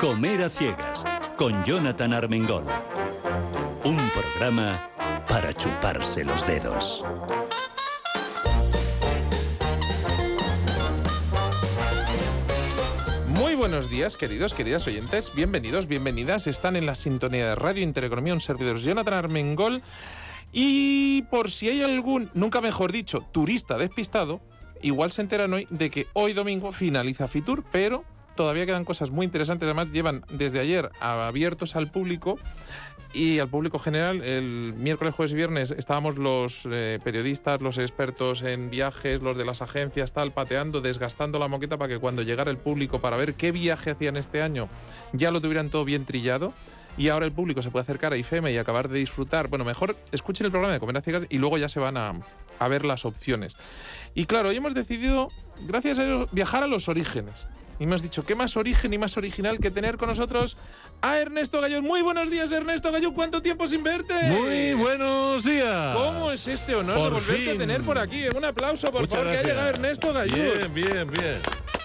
Comer 0.00 0.42
a 0.42 0.48
Ciegas, 0.48 1.04
con 1.36 1.64
Jonathan 1.64 2.12
Armengol. 2.12 2.62
Un 3.82 3.98
programa 4.10 4.88
para 5.28 5.52
chuparse 5.52 6.24
los 6.24 6.46
dedos. 6.46 7.04
Muy 13.26 13.56
buenos 13.56 13.90
días, 13.90 14.16
queridos, 14.16 14.54
queridas 14.54 14.86
oyentes. 14.86 15.32
Bienvenidos, 15.34 15.88
bienvenidas. 15.88 16.46
Están 16.46 16.76
en 16.76 16.86
la 16.86 16.94
sintonía 16.94 17.48
de 17.48 17.54
Radio 17.56 17.82
Intereconomía, 17.82 18.34
un 18.34 18.40
servidor 18.40 18.78
Jonathan 18.78 19.14
Armengol. 19.14 19.82
Y 20.52 21.22
por 21.22 21.50
si 21.50 21.70
hay 21.70 21.82
algún, 21.82 22.30
nunca 22.34 22.60
mejor 22.60 22.92
dicho, 22.92 23.26
turista 23.32 23.76
despistado, 23.76 24.40
igual 24.80 25.10
se 25.10 25.22
enteran 25.22 25.52
hoy 25.52 25.66
de 25.70 25.90
que 25.90 26.06
hoy 26.12 26.34
domingo 26.34 26.70
finaliza 26.70 27.26
Fitur, 27.26 27.64
pero 27.72 28.04
todavía 28.38 28.66
quedan 28.66 28.84
cosas 28.84 29.10
muy 29.10 29.26
interesantes. 29.26 29.66
Además, 29.66 29.90
llevan 29.90 30.24
desde 30.30 30.60
ayer 30.60 30.92
abiertos 31.00 31.74
al 31.74 31.90
público 31.90 32.38
y 33.12 33.40
al 33.40 33.48
público 33.48 33.80
general. 33.80 34.22
El 34.22 34.74
miércoles, 34.76 35.12
jueves 35.12 35.32
y 35.32 35.34
viernes 35.34 35.72
estábamos 35.72 36.18
los 36.18 36.62
eh, 36.70 37.00
periodistas, 37.02 37.60
los 37.60 37.78
expertos 37.78 38.42
en 38.42 38.70
viajes, 38.70 39.22
los 39.22 39.36
de 39.36 39.44
las 39.44 39.60
agencias, 39.60 40.12
tal, 40.12 40.30
pateando, 40.30 40.80
desgastando 40.80 41.40
la 41.40 41.48
moqueta 41.48 41.78
para 41.78 41.92
que 41.92 41.98
cuando 41.98 42.22
llegara 42.22 42.52
el 42.52 42.58
público 42.58 43.00
para 43.00 43.16
ver 43.16 43.34
qué 43.34 43.50
viaje 43.50 43.90
hacían 43.90 44.16
este 44.16 44.40
año 44.40 44.68
ya 45.12 45.32
lo 45.32 45.40
tuvieran 45.40 45.68
todo 45.68 45.84
bien 45.84 46.04
trillado. 46.04 46.52
Y 46.96 47.08
ahora 47.08 47.26
el 47.26 47.32
público 47.32 47.60
se 47.60 47.70
puede 47.70 47.82
acercar 47.82 48.12
a 48.12 48.16
IFEMA 48.16 48.52
y 48.52 48.58
acabar 48.58 48.88
de 48.88 49.00
disfrutar. 49.00 49.48
Bueno, 49.48 49.64
mejor 49.64 49.96
escuchen 50.12 50.44
el 50.44 50.52
programa 50.52 50.74
de 50.74 50.80
Comer 50.80 50.96
a 50.96 51.00
Ciegas 51.00 51.26
y 51.28 51.38
luego 51.38 51.58
ya 51.58 51.68
se 51.68 51.80
van 51.80 51.96
a, 51.96 52.20
ver 52.68 52.84
las 52.84 53.04
opciones. 53.04 53.56
Y 54.14 54.26
claro, 54.26 54.50
hoy 54.50 54.56
hemos 54.56 54.74
decidido, 54.74 55.30
gracias 55.66 55.98
a 55.98 56.04
ello, 56.04 56.28
viajar 56.30 56.62
a 56.62 56.68
los 56.68 56.88
orígenes. 56.88 57.46
Y 57.80 57.84
hemos 57.84 58.02
dicho, 58.02 58.24
¿qué 58.26 58.34
más 58.34 58.56
origen 58.56 58.92
y 58.92 58.98
más 58.98 59.16
original 59.16 59.60
que 59.60 59.70
tener 59.70 59.98
con 59.98 60.08
nosotros 60.08 60.56
a 61.00 61.18
Ernesto 61.18 61.60
Gallo? 61.60 61.80
Muy 61.80 62.02
buenos 62.02 62.28
días, 62.28 62.50
Ernesto 62.50 62.90
Gallo. 62.90 63.12
¿Cuánto 63.14 63.40
tiempo 63.40 63.68
sin 63.68 63.84
verte? 63.84 64.14
Muy 64.24 64.74
buenos 64.74 65.44
días. 65.44 65.94
¿Cómo 65.94 66.32
es 66.32 66.48
este 66.48 66.74
honor 66.74 66.96
Por 66.96 67.04
de 67.04 67.10
volverte 67.20 67.46
a 67.46 67.50
fin. 67.50 67.58
tener 67.58 67.82
por 67.82 67.98
aquí? 68.00 68.24
Un 68.36 68.44
aplauso, 68.44 68.90
por 68.90 69.02
Muchas 69.02 69.16
favor, 69.18 69.30
que 69.30 69.38
ha 69.38 69.42
gracias. 69.42 69.54
llegado 69.54 69.68
Ernesto 69.70 70.12
Gallo. 70.12 70.34
Bien, 70.34 70.74
bien, 70.74 71.10
bien. 71.10 71.38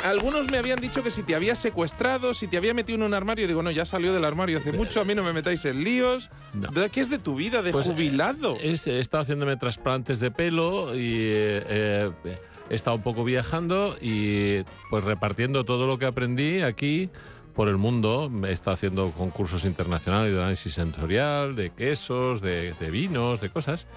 Algunos 0.03 0.49
me 0.51 0.57
habían 0.57 0.81
dicho 0.81 1.03
que 1.03 1.11
si 1.11 1.21
te 1.21 1.35
había 1.35 1.53
secuestrado, 1.55 2.33
si 2.33 2.47
te 2.47 2.57
había 2.57 2.73
metido 2.73 2.97
en 2.97 3.03
un 3.03 3.13
armario. 3.13 3.47
Digo, 3.47 3.61
no, 3.61 3.69
ya 3.69 3.85
salió 3.85 4.13
del 4.13 4.25
armario 4.25 4.57
hace 4.57 4.73
mucho, 4.73 4.99
a 4.99 5.05
mí 5.05 5.13
no 5.13 5.23
me 5.23 5.31
metáis 5.31 5.63
en 5.65 5.83
líos. 5.83 6.29
No. 6.53 6.69
¿De 6.71 6.89
¿Qué 6.89 7.01
es 7.01 7.09
de 7.11 7.19
tu 7.19 7.35
vida, 7.35 7.61
de 7.61 7.71
Pues, 7.71 7.85
jubilado? 7.87 8.57
He, 8.61 8.71
he 8.85 8.99
estado 8.99 9.21
haciéndome 9.21 9.55
trasplantes 9.57 10.19
de 10.19 10.31
pelo 10.31 10.95
y 10.95 11.19
eh, 11.21 12.11
eh, 12.25 12.37
he 12.69 12.75
estado 12.75 12.95
un 12.97 13.03
poco 13.03 13.23
viajando 13.23 13.95
y 14.01 14.63
pues 14.89 15.03
repartiendo 15.03 15.63
todo 15.63 15.87
lo 15.87 15.97
que 15.97 16.05
aprendí 16.05 16.61
aquí 16.61 17.09
por 17.53 17.67
el 17.67 17.77
mundo. 17.77 18.31
Estado 18.47 18.73
haciendo 18.73 19.11
concursos 19.11 19.65
internacionales 19.65 20.33
de 20.33 20.39
análisis 20.39 20.73
sensorial, 20.73 21.55
de 21.55 21.69
quesos, 21.71 22.41
de 22.41 22.89
vinos, 22.91 23.41
de 23.41 23.49
cosas. 23.49 23.87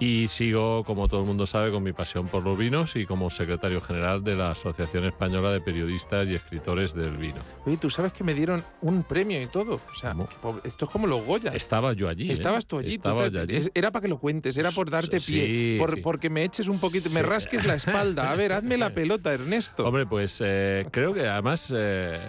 Y 0.00 0.28
sigo, 0.28 0.84
como 0.84 1.08
todo 1.08 1.20
el 1.22 1.26
mundo 1.26 1.44
sabe, 1.46 1.72
con 1.72 1.82
mi 1.82 1.92
pasión 1.92 2.26
por 2.28 2.44
los 2.44 2.56
vinos 2.56 2.94
y 2.94 3.04
como 3.04 3.30
secretario 3.30 3.80
general 3.80 4.22
de 4.22 4.36
la 4.36 4.52
Asociación 4.52 5.04
Española 5.04 5.50
de 5.50 5.60
Periodistas 5.60 6.28
y 6.28 6.34
Escritores 6.36 6.94
del 6.94 7.16
Vino. 7.16 7.40
Oye, 7.66 7.76
tú 7.78 7.90
sabes 7.90 8.12
que 8.12 8.22
me 8.22 8.32
dieron 8.32 8.62
un 8.80 9.02
premio 9.02 9.42
y 9.42 9.46
todo. 9.46 9.80
O 9.92 9.94
sea, 9.96 10.14
esto 10.62 10.84
es 10.84 10.90
como 10.90 11.06
los 11.08 11.24
Goya. 11.24 11.50
Estaba 11.52 11.94
yo 11.94 12.08
allí. 12.08 12.30
¿eh? 12.30 12.32
Estabas 12.32 12.66
tú 12.66 12.78
allí. 12.78 12.96
tú 12.98 13.10
te- 13.30 13.40
allí. 13.40 13.68
Era 13.74 13.90
para 13.90 14.02
que 14.02 14.08
lo 14.08 14.18
cuentes, 14.18 14.56
era 14.56 14.70
por 14.70 14.88
darte 14.88 15.18
Sí, 15.18 15.32
pie. 15.32 15.78
por- 15.78 15.94
sí. 15.96 16.00
Porque 16.00 16.30
me 16.30 16.44
eches 16.44 16.68
un 16.68 16.78
poquito, 16.78 17.10
me 17.10 17.22
rasques 17.22 17.66
la 17.66 17.74
espalda. 17.74 18.30
A 18.30 18.36
ver, 18.36 18.52
hazme 18.52 18.78
la 18.78 18.90
pelota, 18.94 19.32
Ernesto. 19.34 19.84
Hombre, 19.86 20.06
pues 20.06 20.40
eh, 20.44 20.86
creo 20.92 21.12
que 21.12 21.26
además 21.26 21.72
eh, 21.74 22.20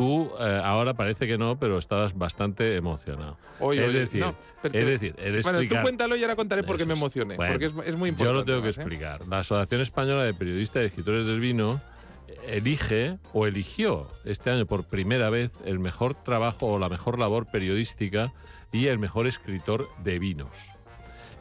tú 0.00 0.30
eh, 0.40 0.60
ahora 0.64 0.94
parece 0.94 1.26
que 1.26 1.36
no, 1.36 1.58
pero 1.58 1.76
estabas 1.76 2.16
bastante 2.16 2.74
emocionado. 2.74 3.36
Oye, 3.58 3.84
es 3.84 3.92
decir, 3.92 4.20
no, 4.20 4.34
pero 4.62 4.78
es 4.78 4.86
decir, 4.86 5.14
de 5.14 5.42
bueno, 5.42 5.60
tú 5.60 5.74
cuéntalo 5.82 6.16
y 6.16 6.22
ahora 6.22 6.36
contaré 6.36 6.62
por 6.62 6.78
qué 6.78 6.86
me 6.86 6.94
es. 6.94 6.98
emocioné. 6.98 7.36
Bueno, 7.36 7.52
porque 7.52 7.66
es, 7.66 7.72
es 7.84 7.96
muy 7.98 8.08
importante. 8.08 8.24
Yo 8.24 8.32
lo 8.32 8.44
tengo 8.46 8.62
que 8.62 8.68
¿eh? 8.68 8.70
explicar. 8.70 9.28
La 9.28 9.40
Asociación 9.40 9.82
Española 9.82 10.24
de 10.24 10.32
Periodistas 10.32 10.84
y 10.84 10.86
Escritores 10.86 11.26
del 11.26 11.38
Vino 11.38 11.82
elige 12.48 13.18
o 13.34 13.46
eligió 13.46 14.08
este 14.24 14.48
año 14.48 14.64
por 14.64 14.84
primera 14.84 15.28
vez 15.28 15.52
el 15.66 15.78
mejor 15.78 16.14
trabajo 16.14 16.68
o 16.68 16.78
la 16.78 16.88
mejor 16.88 17.18
labor 17.18 17.50
periodística 17.50 18.32
y 18.72 18.86
el 18.86 18.98
mejor 18.98 19.26
escritor 19.26 19.90
de 20.02 20.18
vinos. 20.18 20.56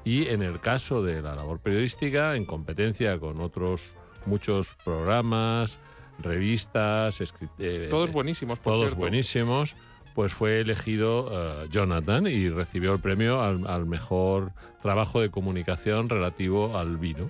Y 0.03 0.27
en 0.27 0.41
el 0.41 0.59
caso 0.59 1.01
de 1.01 1.21
la 1.21 1.33
labor 1.33 1.59
periodística, 1.59 2.35
en 2.35 2.43
competencia 2.43 3.17
con 3.19 3.39
otros 3.39 3.83
muchos 4.25 4.75
programas, 4.83 5.79
revistas, 6.21 7.21
eh, 7.59 7.87
Todos 7.89 8.11
buenísimos, 8.11 8.59
por 8.59 8.73
todos 8.73 8.87
cierto. 8.87 8.99
buenísimos, 8.99 9.75
pues 10.15 10.33
fue 10.33 10.59
elegido 10.61 11.29
eh, 11.31 11.67
Jonathan 11.71 12.27
y 12.27 12.49
recibió 12.49 12.93
el 12.93 12.99
premio 12.99 13.41
al, 13.41 13.65
al 13.67 13.85
mejor 13.85 14.51
trabajo 14.81 15.21
de 15.21 15.29
comunicación 15.29 16.09
relativo 16.09 16.77
al 16.77 16.97
vino. 16.97 17.29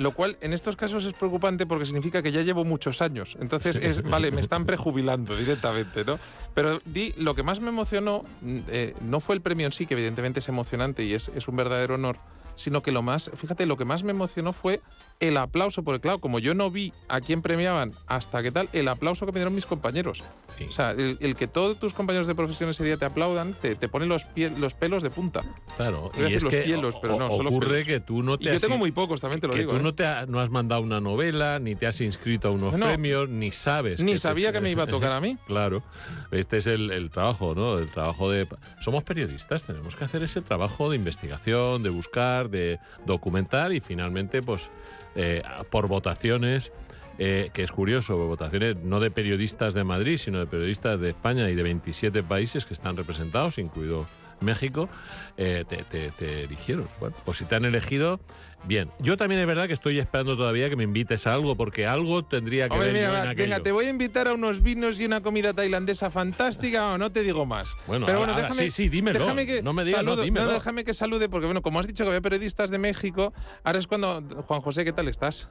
Lo 0.00 0.14
cual 0.14 0.38
en 0.40 0.54
estos 0.54 0.76
casos 0.76 1.04
es 1.04 1.12
preocupante 1.12 1.66
porque 1.66 1.84
significa 1.84 2.22
que 2.22 2.32
ya 2.32 2.40
llevo 2.40 2.64
muchos 2.64 3.02
años. 3.02 3.36
Entonces, 3.38 3.76
es, 3.76 4.02
vale, 4.02 4.30
me 4.30 4.40
están 4.40 4.64
prejubilando 4.66 5.36
directamente, 5.36 6.06
¿no? 6.06 6.18
Pero 6.54 6.80
di, 6.86 7.12
lo 7.18 7.34
que 7.34 7.42
más 7.42 7.60
me 7.60 7.68
emocionó 7.68 8.24
mm, 8.40 8.58
eh, 8.68 8.94
no 9.02 9.20
fue 9.20 9.34
el 9.34 9.42
premio 9.42 9.66
en 9.66 9.72
sí, 9.72 9.84
que 9.84 9.92
evidentemente 9.92 10.40
es 10.40 10.48
emocionante 10.48 11.04
y 11.04 11.12
es, 11.12 11.30
es 11.34 11.48
un 11.48 11.56
verdadero 11.56 11.96
honor, 11.96 12.16
sino 12.54 12.82
que 12.82 12.92
lo 12.92 13.02
más, 13.02 13.30
fíjate, 13.34 13.66
lo 13.66 13.76
que 13.76 13.84
más 13.84 14.02
me 14.02 14.12
emocionó 14.12 14.54
fue 14.54 14.80
el 15.20 15.36
aplauso, 15.36 15.82
porque 15.84 16.00
claro, 16.00 16.18
como 16.18 16.38
yo 16.38 16.54
no 16.54 16.70
vi 16.70 16.92
a 17.08 17.20
quién 17.20 17.42
premiaban 17.42 17.92
hasta 18.06 18.42
qué 18.42 18.50
tal, 18.50 18.68
el 18.72 18.88
aplauso 18.88 19.26
que 19.26 19.32
me 19.32 19.38
dieron 19.38 19.54
mis 19.54 19.66
compañeros. 19.66 20.22
Sí. 20.56 20.64
O 20.68 20.72
sea, 20.72 20.92
el, 20.92 21.18
el 21.20 21.36
que 21.36 21.46
todos 21.46 21.78
tus 21.78 21.92
compañeros 21.92 22.26
de 22.26 22.34
profesión 22.34 22.70
ese 22.70 22.84
día 22.84 22.96
te 22.96 23.04
aplaudan, 23.04 23.52
te, 23.54 23.74
te 23.76 23.88
pone 23.88 24.06
los, 24.06 24.26
pie- 24.26 24.56
los 24.56 24.74
pelos 24.74 25.02
de 25.02 25.10
punta. 25.10 25.44
claro, 25.76 26.10
y 26.18 26.32
es 26.34 26.42
los 26.42 26.52
que 26.52 26.64
pero 27.02 27.18
no, 27.18 27.26
ocurre 27.28 27.84
que 27.84 28.00
tú 28.00 28.22
no 28.22 28.34
Y 28.34 28.38
te 28.38 28.44
yo 28.44 28.52
has 28.54 28.62
tengo 28.62 28.74
in- 28.74 28.80
muy 28.80 28.92
pocos, 28.92 29.20
también 29.20 29.40
te 29.40 29.46
lo 29.46 29.52
que 29.52 29.60
digo. 29.60 29.72
tú 29.72 29.78
¿eh? 29.78 29.82
no, 29.82 29.94
te 29.94 30.06
ha- 30.06 30.26
no 30.26 30.40
has 30.40 30.50
mandado 30.50 30.80
una 30.82 31.00
novela, 31.00 31.58
ni 31.58 31.74
te 31.74 31.86
has 31.86 32.00
inscrito 32.00 32.48
a 32.48 32.50
unos 32.50 32.72
No. 32.72 32.86
premios, 32.86 33.28
ni 33.28 33.50
sabes. 33.50 34.00
Ni 34.00 34.16
sabía 34.16 34.52
que 34.52 34.60
me 34.60 34.70
iba 34.70 34.84
a 34.84 34.86
tocar 34.86 35.12
a 35.12 35.20
mí. 35.20 35.36
Claro, 35.46 35.82
este 36.30 36.56
es 36.58 36.66
el, 36.66 36.90
el 36.90 37.10
trabajo, 37.10 37.54
¿no? 37.54 37.78
El 37.78 37.88
trabajo 37.88 38.30
de... 38.30 38.46
Somos 38.80 39.02
periodistas, 39.02 39.64
tenemos 39.64 39.96
que 39.96 40.04
hacer 40.04 40.22
ese 40.22 40.40
trabajo 40.40 40.88
de 40.88 40.96
investigación, 40.96 41.82
de 41.82 41.90
buscar, 41.90 42.48
de 42.50 42.78
documentar 43.04 43.72
y 43.72 43.80
finalmente, 43.80 44.42
pues, 44.42 44.70
eh, 45.14 45.42
por 45.70 45.88
votaciones, 45.88 46.72
eh, 47.18 47.50
que 47.52 47.62
es 47.62 47.72
curioso, 47.72 48.16
votaciones 48.16 48.76
no 48.76 49.00
de 49.00 49.10
periodistas 49.10 49.74
de 49.74 49.84
Madrid, 49.84 50.16
sino 50.18 50.38
de 50.38 50.46
periodistas 50.46 51.00
de 51.00 51.10
España 51.10 51.50
y 51.50 51.54
de 51.54 51.62
27 51.62 52.22
países 52.22 52.64
que 52.64 52.74
están 52.74 52.96
representados, 52.96 53.58
incluido 53.58 54.06
México, 54.40 54.88
eh, 55.36 55.64
te, 55.66 56.44
eligieron. 56.44 56.86
Bueno, 56.98 57.14
pues 57.24 57.38
si 57.38 57.44
te 57.44 57.56
han 57.56 57.64
elegido, 57.64 58.20
bien. 58.64 58.90
Yo 58.98 59.16
también 59.16 59.40
es 59.40 59.46
verdad 59.46 59.66
que 59.66 59.72
estoy 59.74 59.98
esperando 59.98 60.36
todavía 60.36 60.68
que 60.68 60.76
me 60.76 60.84
invites 60.84 61.26
a 61.26 61.32
algo, 61.34 61.56
porque 61.56 61.86
algo 61.86 62.24
tendría 62.24 62.68
que 62.68 62.74
Hombre, 62.74 62.92
ver 62.92 63.08
mira, 63.08 63.24
yo 63.24 63.30
en 63.30 63.36
venga, 63.36 63.60
te 63.60 63.72
voy 63.72 63.86
a 63.86 63.90
invitar 63.90 64.28
a 64.28 64.34
unos 64.34 64.62
vinos 64.62 65.00
y 65.00 65.06
una 65.06 65.22
comida 65.22 65.52
tailandesa 65.52 66.10
fantástica 66.10 66.92
o 66.94 66.98
no 66.98 67.10
te 67.10 67.22
digo 67.22 67.46
más. 67.46 67.76
Bueno, 67.86 68.06
Pero 68.06 68.18
ahora- 68.18 68.32
bueno, 68.32 68.42
ahora 68.44 68.54
déjame, 68.54 68.70
sí, 68.70 68.84
sí, 68.84 68.88
dímelo. 68.88 69.18
déjame 69.18 69.46
que 69.46 69.62
No 69.62 69.72
me 69.72 69.84
digas, 69.84 70.04
no, 70.04 70.16
déjame 70.16 70.84
que 70.84 70.94
salude 70.94 71.28
porque 71.28 71.46
bueno, 71.46 71.62
como 71.62 71.80
has 71.80 71.86
dicho 71.86 72.04
que 72.04 72.08
había 72.08 72.20
periodistas 72.20 72.70
de 72.70 72.78
México, 72.78 73.32
ahora 73.64 73.78
es 73.78 73.86
cuando 73.86 74.22
Juan 74.46 74.60
José, 74.60 74.84
¿qué 74.84 74.92
tal 74.92 75.08
estás? 75.08 75.48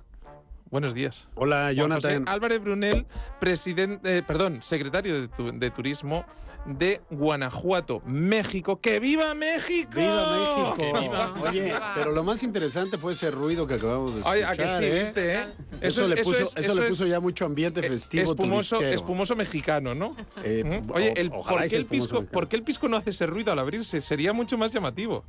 Buenos 0.72 0.94
días. 0.94 1.30
Hola, 1.34 1.64
Juan 1.64 1.76
Jonathan. 1.76 2.20
José 2.22 2.32
Álvarez 2.32 2.62
Brunel, 2.62 3.08
presidente, 3.40 4.18
eh, 4.20 4.24
perdón, 4.24 4.62
secretario 4.62 5.20
de, 5.22 5.28
tu- 5.28 5.52
de 5.58 5.72
turismo 5.72 6.26
de 6.66 7.02
Guanajuato, 7.10 8.02
México. 8.06 8.80
¡Que 8.80 9.00
viva 9.00 9.34
México! 9.34 9.90
¡Viva 9.96 10.38
México! 10.38 10.74
Que 10.78 11.00
viva. 11.00 11.34
Oye, 11.50 11.74
pero 11.96 12.12
lo 12.12 12.24
más 12.24 12.44
interesante 12.44 12.98
fue 12.98 13.14
ese 13.14 13.32
ruido 13.32 13.66
que 13.66 13.76
acabamos 13.76 14.14
de 14.14 14.20
escuchar. 14.20 14.34
Oye, 14.38 14.46
¿a 14.46 14.56
que 14.56 14.78
sí, 14.78 14.84
¿eh? 14.86 15.00
viste, 15.00 15.34
eh? 15.40 15.46
Eso, 15.82 16.04
es- 16.04 16.10
le 16.10 16.18
puso, 16.18 16.40
es- 16.44 16.58
eso 16.58 16.76
le 16.76 16.82
es- 16.84 16.90
puso 16.90 17.06
ya 17.08 17.20
mucho 17.20 17.46
ambiente 17.46 17.82
festivo 17.82 18.24
espumoso, 18.24 18.82
espumoso 18.82 19.36
mexicano, 19.36 19.96
¿no? 19.96 20.16
Eh, 20.44 20.64
Ujú. 20.84 20.94
Oye, 20.94 21.14
el, 21.18 21.32
¿por, 21.32 21.66
qué 21.68 21.76
el 21.76 21.86
pisco, 21.86 22.24
por 22.26 22.48
qué 22.48 22.56
el 22.58 22.64
pisco 22.64 22.88
no 22.90 22.98
hace 22.98 23.12
ese 23.12 23.26
ruido 23.26 23.52
al 23.52 23.60
abrirse? 23.60 24.02
Sería 24.02 24.34
mucho 24.34 24.58
más 24.58 24.72
llamativo. 24.72 25.24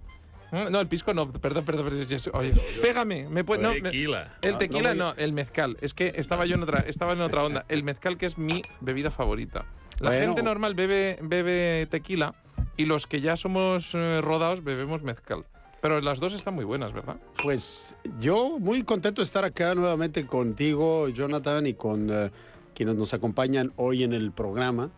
¿Mm? 0.52 0.72
No, 0.72 0.80
el 0.80 0.88
pisco 0.88 1.14
no, 1.14 1.30
perdón, 1.30 1.64
perdón, 1.64 1.84
perdón. 1.90 2.04
yo- 2.06 2.30
Oye, 2.34 2.50
pégame. 2.82 3.28
Me 3.28 3.44
puede- 3.44 3.62
no, 3.62 3.72
me- 3.72 3.82
Tequila. 3.82 4.34
el 4.42 4.58
tequila 4.58 4.94
no 4.94 5.10
no, 5.10 5.14
el 5.16 5.32
mezcal. 5.32 5.76
Es 5.80 5.94
que 5.94 6.12
estaba 6.16 6.44
yo 6.44 6.56
en 6.56 6.64
otra, 6.64 6.80
estaba 6.80 7.12
en 7.12 7.20
otra 7.20 7.44
onda. 7.44 7.64
El 7.68 7.84
mezcal 7.84 8.18
que 8.18 8.26
es 8.26 8.36
mi 8.36 8.60
bebida 8.80 9.12
favorita. 9.12 9.64
La 10.00 10.10
Bueno. 10.10 10.24
gente 10.26 10.42
normal 10.42 10.74
bebe, 10.74 11.18
bebe 11.22 11.86
tequila 11.90 12.34
y 12.76 12.86
los 12.86 13.06
que 13.06 13.20
ya 13.20 13.36
somos 13.36 13.94
eh, 13.94 14.20
rodados 14.22 14.64
bebemos 14.64 15.02
mezcal. 15.02 15.44
Pero 15.82 16.00
las 16.00 16.20
dos 16.20 16.32
están 16.34 16.54
muy 16.54 16.64
buenas, 16.64 16.92
¿verdad? 16.92 17.16
Pues 17.42 17.94
yo 18.18 18.58
muy 18.58 18.82
contento 18.82 19.20
de 19.20 19.24
estar 19.24 19.44
acá 19.44 19.74
nuevamente 19.74 20.26
contigo, 20.26 21.08
Jonathan, 21.08 21.66
y 21.66 21.74
con 21.74 22.10
eh, 22.10 22.30
quienes 22.74 22.96
nos 22.96 23.14
acompañan 23.14 23.72
hoy 23.76 24.04
en 24.04 24.12
el 24.12 24.30
programa, 24.32 24.90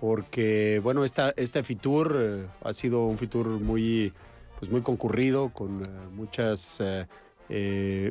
porque 0.00 0.80
bueno, 0.82 1.04
esta, 1.04 1.32
este 1.36 1.62
Fitur 1.62 2.16
eh, 2.18 2.46
ha 2.62 2.72
sido 2.72 3.04
un 3.06 3.18
Fitur 3.18 3.46
muy, 3.46 4.12
pues 4.58 4.70
muy 4.70 4.80
concurrido, 4.82 5.50
con 5.50 5.82
eh, 5.84 5.88
muchas, 6.12 6.82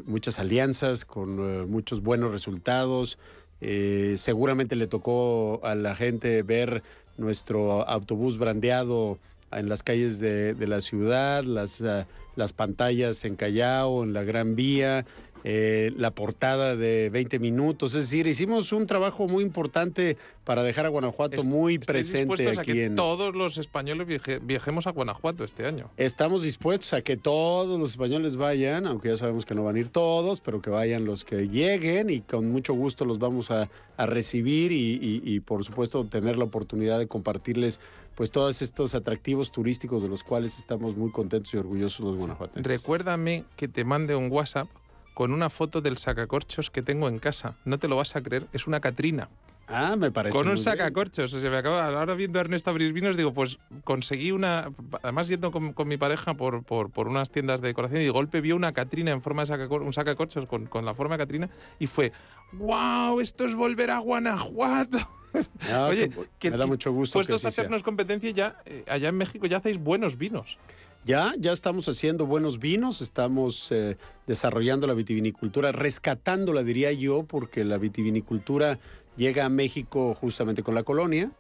muchas 0.06 0.40
alianzas, 0.40 1.04
con 1.04 1.70
muchos 1.70 2.02
buenos 2.02 2.32
resultados 2.32 3.20
Eh, 3.62 4.16
seguramente 4.18 4.76
le 4.76 4.88
tocó 4.88 5.62
a 5.64 5.76
la 5.76 5.96
gente 5.96 6.42
ver 6.44 6.84
nuestro 7.18 7.88
autobús 7.88 8.38
brandeado 8.38 9.18
en 9.52 9.70
las 9.70 9.84
calles 9.84 10.20
de, 10.20 10.54
de 10.54 10.68
la 10.68 10.82
ciudad, 10.82 11.44
las, 11.44 11.80
uh, 11.82 12.04
las 12.36 12.54
pantallas 12.54 13.24
en 13.26 13.36
Callao, 13.36 14.04
en 14.04 14.14
la 14.14 14.24
Gran 14.24 14.56
Vía, 14.56 15.06
eh, 15.48 15.92
la 15.96 16.10
portada 16.10 16.76
de 16.76 17.12
20 17.12 17.38
minutos. 17.38 17.94
Es 17.94 18.02
decir, 18.10 18.26
hicimos 18.26 18.72
un 18.72 18.88
trabajo 18.88 19.28
muy 19.28 19.44
importante 19.44 20.18
para 20.44 20.64
dejar 20.64 20.88
a 20.88 20.90
Guanajuato 20.90 21.36
Est- 21.38 21.46
muy 21.46 21.76
¿estáis 21.76 21.86
presente 22.10 22.18
dispuestos 22.34 22.58
a 22.58 22.62
aquí 22.62 22.74
que 22.74 22.86
en. 22.86 22.96
todos 22.96 23.36
los 23.36 23.60
españoles 23.60 24.08
viaje- 24.08 24.40
viajemos 24.42 24.88
a 24.88 24.92
Guanajuato 24.92 25.44
este 25.44 25.68
año. 25.68 25.92
Estamos 25.98 26.42
dispuestos 26.42 26.94
a 26.94 27.02
que 27.04 27.16
todos 27.16 27.80
los 27.80 27.92
españoles 27.92 28.38
vayan, 28.38 28.88
aunque 28.88 29.10
ya 29.10 29.18
sabemos 29.18 29.46
que 29.46 29.54
no 29.54 29.64
van 29.64 29.76
a 29.76 29.80
ir 29.80 29.90
todos, 29.90 30.42
pero 30.42 30.62
que 30.64 30.72
vayan 30.72 31.06
los 31.06 31.24
que 31.24 31.48
lleguen 31.48 32.10
y 32.10 32.22
con 32.22 32.50
mucho 32.52 32.74
gusto 32.74 33.06
los 33.06 33.20
vamos 33.20 33.52
a, 33.52 33.70
a 33.98 34.06
recibir 34.08 34.72
y, 34.72 34.96
y- 35.00 35.22
y, 35.24 35.40
por 35.42 35.64
supuesto 35.64 36.04
tener 36.06 36.38
la 36.38 36.46
oportunidad 36.46 36.98
de 36.98 37.06
compartirles 37.08 37.80
pues 38.16 38.32
todos 38.32 38.62
estos 38.62 38.96
atractivos 38.96 39.52
turísticos 39.52 40.02
de 40.02 40.08
los 40.08 40.24
cuales 40.24 40.58
estamos 40.58 40.96
muy 40.96 41.12
contentos 41.12 41.54
y 41.54 41.58
orgullosos 41.58 42.00
los 42.06 42.16
guanajuatenses. 42.18 42.64
Recuérdame 42.82 43.44
que 43.58 43.68
te 43.68 43.84
mande 43.84 44.16
un 44.16 44.32
WhatsApp 44.32 44.68
con 45.16 45.32
una 45.34 45.50
foto 45.50 45.82
del 45.82 45.98
sacacorchos 45.98 46.70
que 46.70 46.84
tengo 46.84 47.08
en 47.08 47.18
casa. 47.18 47.56
No 47.66 47.80
te 47.80 47.88
lo 47.88 47.96
vas 47.96 48.16
a 48.16 48.22
creer, 48.22 48.46
es 48.54 48.68
una 48.68 48.80
Catrina. 48.80 49.30
Ah, 49.68 49.96
me 49.98 50.12
parece. 50.12 50.38
Con 50.38 50.48
un 50.48 50.60
sacacorchos. 50.60 51.34
O 51.34 51.40
sea, 51.40 51.50
me 51.50 51.58
acaba, 51.58 51.88
ahora 51.88 52.14
viendo 52.14 52.38
a 52.38 52.42
Ernesto 52.42 52.70
abrir 52.70 52.94
vinos, 52.94 53.18
digo, 53.18 53.34
pues 53.34 53.58
conseguí 53.84 54.32
una. 54.32 54.70
Además, 55.02 55.28
yendo 55.28 55.52
con, 55.52 55.74
con 55.74 55.88
mi 55.88 55.98
pareja 55.98 56.36
por, 56.36 56.62
por, 56.64 56.92
por 56.92 57.08
unas 57.08 57.32
tiendas 57.32 57.62
de 57.62 57.70
decoración 57.70 58.00
y 58.02 58.04
de 58.04 58.12
golpe 58.12 58.42
vio 58.42 58.56
una 58.56 58.74
Catrina 58.74 59.10
en 59.10 59.24
forma 59.24 59.44
de 59.44 59.52
sacacor- 59.52 59.82
un 59.82 59.92
sacacorchos 59.92 60.46
con, 60.46 60.68
con 60.68 60.86
la 60.86 60.94
forma 60.94 61.16
de 61.18 61.24
Catrina 61.24 61.50
y 61.80 61.88
fue, 61.88 62.12
¡Wow! 62.54 63.22
Esto 63.22 63.46
es 63.46 63.56
volver 63.56 63.90
a 63.90 63.98
Guanajuato. 64.00 65.00
Ah, 65.70 65.88
Oye, 65.90 66.10
que- 66.40 66.50
me 66.50 66.56
da 66.58 66.66
mucho 66.66 66.94
gusto. 66.94 67.14
que 67.20 67.26
Puestos 67.26 67.44
a 67.44 67.52
sea. 67.52 67.64
hacernos 67.64 67.84
competencia, 67.84 68.30
ya 68.30 68.56
eh, 68.66 68.86
allá 68.88 69.10
en 69.10 69.18
México 69.18 69.46
ya 69.48 69.58
hacéis 69.58 69.78
buenos 69.78 70.18
vinos. 70.18 70.58
Ya, 71.06 71.34
ya 71.38 71.52
estamos 71.52 71.88
haciendo 71.88 72.26
buenos 72.26 72.58
vinos, 72.58 73.00
estamos 73.00 73.72
eh, 73.72 73.96
desarrollando 74.26 74.88
la 74.88 74.96
vitivinicultura, 74.96 75.72
rescatándola, 75.72 76.64
diría 76.64 76.92
yo, 76.92 77.24
porque 77.24 77.64
la 77.64 77.78
vitivinicultura 77.78 78.80
llega 79.16 79.46
a 79.46 79.50
México 79.50 80.16
justamente 80.16 80.64
con 80.64 80.74
la 80.74 80.82
colonia. 80.82 81.32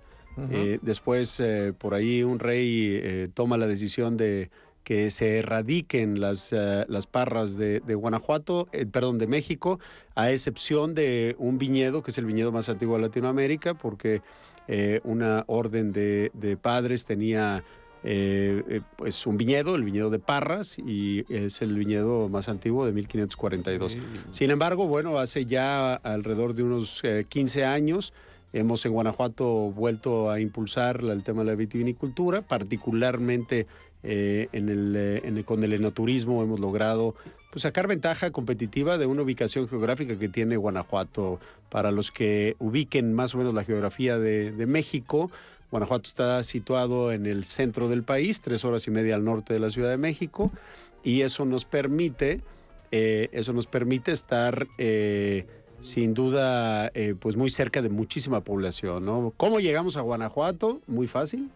Eh, 0.51 0.79
después, 0.81 1.39
eh, 1.39 1.73
por 1.75 1.95
ahí, 1.95 2.21
un 2.21 2.39
rey 2.39 3.31
toma 3.33 3.57
la 3.57 3.67
decisión 3.67 4.17
de 4.17 4.51
que 4.85 5.09
se 5.09 5.39
erradiquen 5.39 6.21
las, 6.21 6.53
eh, 6.53 6.85
las 6.87 7.07
parras 7.07 7.57
de, 7.57 7.79
de 7.79 7.95
Guanajuato, 7.95 8.69
eh, 8.71 8.85
perdón, 8.85 9.17
de 9.17 9.25
México, 9.25 9.79
a 10.13 10.31
excepción 10.31 10.93
de 10.93 11.35
un 11.39 11.57
viñedo, 11.57 12.03
que 12.03 12.11
es 12.11 12.17
el 12.19 12.25
viñedo 12.25 12.51
más 12.51 12.69
antiguo 12.69 12.95
de 12.95 13.01
Latinoamérica, 13.01 13.73
porque 13.73 14.21
eh, 14.67 15.01
una 15.03 15.43
orden 15.47 15.91
de, 15.91 16.29
de 16.35 16.55
padres 16.55 17.05
tenía 17.05 17.63
eh, 18.07 18.63
eh, 18.69 18.81
pues 18.97 19.25
un 19.25 19.35
viñedo, 19.35 19.73
el 19.75 19.83
viñedo 19.83 20.09
de 20.11 20.19
Parras, 20.19 20.77
y 20.77 21.25
es 21.27 21.61
el 21.63 21.75
viñedo 21.77 22.29
más 22.29 22.47
antiguo 22.49 22.85
de 22.85 22.91
1542. 22.93 23.97
Sin 24.31 24.51
embargo, 24.51 24.87
bueno, 24.87 25.17
hace 25.17 25.45
ya 25.45 25.95
alrededor 25.95 26.53
de 26.53 26.61
unos 26.63 26.99
eh, 27.03 27.25
15 27.27 27.65
años 27.65 28.13
hemos 28.53 28.85
en 28.85 28.93
Guanajuato 28.93 29.71
vuelto 29.71 30.29
a 30.29 30.39
impulsar 30.39 31.01
el 31.03 31.23
tema 31.23 31.43
de 31.43 31.49
la 31.51 31.55
vitivinicultura, 31.55 32.41
particularmente 32.41 33.65
eh, 34.07 34.49
en 34.51 34.69
el, 34.69 34.93
eh, 34.95 35.21
en 35.25 35.37
el- 35.37 35.45
con 35.45 35.63
el 35.63 35.73
enoturismo 35.73 36.43
hemos 36.43 36.59
logrado 36.59 37.15
pues, 37.51 37.63
sacar 37.63 37.87
ventaja 37.87 38.29
competitiva 38.31 38.97
de 38.99 39.07
una 39.07 39.23
ubicación 39.23 39.67
geográfica 39.67 40.17
que 40.19 40.29
tiene 40.29 40.57
Guanajuato. 40.57 41.39
Para 41.69 41.91
los 41.91 42.11
que 42.11 42.55
ubiquen 42.59 43.13
más 43.13 43.33
o 43.33 43.39
menos 43.39 43.53
la 43.53 43.63
geografía 43.63 44.17
de, 44.19 44.51
de 44.51 44.65
México, 44.67 45.31
Guanajuato 45.75 46.07
está 46.07 46.41
situado 46.43 47.11
en 47.11 47.25
el 47.25 47.43
centro 47.43 47.89
del 47.89 48.03
país, 48.03 48.39
tres 48.39 48.63
horas 48.63 48.87
y 48.87 48.91
media 48.91 49.15
al 49.15 49.25
norte 49.25 49.53
de 49.53 49.59
la 49.59 49.69
Ciudad 49.69 49.89
de 49.89 49.97
México, 49.97 50.49
y 51.03 51.21
eso 51.21 51.43
nos 51.43 51.65
permite, 51.65 52.39
eh, 52.91 53.27
eso 53.33 53.51
nos 53.51 53.67
permite 53.67 54.13
estar 54.13 54.67
eh, 54.77 55.45
sin 55.81 56.13
duda 56.13 56.91
eh, 56.93 57.13
pues 57.19 57.35
muy 57.35 57.49
cerca 57.49 57.81
de 57.81 57.89
muchísima 57.89 58.39
población. 58.39 59.33
¿Cómo 59.35 59.59
llegamos 59.59 59.97
a 59.97 60.01
Guanajuato? 60.01 60.79
Muy 60.87 61.07
fácil. 61.07 61.51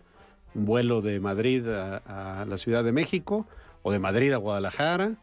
Un 0.53 0.65
vuelo 0.65 1.01
de 1.01 1.21
Madrid 1.21 1.65
a 1.69 2.45
la 2.45 2.57
Ciudad 2.57 2.83
de 2.83 2.91
México 2.91 3.47
o 3.83 3.91
de 3.93 3.99
Madrid 3.99 4.33
a 4.33 4.37
Guadalajara. 4.37 5.15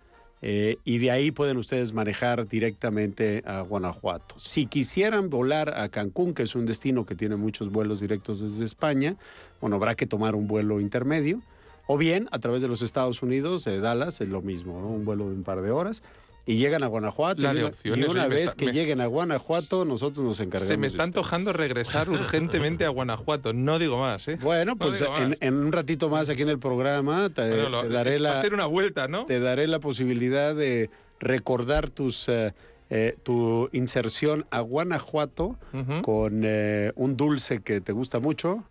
Eh, 0.42 0.76
y 0.84 0.98
de 0.98 1.10
ahí 1.10 1.30
pueden 1.30 1.56
ustedes 1.56 1.92
manejar 1.92 2.46
directamente 2.46 3.42
a 3.46 3.62
Guanajuato. 3.62 4.34
Si 4.38 4.66
quisieran 4.66 5.30
volar 5.30 5.78
a 5.78 5.88
Cancún, 5.88 6.34
que 6.34 6.42
es 6.42 6.54
un 6.54 6.66
destino 6.66 7.06
que 7.06 7.14
tiene 7.14 7.36
muchos 7.36 7.70
vuelos 7.70 8.00
directos 8.00 8.40
desde 8.40 8.64
España, 8.64 9.16
bueno, 9.60 9.76
habrá 9.76 9.94
que 9.94 10.06
tomar 10.06 10.34
un 10.34 10.46
vuelo 10.46 10.80
intermedio. 10.80 11.40
O 11.88 11.96
bien, 11.96 12.28
a 12.32 12.40
través 12.40 12.62
de 12.62 12.68
los 12.68 12.82
Estados 12.82 13.22
Unidos, 13.22 13.64
Dallas, 13.64 14.20
es 14.20 14.28
lo 14.28 14.42
mismo, 14.42 14.76
un 14.76 15.04
vuelo 15.04 15.28
de 15.28 15.36
un 15.36 15.44
par 15.44 15.62
de 15.62 15.70
horas. 15.70 16.02
Y 16.48 16.58
llegan 16.58 16.84
a 16.84 16.86
Guanajuato. 16.86 17.42
La 17.42 17.52
y 17.52 17.56
de 17.56 17.60
una, 17.62 17.68
opciones, 17.70 18.06
y 18.06 18.08
una 18.08 18.20
oye, 18.20 18.28
me 18.28 18.34
vez 18.36 18.44
está- 18.44 18.56
que 18.56 18.66
me- 18.66 18.72
lleguen 18.72 19.00
a 19.00 19.06
Guanajuato, 19.06 19.84
nosotros 19.84 20.24
nos 20.24 20.38
encargamos. 20.38 20.68
Se 20.68 20.76
me 20.76 20.86
está 20.86 21.02
antojando 21.02 21.52
regresar 21.52 22.08
urgentemente 22.08 22.84
a 22.84 22.88
Guanajuato. 22.90 23.52
No 23.52 23.78
digo 23.80 23.98
más, 23.98 24.28
¿eh? 24.28 24.38
Bueno, 24.40 24.76
pues 24.76 25.02
en, 25.40 25.54
un 25.54 25.72
ratito 25.72 26.08
más 26.08 26.28
aquí 26.28 26.42
en 26.42 26.48
el 26.50 26.60
programa 26.60 27.28
te, 27.30 27.48
Bueno, 27.48 27.68
lo- 27.68 27.82
te 27.82 27.88
daré 27.88 28.10
va 28.20 28.30
a 28.30 28.34
la, 28.34 28.40
ser 28.40 28.54
una 28.54 28.66
vuelta, 28.66 29.08
¿no? 29.08 29.26
te 29.26 29.40
daré 29.40 29.66
la 29.66 29.80
posibilidad 29.80 30.54
de 30.54 30.88
recordar 31.18 31.90
tus, 31.90 32.28
eh, 32.28 32.54
eh, 32.90 33.16
tu 33.24 33.68
inserción 33.72 34.46
a 34.50 34.60
Guanajuato 34.60 35.58
con 36.02 36.42
eh, 36.44 36.92
un 36.94 37.16
dulce 37.16 37.60
que 37.60 37.80
te 37.80 37.90
gusta 37.90 38.20
mucho 38.20 38.62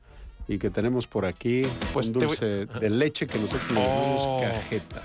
y 0.48 0.60
que 0.60 0.70
tenemos 0.70 1.08
por 1.08 1.26
aquí, 1.26 1.64
Pues 1.92 2.08
un 2.08 2.14
voy- 2.14 2.28
dulce 2.28 2.68
de 2.68 2.90
leche 2.90 3.28
que 3.28 3.38
nosotros 3.38 3.70
le 3.72 3.82
llamamos 3.82 4.22
Oh. 4.26 4.40
cajeta. 4.40 5.02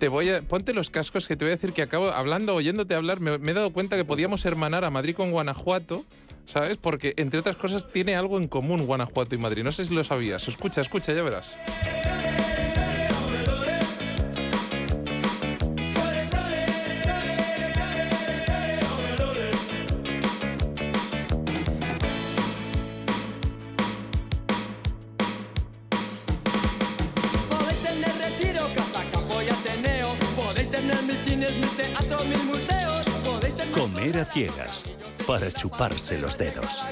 Te 0.00 0.08
voy 0.08 0.30
a, 0.30 0.40
ponte 0.40 0.72
los 0.72 0.88
cascos 0.88 1.28
que 1.28 1.36
te 1.36 1.44
voy 1.44 1.52
a 1.52 1.56
decir 1.56 1.74
que 1.74 1.82
acabo 1.82 2.06
hablando, 2.06 2.54
oyéndote 2.54 2.94
hablar, 2.94 3.20
me, 3.20 3.36
me 3.36 3.50
he 3.50 3.54
dado 3.54 3.70
cuenta 3.70 3.96
que 3.96 4.04
podíamos 4.06 4.46
hermanar 4.46 4.82
a 4.86 4.90
Madrid 4.90 5.14
con 5.14 5.30
Guanajuato, 5.30 6.06
¿sabes? 6.46 6.78
Porque 6.78 7.12
entre 7.18 7.38
otras 7.38 7.56
cosas 7.56 7.86
tiene 7.92 8.16
algo 8.16 8.38
en 8.38 8.48
común 8.48 8.86
Guanajuato 8.86 9.34
y 9.34 9.38
Madrid. 9.38 9.62
No 9.62 9.72
sé 9.72 9.84
si 9.84 9.94
lo 9.94 10.02
sabías. 10.02 10.48
Escucha, 10.48 10.80
escucha, 10.80 11.12
ya 11.12 11.22
verás. 11.22 11.58
Cines, 31.52 31.60
mil 31.60 31.76
teatros, 31.76 32.26
mil 32.26 32.44
museos. 32.44 33.04
Podéis 33.24 33.56
tener 33.56 33.72
Comer 33.78 34.18
a 34.18 34.24
ciegas 34.24 34.82
para 35.26 35.52
chuparse 35.52 36.18
los 36.18 36.36
dedos. 36.38 36.82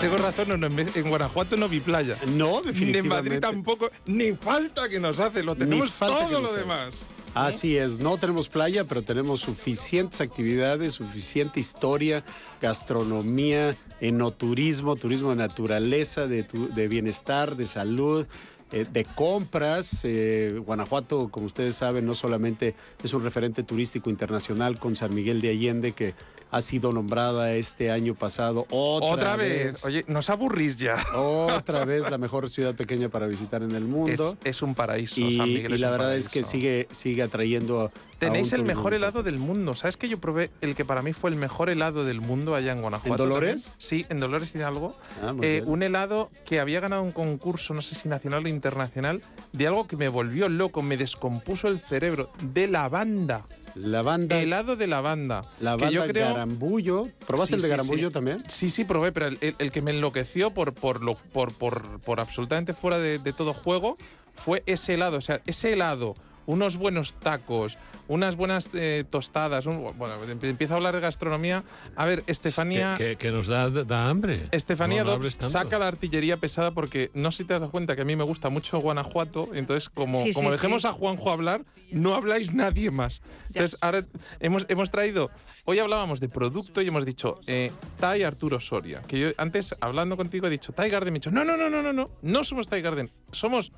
Tengo 0.00 0.16
razón, 0.16 0.48
no, 0.48 0.56
no, 0.56 0.66
en 0.66 0.88
en 0.94 1.08
Guanajuato 1.10 1.58
no 1.58 1.68
vi 1.68 1.80
playa. 1.80 2.16
No, 2.28 2.52
Ni 2.52 2.56
en 2.56 2.62
definitivamente. 2.72 3.08
Madrid 3.08 3.38
tampoco, 3.40 3.90
ni 4.06 4.32
falta 4.32 4.88
que 4.88 4.98
nos 4.98 5.20
hace, 5.20 5.42
lo 5.42 5.54
tenemos 5.56 5.92
todo 5.98 6.40
lo 6.40 6.50
demás. 6.54 6.96
Así 7.34 7.76
es, 7.76 7.98
no 7.98 8.16
tenemos 8.16 8.48
playa, 8.48 8.84
pero 8.84 9.02
tenemos 9.02 9.40
suficientes 9.42 10.20
actividades, 10.22 10.94
suficiente 10.94 11.60
historia, 11.60 12.24
gastronomía, 12.62 13.76
enoturismo, 14.00 14.96
turismo 14.96 15.30
de 15.30 15.36
naturaleza, 15.36 16.26
de, 16.26 16.42
tu- 16.44 16.72
de 16.74 16.88
bienestar, 16.88 17.54
de 17.56 17.66
salud, 17.68 18.26
eh, 18.72 18.86
de 18.90 19.04
compras. 19.04 20.00
Eh, 20.04 20.60
Guanajuato, 20.64 21.28
como 21.28 21.46
ustedes 21.46 21.76
saben, 21.76 22.06
no 22.06 22.14
solamente 22.14 22.74
es 23.02 23.12
un 23.12 23.22
referente 23.22 23.62
turístico 23.62 24.10
internacional 24.10 24.78
con 24.78 24.96
San 24.96 25.14
Miguel 25.14 25.40
de 25.40 25.50
Allende, 25.50 25.92
que 25.92 26.14
ha 26.50 26.62
sido 26.62 26.92
nombrada 26.92 27.52
este 27.54 27.90
año 27.90 28.14
pasado 28.14 28.66
otra, 28.70 29.08
Otra, 29.08 29.36
vez. 29.36 29.84
Oye, 29.84 30.04
nos 30.08 30.30
aburrís 30.30 30.76
ya. 30.76 30.96
otra 31.14 31.84
vez 31.84 32.10
la 32.10 32.18
mejor 32.18 32.50
ciudad 32.50 32.74
pequeña 32.74 33.08
para 33.08 33.26
visitar 33.26 33.62
en 33.62 33.72
el 33.72 33.84
mundo. 33.84 34.36
Es, 34.42 34.56
es 34.56 34.62
un 34.62 34.74
paraíso, 34.74 35.20
y, 35.20 35.36
San 35.36 35.48
Miguel 35.48 35.74
y 35.74 35.78
la 35.78 35.90
verdad 35.90 36.16
es 36.16 36.28
que 36.28 36.40
paraíso. 36.40 36.50
sigue, 36.50 36.88
sigue 36.90 37.22
atrayendo 37.22 37.92
Tenéis 38.20 38.52
el 38.52 38.64
mejor 38.64 38.92
muy 38.92 38.96
helado 38.96 39.22
del 39.22 39.38
mundo. 39.38 39.74
¿Sabes 39.74 39.96
que 39.96 40.08
yo 40.08 40.20
probé 40.20 40.50
el 40.60 40.74
que 40.74 40.84
para 40.84 41.00
mí 41.00 41.14
fue 41.14 41.30
el 41.30 41.36
mejor 41.36 41.70
helado 41.70 42.04
del 42.04 42.20
mundo 42.20 42.54
allá 42.54 42.72
en 42.72 42.82
Guanajuato? 42.82 43.24
¿En 43.24 43.30
Dolores? 43.30 43.62
también? 43.64 43.76
Sí, 43.78 44.06
en 44.10 44.20
Dolores 44.20 44.54
Hidalgo. 44.54 44.94
Ah, 45.24 45.32
muy 45.32 45.46
Eh, 45.46 45.62
un 45.64 45.82
helado 45.82 46.30
que 46.44 46.60
había 46.60 46.80
ganado 46.80 47.02
un 47.02 47.12
concurso, 47.12 47.72
no 47.72 47.80
sé 47.80 47.94
si 47.94 48.08
nacional 48.08 48.44
o 48.44 48.48
internacional, 48.48 49.22
de 49.52 49.66
algo 49.66 49.86
que 49.86 49.96
me 49.96 50.08
volvió 50.08 50.50
loco, 50.50 50.82
me 50.82 50.98
descompuso 50.98 51.68
el 51.68 51.78
cerebro, 51.78 52.30
de 52.42 52.68
lavanda. 52.68 53.46
Lavanda, 53.74 54.40
Helado 54.40 54.76
de 54.76 54.86
lavanda. 54.86 55.42
lavanda 55.60 55.88
que 55.88 55.94
yo 55.94 56.06
creo, 56.06 56.28
garambullo. 56.28 57.08
¿Probaste 57.26 57.50
Sí, 57.50 57.54
el 57.56 57.62
de 57.62 57.66
sí, 57.68 57.70
garambullo 57.70 58.08
sí. 58.08 58.12
también? 58.12 58.42
Sí, 58.48 58.70
sí, 58.70 58.84
probé, 58.84 59.12
pero 59.12 59.26
el, 59.26 59.38
el- 59.40 59.56
el 59.58 59.70
que 59.72 59.82
me 59.82 59.90
enloqueció 59.92 60.50
por, 60.52 60.74
por, 60.74 61.02
lo, 61.02 61.14
por, 61.14 61.52
por, 61.52 62.00
por 62.00 62.20
absolutamente 62.20 62.72
fuera 62.74 62.98
de, 62.98 63.18
de 63.18 63.32
todo 63.32 63.54
juego 63.54 63.96
fue 64.34 64.62
ese 64.66 64.94
helado. 64.94 65.18
O 65.18 65.20
sea, 65.20 65.40
ese 65.46 65.72
helado 65.72 66.14
unos 66.46 66.76
buenos 66.76 67.12
tacos, 67.14 67.78
unas 68.08 68.36
buenas 68.36 68.68
eh, 68.74 69.04
tostadas. 69.08 69.66
un- 69.66 69.84
bueno, 69.96 70.14
empie- 70.26 70.48
empieza 70.50 70.74
a 70.74 70.76
hablar 70.78 70.94
de 70.94 71.00
gastronomía. 71.00 71.64
A 71.96 72.06
ver, 72.06 72.24
Estefanía. 72.26 72.94
Que, 72.98 73.16
que- 73.16 73.16
que 73.16 73.30
nos 73.30 73.46
da, 73.46 73.70
da 73.70 74.08
hambre. 74.08 74.48
Estefanía 74.50 75.04
No, 75.04 75.10
Dobbs 75.12 75.36
saca 75.40 75.78
la 75.78 75.88
artillería 75.88 76.36
pesada 76.38 76.72
porque 76.72 77.10
no 77.14 77.30
sé 77.30 77.38
si 77.38 77.44
te 77.44 77.54
has 77.54 77.60
dado 77.60 77.70
cuenta 77.72 77.94
que 77.96 78.02
a 78.02 78.04
mí 78.04 78.16
me 78.16 78.24
gusta 78.24 78.48
mucho 78.50 78.78
Guanajuato, 78.80 79.48
entonces 79.54 79.88
como, 79.88 80.20
Sí, 80.22 80.28
sí, 80.28 80.34
como 80.34 80.50
dejemos 80.50 80.82
sí. 80.82 80.88
a 80.88 80.92
Juanjo 80.92 81.30
hablar, 81.30 81.64
no 81.92 82.14
habláis 82.14 82.52
nadie 82.52 82.90
más. 82.90 83.20
Ya. 83.50 83.60
Entonces 83.60 83.78
ahora 83.80 84.06
hemos, 84.40 84.66
hemos 84.68 84.90
traído, 84.90 85.30
hoy 85.64 85.78
hablábamos 85.78 86.20
de 86.20 86.28
producto 86.28 86.82
y 86.82 86.88
hemos 86.88 87.04
dicho 87.04 87.38
eh, 87.46 87.70
Tai 87.98 88.22
Arturo 88.22 88.60
Soria, 88.60 89.02
que 89.02 89.18
yo 89.18 89.28
antes 89.38 89.74
hablando 89.80 90.16
contigo 90.16 90.46
he 90.46 90.50
dicho 90.50 90.72
Tai 90.72 90.88
Garden, 90.90 91.12
me 91.12 91.18
he 91.18 91.20
dicho, 91.20 91.30
no, 91.30 91.44
no, 91.44 91.56
no, 91.56 91.68
no, 91.70 91.82
no, 91.82 91.92
no, 91.92 92.10
no 92.22 92.44
somos 92.44 92.68
Tai 92.68 92.80
Garden, 92.82 93.10
somos 93.32 93.72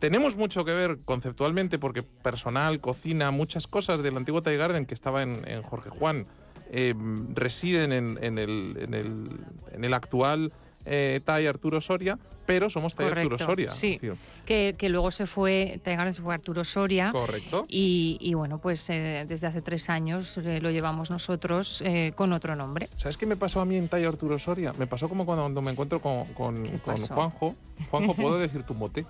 tenemos 0.00 0.36
mucho 0.36 0.64
que 0.64 0.72
ver 0.72 0.98
conceptualmente 1.04 1.78
porque 1.78 2.02
personal, 2.02 2.80
cocina, 2.80 3.30
muchas 3.30 3.66
cosas 3.66 4.02
del 4.02 4.16
antiguo 4.16 4.42
Thai 4.42 4.56
Garden 4.56 4.86
que 4.86 4.94
estaba 4.94 5.22
en, 5.22 5.46
en 5.46 5.62
Jorge 5.62 5.90
Juan 5.90 6.26
eh, 6.72 6.94
residen 7.34 7.92
en, 7.92 8.18
en 8.22 8.38
el, 8.38 8.76
en, 8.80 8.94
el, 8.94 9.30
en 9.72 9.84
el 9.84 9.94
actual 9.94 10.52
eh, 10.86 11.20
Thai 11.24 11.46
Arturo 11.46 11.80
Soria, 11.80 12.18
pero 12.46 12.70
somos 12.70 12.94
Thai 12.94 13.08
Arturo 13.08 13.38
Soria. 13.38 13.70
sí. 13.70 14.00
Que, 14.46 14.74
que 14.76 14.88
luego 14.88 15.10
se 15.10 15.26
fue, 15.26 15.80
Thai 15.84 15.96
Garden 15.96 16.14
se 16.14 16.22
fue 16.22 16.34
Arturo 16.34 16.64
Soria. 16.64 17.12
Correcto. 17.12 17.66
Y, 17.68 18.16
y 18.20 18.34
bueno, 18.34 18.58
pues 18.58 18.88
eh, 18.90 19.24
desde 19.28 19.46
hace 19.46 19.62
tres 19.62 19.90
años 19.90 20.36
eh, 20.38 20.60
lo 20.60 20.70
llevamos 20.70 21.10
nosotros 21.10 21.82
eh, 21.84 22.12
con 22.16 22.32
otro 22.32 22.56
nombre. 22.56 22.88
¿Sabes 22.96 23.16
qué 23.16 23.26
me 23.26 23.36
pasó 23.36 23.60
a 23.60 23.64
mí 23.64 23.76
en 23.76 23.88
Thai 23.88 24.04
Arturo 24.04 24.38
Soria? 24.38 24.72
Me 24.78 24.86
pasó 24.86 25.08
como 25.08 25.26
cuando 25.26 25.60
me 25.62 25.70
encuentro 25.70 26.00
con, 26.00 26.24
con? 26.34 26.66
Juanjo. 26.78 27.54
Juanjo, 27.90 28.14
¿puedo 28.16 28.38
decir 28.38 28.64
tu 28.64 28.74
mote? 28.74 29.04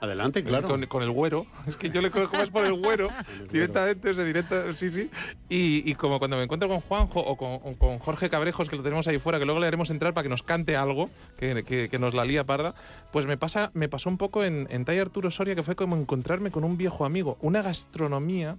Adelante, 0.00 0.44
claro. 0.44 0.68
Con, 0.68 0.84
con 0.86 1.02
el 1.02 1.10
güero. 1.10 1.46
Es 1.66 1.76
que 1.76 1.90
yo 1.90 2.00
le 2.02 2.10
conozco 2.10 2.36
más 2.36 2.50
por 2.50 2.64
el 2.66 2.74
güero. 2.74 3.08
directamente, 3.50 4.10
o 4.10 4.14
sea, 4.14 4.24
directa, 4.24 4.74
sí, 4.74 4.88
sí. 4.90 5.10
Y, 5.48 5.88
y 5.90 5.94
como 5.94 6.18
cuando 6.18 6.36
me 6.36 6.42
encuentro 6.42 6.68
con 6.68 6.80
Juanjo 6.80 7.20
o 7.20 7.36
con, 7.36 7.54
o 7.64 7.76
con 7.78 7.98
Jorge 7.98 8.28
Cabrejos, 8.28 8.68
que 8.68 8.76
lo 8.76 8.82
tenemos 8.82 9.06
ahí 9.08 9.18
fuera, 9.18 9.38
que 9.38 9.44
luego 9.44 9.60
le 9.60 9.66
haremos 9.66 9.90
entrar 9.90 10.12
para 10.14 10.22
que 10.24 10.28
nos 10.28 10.42
cante 10.42 10.76
algo, 10.76 11.08
que, 11.38 11.64
que- 11.64 11.88
que 11.88 11.98
nos 11.98 12.14
la 12.14 12.24
lía 12.24 12.44
parda, 12.44 12.74
pues 13.12 13.26
me, 13.26 13.36
pasa, 13.36 13.70
me 13.74 13.88
pasó 13.88 14.08
un 14.08 14.18
poco 14.18 14.44
en, 14.44 14.66
en 14.70 14.84
Tai 14.84 14.98
Arturo 14.98 15.30
Soria, 15.30 15.54
que 15.54 15.62
fue 15.62 15.76
como 15.76 15.96
encontrarme 15.96 16.50
con 16.50 16.64
un 16.64 16.76
viejo 16.76 17.04
amigo. 17.04 17.36
Una 17.40 17.62
gastronomía. 17.62 18.56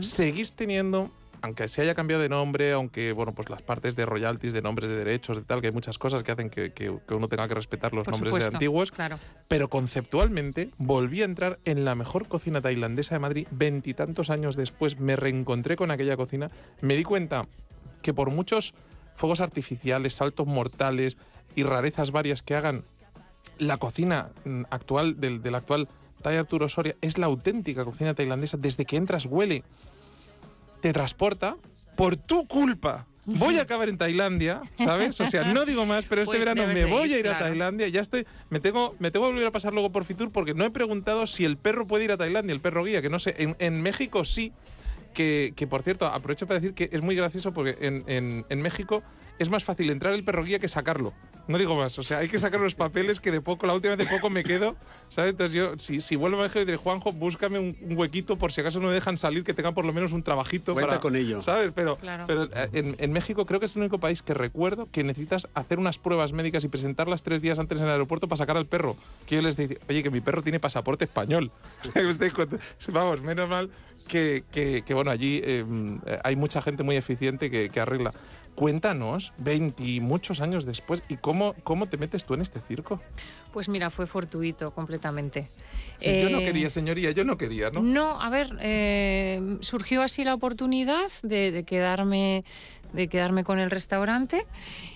Seguís 0.00 0.54
teniendo. 0.54 1.10
Aunque 1.44 1.68
se 1.68 1.82
haya 1.82 1.94
cambiado 1.94 2.22
de 2.22 2.28
nombre, 2.30 2.72
aunque 2.72 3.12
bueno, 3.12 3.32
pues 3.34 3.50
las 3.50 3.60
partes 3.60 3.94
de 3.96 4.06
royalties, 4.06 4.54
de 4.54 4.62
nombres 4.62 4.88
de 4.88 4.96
derechos, 4.96 5.36
de 5.36 5.42
tal, 5.42 5.60
que 5.60 5.66
hay 5.66 5.72
muchas 5.74 5.98
cosas 5.98 6.22
que 6.22 6.32
hacen 6.32 6.48
que, 6.48 6.72
que- 6.72 6.98
que 7.06 7.14
uno 7.14 7.28
tenga 7.28 7.46
que 7.46 7.54
respetar 7.54 7.92
los 7.92 8.04
Por 8.04 8.14
nombres 8.14 8.34
de 8.34 8.44
antiguos 8.46 8.90
Claro. 8.90 9.18
pero 9.46 9.68
conceptualmente 9.68 10.70
volví 10.78 11.20
a 11.20 11.26
entrar 11.26 11.58
en 11.66 11.84
la 11.84 11.94
mejor 11.94 12.28
cocina 12.28 12.60
tailandesa 12.62 13.14
de 13.14 13.18
Madrid 13.18 13.46
veintitantos 13.50 14.30
años 14.30 14.56
después. 14.56 14.98
Me 14.98 15.16
reencontré 15.16 15.76
con 15.76 15.90
aquella 15.90 16.16
cocina. 16.16 16.50
Me 16.80 16.96
di 16.96 17.04
cuenta 17.04 17.46
que 18.00 18.14
por 18.14 18.30
muchos 18.30 18.72
fuegos 19.14 19.40
artificiales, 19.42 20.14
saltos 20.14 20.46
mortales 20.46 21.18
y 21.54 21.62
rarezas 21.62 22.10
varias 22.10 22.40
que 22.42 22.54
hagan 22.56 22.84
la 23.58 23.76
cocina 23.76 24.30
mm, 24.44 24.62
actual 24.70 25.20
del, 25.20 25.42
del 25.42 25.54
actual 25.54 25.88
Thai 26.22 26.36
Arturo 26.38 26.70
Soria 26.70 26.96
es 27.02 27.18
la 27.18 27.26
auténtica 27.26 27.84
cocina 27.84 28.14
tailandesa. 28.14 28.56
Desde 28.56 28.86
que 28.86 28.96
entras 28.96 29.26
huele, 29.26 29.62
te 30.84 30.92
transporta 30.92 31.56
por 31.96 32.14
tu 32.16 32.46
culpa. 32.46 33.06
Voy 33.24 33.56
a 33.56 33.62
acabar 33.62 33.88
en 33.88 33.96
Tailandia, 33.96 34.60
¿sabes? 34.76 35.18
O 35.18 35.26
sea, 35.26 35.44
no 35.44 35.64
digo 35.64 35.86
más, 35.86 36.04
pero 36.06 36.20
este 36.20 36.36
Pues 36.36 36.40
verano 36.40 36.66
me 36.74 36.84
voy 36.84 37.08
ir, 37.08 37.14
a 37.14 37.18
ir 37.20 37.28
a. 37.28 37.38
Tailandia. 37.38 37.88
Ya 37.88 38.02
estoy, 38.02 38.26
me 38.50 38.60
tengo, 38.60 38.94
me 38.98 39.10
tengo 39.10 39.24
que 39.24 39.32
volver 39.32 39.46
a 39.46 39.50
pasar 39.50 39.72
luego 39.72 39.90
por 39.90 40.04
Fitur 40.04 40.30
porque 40.30 40.52
no 40.52 40.62
he 40.66 40.70
preguntado 40.70 41.26
si 41.26 41.46
el 41.46 41.56
perro 41.56 41.86
puede 41.86 42.04
ir 42.04 42.12
a 42.12 42.18
Tailandia, 42.18 42.52
el 42.52 42.60
perro 42.60 42.84
guía, 42.84 43.00
que 43.00 43.08
no 43.08 43.18
sé. 43.18 43.34
En, 43.38 43.56
en 43.60 43.80
México 43.80 44.26
sí, 44.26 44.52
que, 45.14 45.54
que, 45.56 45.66
por 45.66 45.82
cierto, 45.82 46.04
aprovecho 46.04 46.46
para 46.46 46.60
decir 46.60 46.74
que 46.74 46.90
es 46.92 47.00
muy 47.00 47.16
gracioso 47.16 47.54
porque 47.54 47.78
en, 47.80 48.04
en- 48.08 48.44
en 48.50 48.60
México 48.60 49.02
es 49.38 49.48
más 49.48 49.64
fácil 49.64 49.88
entrar 49.88 50.12
el 50.12 50.22
perro 50.22 50.44
guía 50.44 50.58
que 50.58 50.68
sacarlo. 50.68 51.14
No 51.46 51.58
digo 51.58 51.76
más, 51.76 51.98
o 51.98 52.02
sea, 52.02 52.18
hay 52.18 52.28
que 52.28 52.38
sacar 52.38 52.58
los 52.58 52.74
papeles 52.74 53.20
que 53.20 53.30
de 53.30 53.42
poco, 53.42 53.66
la 53.66 53.74
última 53.74 53.96
vez 53.96 54.08
de 54.08 54.14
poco 54.16 54.30
me 54.30 54.42
quedo, 54.44 54.76
¿sabes? 55.10 55.32
Entonces 55.32 55.52
yo, 55.54 55.74
si, 55.78 56.00
si 56.00 56.16
vuelvo 56.16 56.38
a 56.40 56.44
México, 56.44 56.60
diré, 56.60 56.78
Juanjo, 56.78 57.12
búscame 57.12 57.58
un, 57.58 57.76
un 57.82 57.98
huequito 57.98 58.36
por 58.38 58.50
si 58.50 58.62
acaso 58.62 58.80
no 58.80 58.86
me 58.88 58.94
dejan 58.94 59.18
salir, 59.18 59.44
que 59.44 59.52
tenga 59.52 59.72
por 59.72 59.84
lo 59.84 59.92
menos 59.92 60.12
un 60.12 60.22
trabajito 60.22 60.72
Cuenta 60.72 60.88
para, 60.88 61.00
con 61.02 61.16
ello. 61.16 61.42
¿sabes? 61.42 61.70
Pero, 61.74 61.96
Claro. 61.96 62.24
pero 62.26 62.44
eh, 62.44 62.70
en, 62.72 62.96
en 62.98 63.12
México 63.12 63.44
creo 63.44 63.60
que 63.60 63.66
es 63.66 63.76
el 63.76 63.82
único 63.82 63.98
país 63.98 64.22
que 64.22 64.32
recuerdo 64.32 64.88
que 64.90 65.04
necesitas 65.04 65.46
hacer 65.52 65.78
unas 65.78 65.98
pruebas 65.98 66.32
médicas 66.32 66.64
y 66.64 66.68
presentarlas 66.68 67.22
tres 67.22 67.42
días 67.42 67.58
antes 67.58 67.78
en 67.78 67.84
el 67.84 67.90
aeropuerto 67.90 68.26
para 68.26 68.38
sacar 68.38 68.56
al 68.56 68.64
perro. 68.66 68.96
Que 69.26 69.34
yo 69.36 69.42
les 69.42 69.56
digo, 69.58 69.74
oye, 69.88 70.02
que 70.02 70.10
mi 70.10 70.22
perro 70.22 70.42
tiene 70.42 70.60
pasaporte 70.60 71.04
español. 71.04 71.50
Vamos, 72.88 73.20
menos 73.20 73.48
mal 73.48 73.70
que, 74.08 74.44
que- 74.52 74.82
que, 74.82 74.94
bueno, 74.94 75.10
allí 75.10 75.40
eh, 75.44 75.64
eh, 76.06 76.18
hay 76.24 76.36
mucha 76.36 76.60
gente 76.62 76.82
muy 76.82 76.96
eficiente 76.96 77.50
que, 77.50 77.68
que 77.70 77.80
arregla. 77.80 78.12
Cuéntanos, 78.54 79.32
20 79.38 79.82
y 79.82 80.00
muchos 80.00 80.40
años 80.40 80.64
después, 80.64 81.02
¿y 81.08 81.16
cómo, 81.16 81.54
cómo 81.64 81.86
te 81.88 81.96
metes 81.96 82.24
tú 82.24 82.34
en 82.34 82.40
este 82.40 82.60
circo? 82.60 83.00
Pues 83.52 83.68
mira, 83.68 83.90
fue 83.90 84.06
fortuito 84.06 84.70
completamente. 84.72 85.48
Si 85.98 86.20
yo 86.20 86.30
no 86.30 86.38
Eh, 86.38 86.44
quería, 86.44 86.70
señoría, 86.70 87.10
yo 87.10 87.24
no 87.24 87.36
quería, 87.36 87.70
¿no? 87.70 87.82
No, 87.82 88.20
a 88.20 88.30
ver, 88.30 88.56
eh, 88.60 89.56
surgió 89.60 90.02
así 90.02 90.22
la 90.22 90.34
oportunidad 90.34 91.10
de, 91.24 91.50
de 91.50 91.64
quedarme, 91.64 92.44
de 92.92 93.08
quedarme 93.08 93.42
con 93.42 93.58
el 93.58 93.72
restaurante 93.72 94.46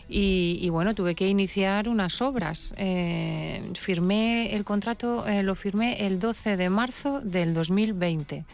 y, 0.09 0.61
y, 0.63 0.69
bueno, 0.71 0.95
tuve 0.95 1.17
que 1.17 1.27
iniciar 1.27 1.89
unas 1.89 2.23
obras. 2.23 2.75
Eh, 2.77 3.73
firmé 3.75 4.55
el 4.55 4.63
contrato, 4.65 5.27
eh, 5.27 5.43
lo 5.43 5.57
firmé 5.57 6.07
el 6.07 6.21
12 6.21 6.57
de 6.57 6.71
marzo 6.71 7.21
del 7.23 7.55
2020. 7.55 8.45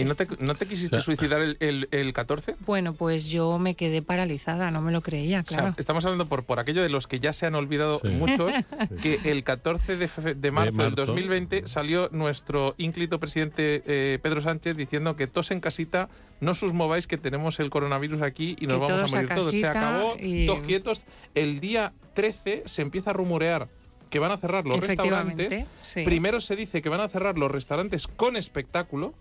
¿Y 0.00 0.04
no 0.04 0.14
te, 0.14 0.26
no 0.38 0.54
te 0.54 0.66
quisiste 0.66 0.96
O 0.96 1.00
sea- 1.00 1.04
suicidar 1.04 1.40
el, 1.40 1.56
el, 1.60 1.88
el 1.90 2.12
14? 2.12 2.56
Bueno, 2.66 2.92
pues 2.94 3.26
yo 3.26 3.58
me 3.58 3.74
quedé 3.74 4.02
paralizada, 4.02 4.70
no 4.70 4.80
me 4.80 4.92
lo 4.92 5.00
creía, 5.02 5.40
O 5.46 5.48
sea, 5.50 5.58
claro. 5.58 5.74
estamos 5.78 6.04
hablando 6.04 6.26
por, 6.26 6.44
por 6.44 6.58
aquello 6.60 6.82
de 6.82 6.88
los 6.88 7.06
que 7.06 7.20
ya 7.20 7.32
se 7.32 7.46
han 7.46 7.54
olvidado 7.54 7.98
Sí. 8.00 8.08
muchos, 8.08 8.52
que 9.02 9.20
el 9.24 9.44
14 9.44 9.96
de, 9.96 10.08
fe- 10.08 10.34
de 10.34 10.50
marzo 10.50 10.72
del 10.82 10.90
marzo. 10.92 11.06
2020 11.06 11.66
salió 11.66 12.08
nuestro 12.12 12.74
ínclito 12.78 13.18
presidente 13.18 13.82
eh, 13.86 14.18
Pedro 14.22 14.40
Sánchez 14.40 14.76
diciendo 14.76 15.16
que 15.16 15.26
tos 15.26 15.50
en 15.50 15.60
casita, 15.60 16.08
no 16.40 16.54
sus 16.54 16.72
mováis 16.72 17.06
que 17.06 17.18
tenemos 17.18 17.58
el 17.60 17.70
coronavirus 17.70 18.22
aquí 18.22 18.56
y 18.60 18.66
nos 18.66 18.74
Que 18.76 18.80
vamos 18.80 18.90
a 18.90 18.96
todos 18.96 19.12
a 19.12 19.16
morir 19.16 19.34
todos. 19.34 19.50
Se 19.54 19.66
acabó, 19.66 20.16
y- 20.20 20.46
todos 20.46 20.60
quietos. 20.60 21.02
El 21.34 21.60
día 21.60 21.92
13 22.14 22.62
se 22.66 22.82
empieza 22.82 23.10
a 23.10 23.12
rumorear 23.12 23.68
que 24.10 24.18
van 24.20 24.32
a 24.32 24.36
cerrar 24.38 24.64
los 24.64 24.80
restaurantes. 24.80 25.66
sí. 25.82 26.02
Primero 26.04 26.40
se 26.40 26.56
dice 26.56 26.80
que 26.80 26.88
van 26.88 27.00
a 27.00 27.08
cerrar 27.08 27.36
los 27.36 27.50
restaurantes 27.50 28.06
con 28.06 28.36
espectáculo 28.36 29.12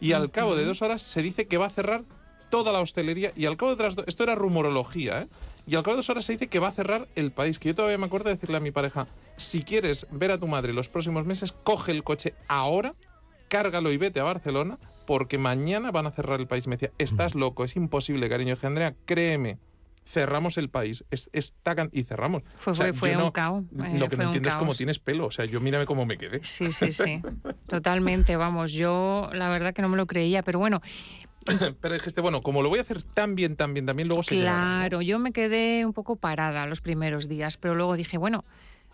y 0.00 0.12
al 0.12 0.30
cabo 0.30 0.54
de 0.56 0.64
dos 0.64 0.82
horas 0.82 1.02
se 1.02 1.22
dice 1.22 1.46
que 1.46 1.58
va 1.58 1.66
a 1.66 1.70
cerrar 1.70 2.04
toda 2.50 2.72
la 2.72 2.80
hostelería 2.80 3.32
y 3.36 3.46
al 3.46 3.56
cabo 3.56 3.70
de 3.70 3.74
otras 3.74 3.96
do- 3.96 4.04
esto 4.06 4.22
era 4.24 4.34
rumorología, 4.34 5.22
¿eh? 5.22 5.26
Y 5.66 5.74
al 5.74 5.82
cabo 5.82 5.94
de 5.94 5.98
dos 5.98 6.10
horas 6.10 6.24
se 6.24 6.32
dice 6.32 6.46
que 6.46 6.60
va 6.60 6.68
a 6.68 6.72
cerrar 6.72 7.08
el 7.16 7.32
país. 7.32 7.58
Que 7.58 7.70
yo 7.70 7.74
todavía 7.74 7.98
me 7.98 8.06
acuerdo 8.06 8.28
de 8.28 8.36
decirle 8.36 8.56
a 8.56 8.60
mi 8.60 8.70
pareja, 8.70 9.08
si 9.36 9.62
quieres 9.64 10.06
ver 10.12 10.30
a 10.30 10.38
tu 10.38 10.46
madre 10.46 10.72
los 10.72 10.88
próximos 10.88 11.26
meses, 11.26 11.50
coge 11.64 11.90
el 11.90 12.04
coche 12.04 12.34
ahora, 12.46 12.92
cárgalo 13.48 13.90
y 13.90 13.96
vete 13.96 14.20
a 14.20 14.24
Barcelona, 14.24 14.78
porque 15.06 15.38
mañana 15.38 15.90
van 15.90 16.06
a 16.06 16.12
cerrar 16.12 16.38
el 16.40 16.46
país. 16.46 16.68
Me 16.68 16.76
decía, 16.76 16.92
estás 16.98 17.34
loco, 17.34 17.64
es 17.64 17.74
imposible, 17.74 18.28
cariño. 18.28 18.54
Dije, 18.54 18.66
Andrea, 18.66 18.94
créeme, 19.06 19.58
cerramos 20.06 20.56
el 20.56 20.70
país. 20.70 21.04
Es, 21.10 21.28
es 21.32 21.54
y 21.92 22.02
cerramos. 22.04 22.42
Fue- 22.56 22.72
O 22.72 22.76
sea, 22.76 22.92
fue- 22.94 23.12
un 23.16 23.18
no- 23.18 23.32
caos, 23.32 23.64
eh, 23.84 23.98
Lo 23.98 24.08
que 24.08 24.16
fue 24.16 24.24
no 24.24 24.30
entiendo 24.30 24.48
es 24.48 24.54
cómo 24.54 24.74
tienes 24.74 24.98
pelo. 24.98 25.26
O 25.26 25.30
sea, 25.30 25.44
yo 25.44 25.60
mírame 25.60 25.84
cómo 25.84 26.06
me 26.06 26.16
quedé. 26.16 26.40
Sí, 26.44 26.72
sí, 26.72 26.92
sí. 26.92 27.20
Totalmente, 27.66 28.36
vamos. 28.36 28.72
Yo 28.72 29.28
la 29.32 29.48
verdad 29.48 29.74
que 29.74 29.82
no 29.82 29.88
me 29.88 29.96
lo 29.96 30.06
creía, 30.06 30.42
pero 30.42 30.58
bueno, 30.58 30.80
Pero 31.80 31.94
dijiste, 31.94 32.20
bueno, 32.20 32.40
como 32.42 32.60
lo 32.62 32.68
voy 32.68 32.80
a 32.80 32.82
hacer 32.82 33.04
tan 33.04 33.36
bien, 33.36 33.54
tan 33.54 33.72
bien, 33.72 33.86
también 33.86 34.08
luego 34.08 34.24
se. 34.24 34.36
Claro, 34.36 35.00
yo 35.00 35.20
me 35.20 35.32
quedé 35.32 35.86
un 35.86 35.92
poco 35.92 36.16
parada 36.16 36.66
los 36.66 36.80
primeros 36.80 37.28
días, 37.28 37.56
pero 37.56 37.76
luego 37.76 37.94
dije, 37.96 38.18
bueno, 38.18 38.44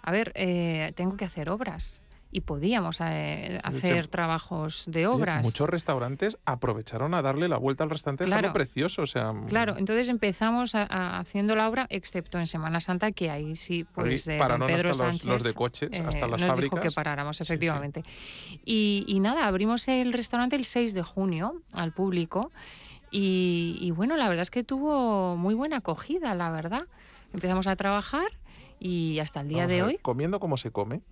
a 0.02 0.12
ver, 0.12 0.32
eh, 0.34 0.92
tengo 0.94 1.16
que 1.16 1.24
hacer 1.24 1.48
obras. 1.48 2.01
Y 2.34 2.40
podíamos 2.40 2.96
eh, 3.02 3.60
hacer 3.62 4.08
trabajos 4.08 4.84
de 4.88 5.06
Oye, 5.06 5.16
obras. 5.18 5.44
Muchos 5.44 5.68
restaurantes 5.68 6.38
aprovecharon 6.46 7.12
a 7.12 7.20
darle 7.20 7.46
la 7.46 7.58
vuelta 7.58 7.84
al 7.84 7.90
restaurante, 7.90 8.24
Claro. 8.24 8.40
dejarlo 8.40 8.54
precioso. 8.54 9.02
O 9.02 9.06
sea, 9.06 9.34
Claro, 9.48 9.76
entonces 9.76 10.08
empezamos 10.08 10.74
a- 10.74 10.84
a- 10.88 11.18
haciendo 11.18 11.54
la 11.54 11.68
obra, 11.68 11.86
excepto 11.90 12.38
en 12.38 12.46
Semana 12.46 12.80
Santa, 12.80 13.12
que 13.12 13.28
ahí 13.30 13.54
sí, 13.54 13.84
pues 13.84 14.26
Ahí 14.26 14.34
eh, 14.34 14.38
pararon 14.38 14.66
Pedro 14.66 14.90
hasta 14.92 15.04
los- 15.04 15.12
Sánchez 15.14 15.26
los 15.28 15.42
de 15.42 15.52
coches, 15.52 15.90
eh, 15.92 15.98
hasta 15.98 16.26
las 16.26 16.40
nos 16.40 16.48
fábricas. 16.48 16.80
dijo 16.80 16.82
que 16.88 16.90
paráramos, 16.94 17.36
Sí, 17.36 17.44
sí. 17.44 17.52
efectivamente. 17.52 18.02
Y, 18.64 19.04
y 19.06 19.20
nada, 19.20 19.46
abrimos 19.46 19.86
el 19.88 20.14
restaurante 20.14 20.56
el 20.56 20.64
6 20.64 20.94
de 20.94 21.02
junio 21.02 21.60
al 21.74 21.92
público 21.92 22.50
y, 23.10 23.76
y 23.78 23.90
bueno, 23.90 24.16
la 24.16 24.28
verdad 24.28 24.40
es 24.42 24.50
que 24.50 24.64
tuvo 24.64 25.36
muy 25.36 25.52
buena 25.54 25.76
acogida, 25.78 26.34
la 26.34 26.50
verdad. 26.50 26.86
Empezamos 27.34 27.66
a 27.66 27.76
trabajar 27.76 28.26
y 28.80 29.18
hasta 29.18 29.42
el 29.42 29.48
día 29.48 29.58
vamos 29.64 29.70
de 29.72 29.82
hoy 29.82 29.98
Comiendo 30.00 30.40
como 30.40 30.56
se 30.56 30.70
come, 30.70 31.02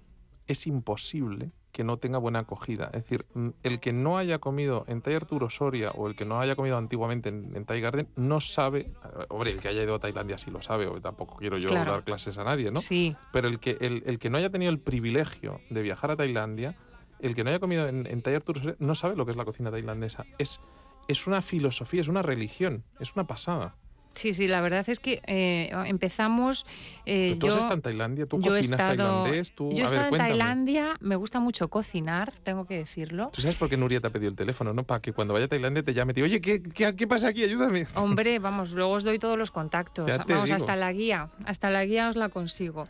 es 0.46 0.66
imposible 0.66 1.50
que 1.72 1.84
no 1.84 1.98
tenga 1.98 2.18
buena 2.18 2.40
acogida. 2.40 2.86
Es 2.86 3.04
decir, 3.04 3.26
mm, 3.34 3.50
el 3.62 3.78
que 3.78 3.92
no 3.92 4.18
haya 4.18 4.38
comido 4.38 4.84
en 4.88 5.02
Tai 5.02 5.14
Arturo 5.14 5.50
Soria 5.50 5.92
o 5.92 6.08
el 6.08 6.16
que 6.16 6.24
no 6.24 6.40
haya 6.40 6.56
comido 6.56 6.76
antiguamente 6.76 7.28
en, 7.28 7.52
en 7.54 7.64
Thai 7.64 7.80
Garden 7.80 8.08
no 8.16 8.40
sabe. 8.40 8.80
eh, 8.80 9.26
Hombre, 9.28 9.52
el 9.52 9.60
que 9.60 9.68
haya 9.68 9.82
ido 9.84 9.94
a 9.94 10.00
Tailandia 10.00 10.36
sí 10.36 10.50
lo 10.50 10.60
sabe, 10.62 10.86
o 10.88 11.00
tampoco 11.00 11.36
quiero 11.36 11.58
yo 11.58 11.68
Claro. 11.68 11.92
dar 11.92 12.04
clases 12.04 12.36
a 12.38 12.44
nadie, 12.44 12.72
¿no? 12.72 12.80
sí, 12.80 13.16
Pero 13.32 13.46
el 13.46 13.60
que, 13.60 13.78
el, 13.80 14.02
el 14.06 14.18
que 14.18 14.30
no 14.30 14.38
haya 14.38 14.50
tenido 14.50 14.72
el 14.72 14.80
privilegio 14.80 15.60
de 15.70 15.82
viajar 15.82 16.10
a 16.10 16.16
Tailandia 16.16 16.76
el 17.20 17.34
que 17.34 17.44
no 17.44 17.50
haya 17.50 17.60
comido 17.60 17.86
en, 17.86 18.06
en 18.06 18.22
Tour 18.22 18.76
no 18.80 18.94
sabe 18.94 19.14
lo 19.14 19.24
que 19.26 19.30
es 19.32 19.36
la 19.36 19.44
cocina 19.44 19.70
tailandesa. 19.70 20.24
Es, 20.38 20.60
es 21.06 21.26
una 21.26 21.42
filosofía, 21.42 22.00
es 22.00 22.08
una 22.08 22.22
religión, 22.22 22.82
es 22.98 23.12
una 23.14 23.26
pasada. 23.26 23.76
Sí, 24.12 24.34
sí, 24.34 24.48
la 24.48 24.60
verdad 24.60 24.84
es 24.88 24.98
que 24.98 25.22
eh, 25.26 25.70
empezamos. 25.86 26.66
eh, 27.06 27.36
tú 27.38 27.46
yo, 27.46 27.52
has 27.52 27.58
estado 27.58 27.74
en 27.74 27.82
Tailandia, 27.82 28.26
tú 28.26 28.38
he 28.38 28.42
cocinas 28.42 28.64
estado- 28.72 28.96
tailandés, 28.96 29.52
tú... 29.54 29.70
yo 29.70 29.76
he 29.76 29.76
ver, 29.76 29.84
estado 29.84 30.06
en. 30.16 30.18
Tailandia, 30.18 30.96
me 31.00 31.14
gusta 31.16 31.38
mucho 31.38 31.68
cocinar, 31.68 32.32
tengo 32.42 32.64
que 32.66 32.76
decirlo. 32.76 33.30
¿Tú 33.32 33.40
sabes 33.40 33.56
por 33.56 33.68
qué 33.68 33.76
Nuria 33.76 34.00
te 34.00 34.08
ha 34.08 34.10
pedido 34.10 34.30
el 34.30 34.36
teléfono, 34.36 34.74
no? 34.74 34.82
Para 34.82 35.00
que 35.00 35.12
cuando 35.12 35.32
vaya 35.34 35.46
a 35.46 35.48
Tailandia 35.48 35.82
te 35.84 35.94
llame 35.94 36.10
y 36.10 36.14
te 36.14 36.22
oye, 36.24 36.40
¿qué, 36.40 36.60
qué, 36.62 36.94
qué 36.96 37.06
pasa 37.06 37.28
aquí? 37.28 37.44
Ayúdame. 37.44 37.86
Hombre, 37.94 38.40
vamos, 38.40 38.72
luego 38.72 38.92
os 38.92 39.04
doy 39.04 39.18
todos 39.20 39.38
los 39.38 39.50
contactos. 39.52 40.06
Vamos, 40.26 40.44
digo. 40.46 40.56
hasta 40.56 40.74
la 40.76 40.92
guía, 40.92 41.30
hasta 41.46 41.70
la 41.70 41.84
guía 41.84 42.08
os 42.08 42.16
la 42.16 42.28
consigo. 42.30 42.88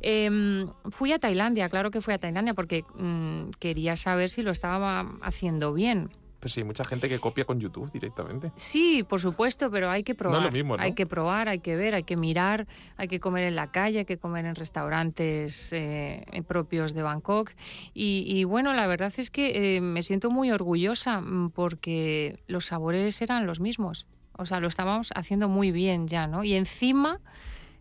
Em, 0.00 0.66
fui 0.90 1.12
a 1.12 1.18
Tailandia, 1.18 1.68
claro 1.68 1.90
que 1.90 2.00
fui 2.00 2.14
a 2.14 2.18
Tailandia 2.18 2.54
porque 2.54 2.84
mm, 2.96 3.50
quería 3.58 3.94
saber 3.96 4.30
si 4.30 4.42
lo 4.42 4.50
estaba 4.50 5.06
haciendo 5.20 5.72
bien. 5.74 6.10
Pues 6.42 6.54
sí, 6.54 6.60
hay 6.60 6.64
mucha 6.64 6.82
gente 6.82 7.08
que 7.08 7.20
copia 7.20 7.44
con 7.44 7.60
YouTube 7.60 7.88
directamente. 7.92 8.50
Sí, 8.56 9.04
por 9.08 9.20
supuesto, 9.20 9.70
pero 9.70 9.88
hay 9.88 10.02
que 10.02 10.16
probar. 10.16 10.42
lo 10.42 10.50
mismo, 10.50 10.76
¿no? 10.76 10.82
Hay 10.82 10.92
que 10.92 11.06
probar, 11.06 11.48
hay 11.48 11.60
que 11.60 11.76
ver, 11.76 11.94
hay 11.94 12.02
que 12.02 12.16
mirar, 12.16 12.66
hay 12.96 13.06
que 13.06 13.20
comer 13.20 13.44
en 13.44 13.54
la 13.54 13.70
calle, 13.70 14.00
hay 14.00 14.04
que 14.04 14.18
comer 14.18 14.46
en 14.46 14.56
restaurantes 14.56 15.72
eh, 15.72 16.24
propios 16.48 16.94
de 16.94 17.02
Bangkok. 17.02 17.52
Y, 17.94 18.24
y 18.26 18.42
bueno, 18.42 18.74
la 18.74 18.88
verdad 18.88 19.12
es 19.18 19.30
que 19.30 19.76
eh, 19.76 19.80
me 19.80 20.02
siento 20.02 20.32
muy 20.32 20.50
orgullosa 20.50 21.20
mm, 21.20 21.50
porque 21.50 22.42
los 22.48 22.66
sabores 22.66 23.22
eran 23.22 23.46
los 23.46 23.60
mismos. 23.60 24.08
O 24.36 24.44
sea, 24.44 24.58
lo 24.58 24.66
estábamos 24.66 25.12
haciendo 25.14 25.48
muy 25.48 25.70
bien 25.70 26.08
ya, 26.08 26.26
¿no? 26.26 26.42
Y 26.42 26.54
encima, 26.54 27.20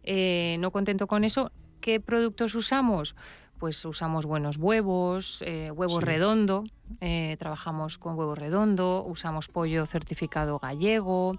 eh, 0.03 0.57
no 0.59 0.69
contento 0.69 1.07
con 1.07 1.23
eso, 1.23 1.51
¿qué 1.79 1.99
productos 1.99 2.53
usamos? 2.53 3.15
Pues 3.61 3.85
usamos 3.85 4.25
buenos 4.25 4.57
huevos, 4.57 5.43
eh, 5.45 5.69
huevo 5.69 5.99
Sí. 5.99 6.05
redondo, 6.07 6.63
eh, 6.99 7.35
trabajamos 7.37 7.99
con 7.99 8.17
huevo 8.17 8.33
redondo, 8.33 9.03
usamos 9.05 9.49
pollo 9.49 9.85
certificado 9.85 10.57
gallego, 10.57 11.37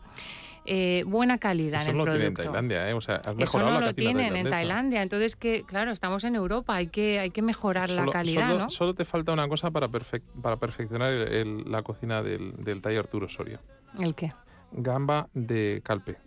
eh, 0.65 1.03
buena 1.05 1.39
calidad 1.39 1.81
Eso 1.83 1.91
en 1.91 1.97
no 1.97 2.05
el 2.05 2.07
lo 2.07 2.13
tienen 2.13 2.29
en 2.29 2.35
producto. 2.35 2.53
Tailandia, 2.53 2.89
¿eh? 2.89 2.93
O 2.95 3.01
sea, 3.01 3.17
has 3.17 3.27
Eso 3.27 3.35
mejorado 3.35 3.73
no 3.73 3.81
la 3.81 3.87
lo 3.87 3.95
tienen 3.97 4.37
en. 4.37 4.49
Tailandia, 4.49 5.03
entonces 5.03 5.35
que 5.35 5.65
claro, 5.65 5.91
estamos 5.91 6.23
en 6.23 6.37
Europa, 6.37 6.77
hay 6.77 6.87
que, 6.87 7.19
hay 7.19 7.31
que 7.33 7.43
mejorar 7.43 7.91
la 7.91 8.07
calidad, 8.07 8.51
solo, 8.51 8.59
¿no? 8.63 8.69
solo 8.71 8.95
te 8.95 9.05
falta 9.05 9.33
una 9.33 9.49
cosa 9.49 9.73
para, 9.73 9.89
perfec- 9.89 10.23
para 10.41 10.59
perfeccionar 10.59 11.11
el- 11.13 11.33
el- 11.33 11.73
la 11.73 11.83
cocina 11.83 12.23
del, 12.23 12.55
del 12.57 12.81
taller 12.83 13.01
Arturo 13.01 13.29
Soria. 13.29 13.59
¿El 13.99 14.15
qué? 14.15 14.33
Gamba 14.71 15.29
de 15.35 15.81
calpe. 15.85 16.19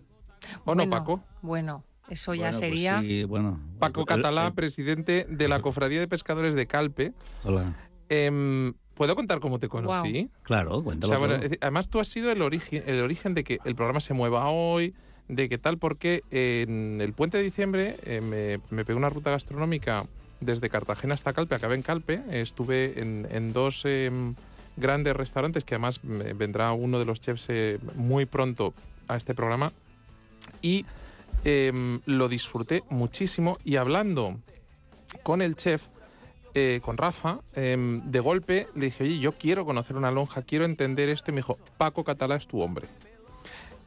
¿O 0.65 0.75
no, 0.75 0.81
Bueno, 0.85 0.89
Paco? 0.89 1.23
Bueno, 1.41 1.85
eso 2.07 2.33
ya 2.33 2.51
Bueno, 2.51 2.59
pues 2.59 2.69
sería... 2.71 3.01
sí, 3.01 3.24
bueno. 3.24 3.59
Paco 3.79 4.05
Catalá, 4.05 4.51
presidente 4.53 5.25
de 5.29 5.47
la 5.47 5.62
Cofradía 5.62 6.00
de 6.00 6.07
Pescadores 6.07 6.55
de 6.55 6.67
Calpe. 6.67 7.13
Hola. 7.43 7.74
Em, 8.09 8.74
¿Puedo 8.93 9.15
contar 9.15 9.39
cómo 9.41 9.59
te 9.59 9.67
conocí? 9.67 10.29
Claro, 10.43 10.77
O 10.77 10.83
cuéntalo. 10.83 11.09
sea, 11.12 11.17
bueno, 11.19 11.35
además 11.59 11.89
tú 11.89 12.00
has 12.00 12.07
sido 12.07 12.31
el 12.31 12.41
origen, 12.41 12.83
el 12.87 13.01
origen 13.03 13.33
de 13.33 13.44
que 13.44 13.59
el 13.65 13.75
programa 13.75 14.00
se 14.00 14.13
mueva 14.13 14.48
hoy, 14.50 14.94
de 15.27 15.50
que 15.50 15.57
tal, 15.57 15.77
porque 15.77 16.24
en 16.31 17.01
el 17.01 17.11
puente 17.13 17.37
de 17.37 17.44
diciembre 17.44 17.96
eh, 18.05 18.22
me, 18.22 18.59
me 18.74 18.85
pegué 18.85 18.96
una 18.96 19.09
ruta 19.09 19.31
gastronómica 19.31 20.05
desde 20.39 20.70
Cartagena 20.70 21.13
hasta 21.13 21.33
Calpe, 21.33 21.55
acabé 21.55 21.75
en 21.75 21.81
Calpe, 21.81 22.22
eh, 22.29 22.39
estuve 22.41 23.01
en, 23.01 23.27
en 23.31 23.51
dos 23.51 23.81
em, 23.85 24.35
grandes 24.77 25.13
restaurantes, 25.15 25.65
que 25.65 25.75
además 25.75 26.01
me- 26.03 26.31
vendrá 26.33 26.72
uno 26.72 26.98
de 27.00 27.05
los 27.05 27.20
chefs 27.20 27.48
eh, 27.50 27.79
muy 27.96 28.25
pronto 28.25 28.74
a 29.09 29.18
este 29.18 29.33
programa, 29.33 29.72
y 30.61 30.85
em, 31.43 32.00
lo 32.05 32.27
disfruté 32.27 32.83
muchísimo, 32.89 33.57
y 33.63 33.75
hablando 33.75 34.39
con 35.24 35.41
el 35.41 35.55
chef, 35.55 35.87
eh, 36.53 36.79
con 36.83 36.98
Rafa, 36.98 37.39
em, 37.53 38.01
de 38.11 38.19
golpe 38.19 38.67
le 38.75 38.85
dije, 38.85 39.03
oye, 39.03 39.19
yo 39.19 39.33
quiero 39.33 39.65
conocer 39.65 39.95
una 39.98 40.11
lonja, 40.11 40.41
quiero 40.41 40.65
entender 40.65 41.09
esto, 41.09 41.31
y 41.31 41.33
me 41.33 41.39
dijo, 41.39 41.57
Paco 41.77 42.03
Catalá 42.03 42.35
es 42.35 42.48
tu 42.48 42.61
hombre. 42.61 42.87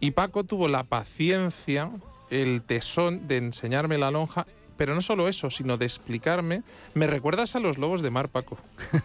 Y 0.00 0.12
Paco 0.12 0.44
tuvo 0.44 0.68
la 0.68 0.84
paciencia, 0.84 1.90
el 2.30 2.62
tesón 2.62 3.26
de 3.26 3.38
enseñarme 3.38 3.98
la 3.98 4.10
lonja, 4.10 4.46
pero 4.76 4.94
no 4.94 5.00
solo 5.00 5.26
eso, 5.26 5.50
sino 5.50 5.76
de 5.76 5.86
explicarme. 5.86 6.62
Me 6.94 7.08
recuerdas 7.08 7.56
a 7.56 7.58
los 7.60 7.78
lobos 7.78 8.00
de 8.00 8.10
mar, 8.10 8.28
Paco. 8.28 8.58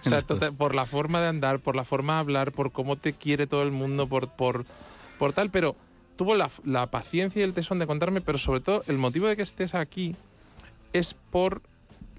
O 0.05 0.07
sea, 0.09 0.21
total- 0.27 0.53
por 0.53 0.75
la 0.75 0.85
forma 0.85 1.19
de 1.19 1.29
andar, 1.29 1.59
por 1.59 1.75
la 1.75 1.83
forma 1.83 2.13
de 2.13 2.19
hablar, 2.19 2.51
por 2.51 2.71
cómo 2.71 2.95
te 2.95 3.13
quiere 3.13 3.47
todo 3.47 3.63
el 3.63 3.71
mundo, 3.71 4.07
por, 4.07 4.29
por, 4.29 4.65
por 5.17 5.33
tal, 5.33 5.49
pero 5.49 5.75
tuvo 6.15 6.35
la, 6.35 6.49
la 6.63 6.87
paciencia 6.91 7.41
y 7.41 7.43
el 7.43 7.53
tesón 7.53 7.79
de 7.79 7.87
contarme, 7.87 8.21
pero 8.21 8.37
sobre 8.37 8.59
todo 8.59 8.83
el 8.87 8.97
motivo 8.97 9.27
de 9.27 9.35
que 9.35 9.43
estés 9.43 9.75
aquí 9.75 10.15
es 10.93 11.13
por 11.13 11.61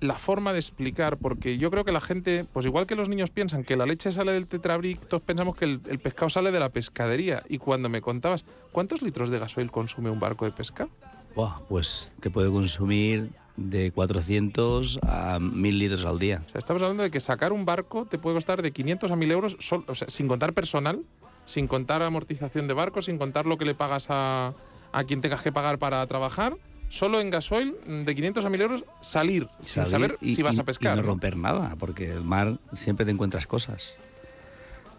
la 0.01 0.15
forma 0.15 0.53
de 0.53 0.59
explicar, 0.59 1.17
porque 1.17 1.57
yo 1.57 1.71
creo 1.71 1.85
que 1.85 1.93
la 1.93 2.01
gente, 2.01 2.45
pues 2.53 2.67
igual 2.67 2.87
que 2.87 2.95
los 2.95 3.09
niños 3.09 3.31
piensan 3.31 3.65
que 3.65 3.77
la 3.77 3.87
leche 3.87 4.13
sale 4.13 4.33
del 4.33 4.47
tetrabric, 4.47 5.01
todos 5.07 5.23
pensamos 5.23 5.57
que 5.57 5.65
el, 5.65 5.81
el 5.89 5.99
pescado 5.99 6.29
sale 6.29 6.51
de 6.51 6.61
la 6.61 6.69
pescadería. 6.69 7.43
Y 7.49 7.59
cuando 7.59 7.89
me 7.89 8.01
contabas, 8.01 8.45
¿cuántos 8.73 9.03
litros 9.03 9.31
de 9.31 9.39
gasoil 9.39 9.71
consume 9.71 10.11
un 10.11 10.21
barco 10.21 10.45
de 10.45 10.51
pesca? 10.51 10.89
Buah, 11.35 11.61
pues 11.69 12.15
te 12.21 12.31
puede 12.31 12.51
consumir 12.51 13.31
de 13.57 13.93
400 13.93 15.01
a 15.03 15.39
1000 15.41 15.79
litros 15.79 16.05
al 16.05 16.19
día. 16.19 16.43
O 16.47 16.51
sea, 16.51 16.59
estamos 16.59 16.83
hablando 16.83 17.03
de 17.03 17.11
que 17.11 17.21
sacar 17.21 17.53
un 17.53 17.65
barco 17.65 18.07
te 18.07 18.19
puede 18.19 18.37
costar 18.37 18.63
de 18.63 18.73
500 18.73 19.11
a 19.11 19.17
1000 19.17 19.31
euros, 19.31 19.57
o 19.87 19.95
sea, 19.95 20.11
sin 20.11 20.29
contar 20.29 20.53
personal, 20.53 21.03
sin 21.45 21.67
contar 21.69 22.03
amortización 22.03 22.69
de 22.69 22.75
barco, 22.75 23.03
sin 23.03 23.19
contar 23.19 23.47
lo 23.47 23.59
que 23.59 23.65
le 23.65 23.75
pagas 23.75 24.07
a, 24.11 24.55
a 24.93 25.05
quien 25.05 25.21
tengas 25.21 25.43
que 25.43 25.53
pagar 25.53 25.79
para 25.79 26.07
trabajar. 26.07 26.57
Solo 26.89 27.21
en 27.21 27.31
gasoil, 27.31 27.75
mm, 27.87 28.03
de 28.05 28.15
500 28.15 28.45
a 28.45 28.51
1000 28.51 28.61
euros, 28.63 28.85
salir, 29.01 29.49
sin 29.61 29.87
saber 29.87 30.17
y- 30.21 30.35
si 30.35 30.43
vas 30.43 30.59
a 30.59 30.65
pescar. 30.65 30.93
Y 30.95 30.97
no 30.97 31.03
¿no? 31.03 31.09
romper 31.09 31.37
nada, 31.37 31.75
porque 31.79 32.11
el 32.13 32.23
mar 32.23 32.59
siempre 32.73 33.05
te 33.05 33.11
encuentras 33.13 33.47
cosas. 33.47 33.89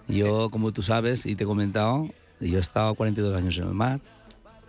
Yo, 0.08 0.50
como 0.50 0.72
tú 0.72 0.82
sabes 0.84 1.26
y 1.26 1.36
te 1.36 1.46
he 1.46 1.48
comentado, 1.48 2.10
yo 2.40 2.58
he 2.58 2.62
estado 2.62 2.94
42 2.96 3.36
años 3.38 3.58
en 3.58 3.68
el 3.68 3.74
mar. 3.74 4.00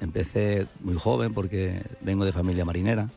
Empecé 0.01 0.67
muy 0.81 0.95
joven 0.95 1.35
porque 1.35 1.83
vengo 2.01 2.25
de 2.25 2.33
familia 2.33 2.65
marinera. 2.65 3.09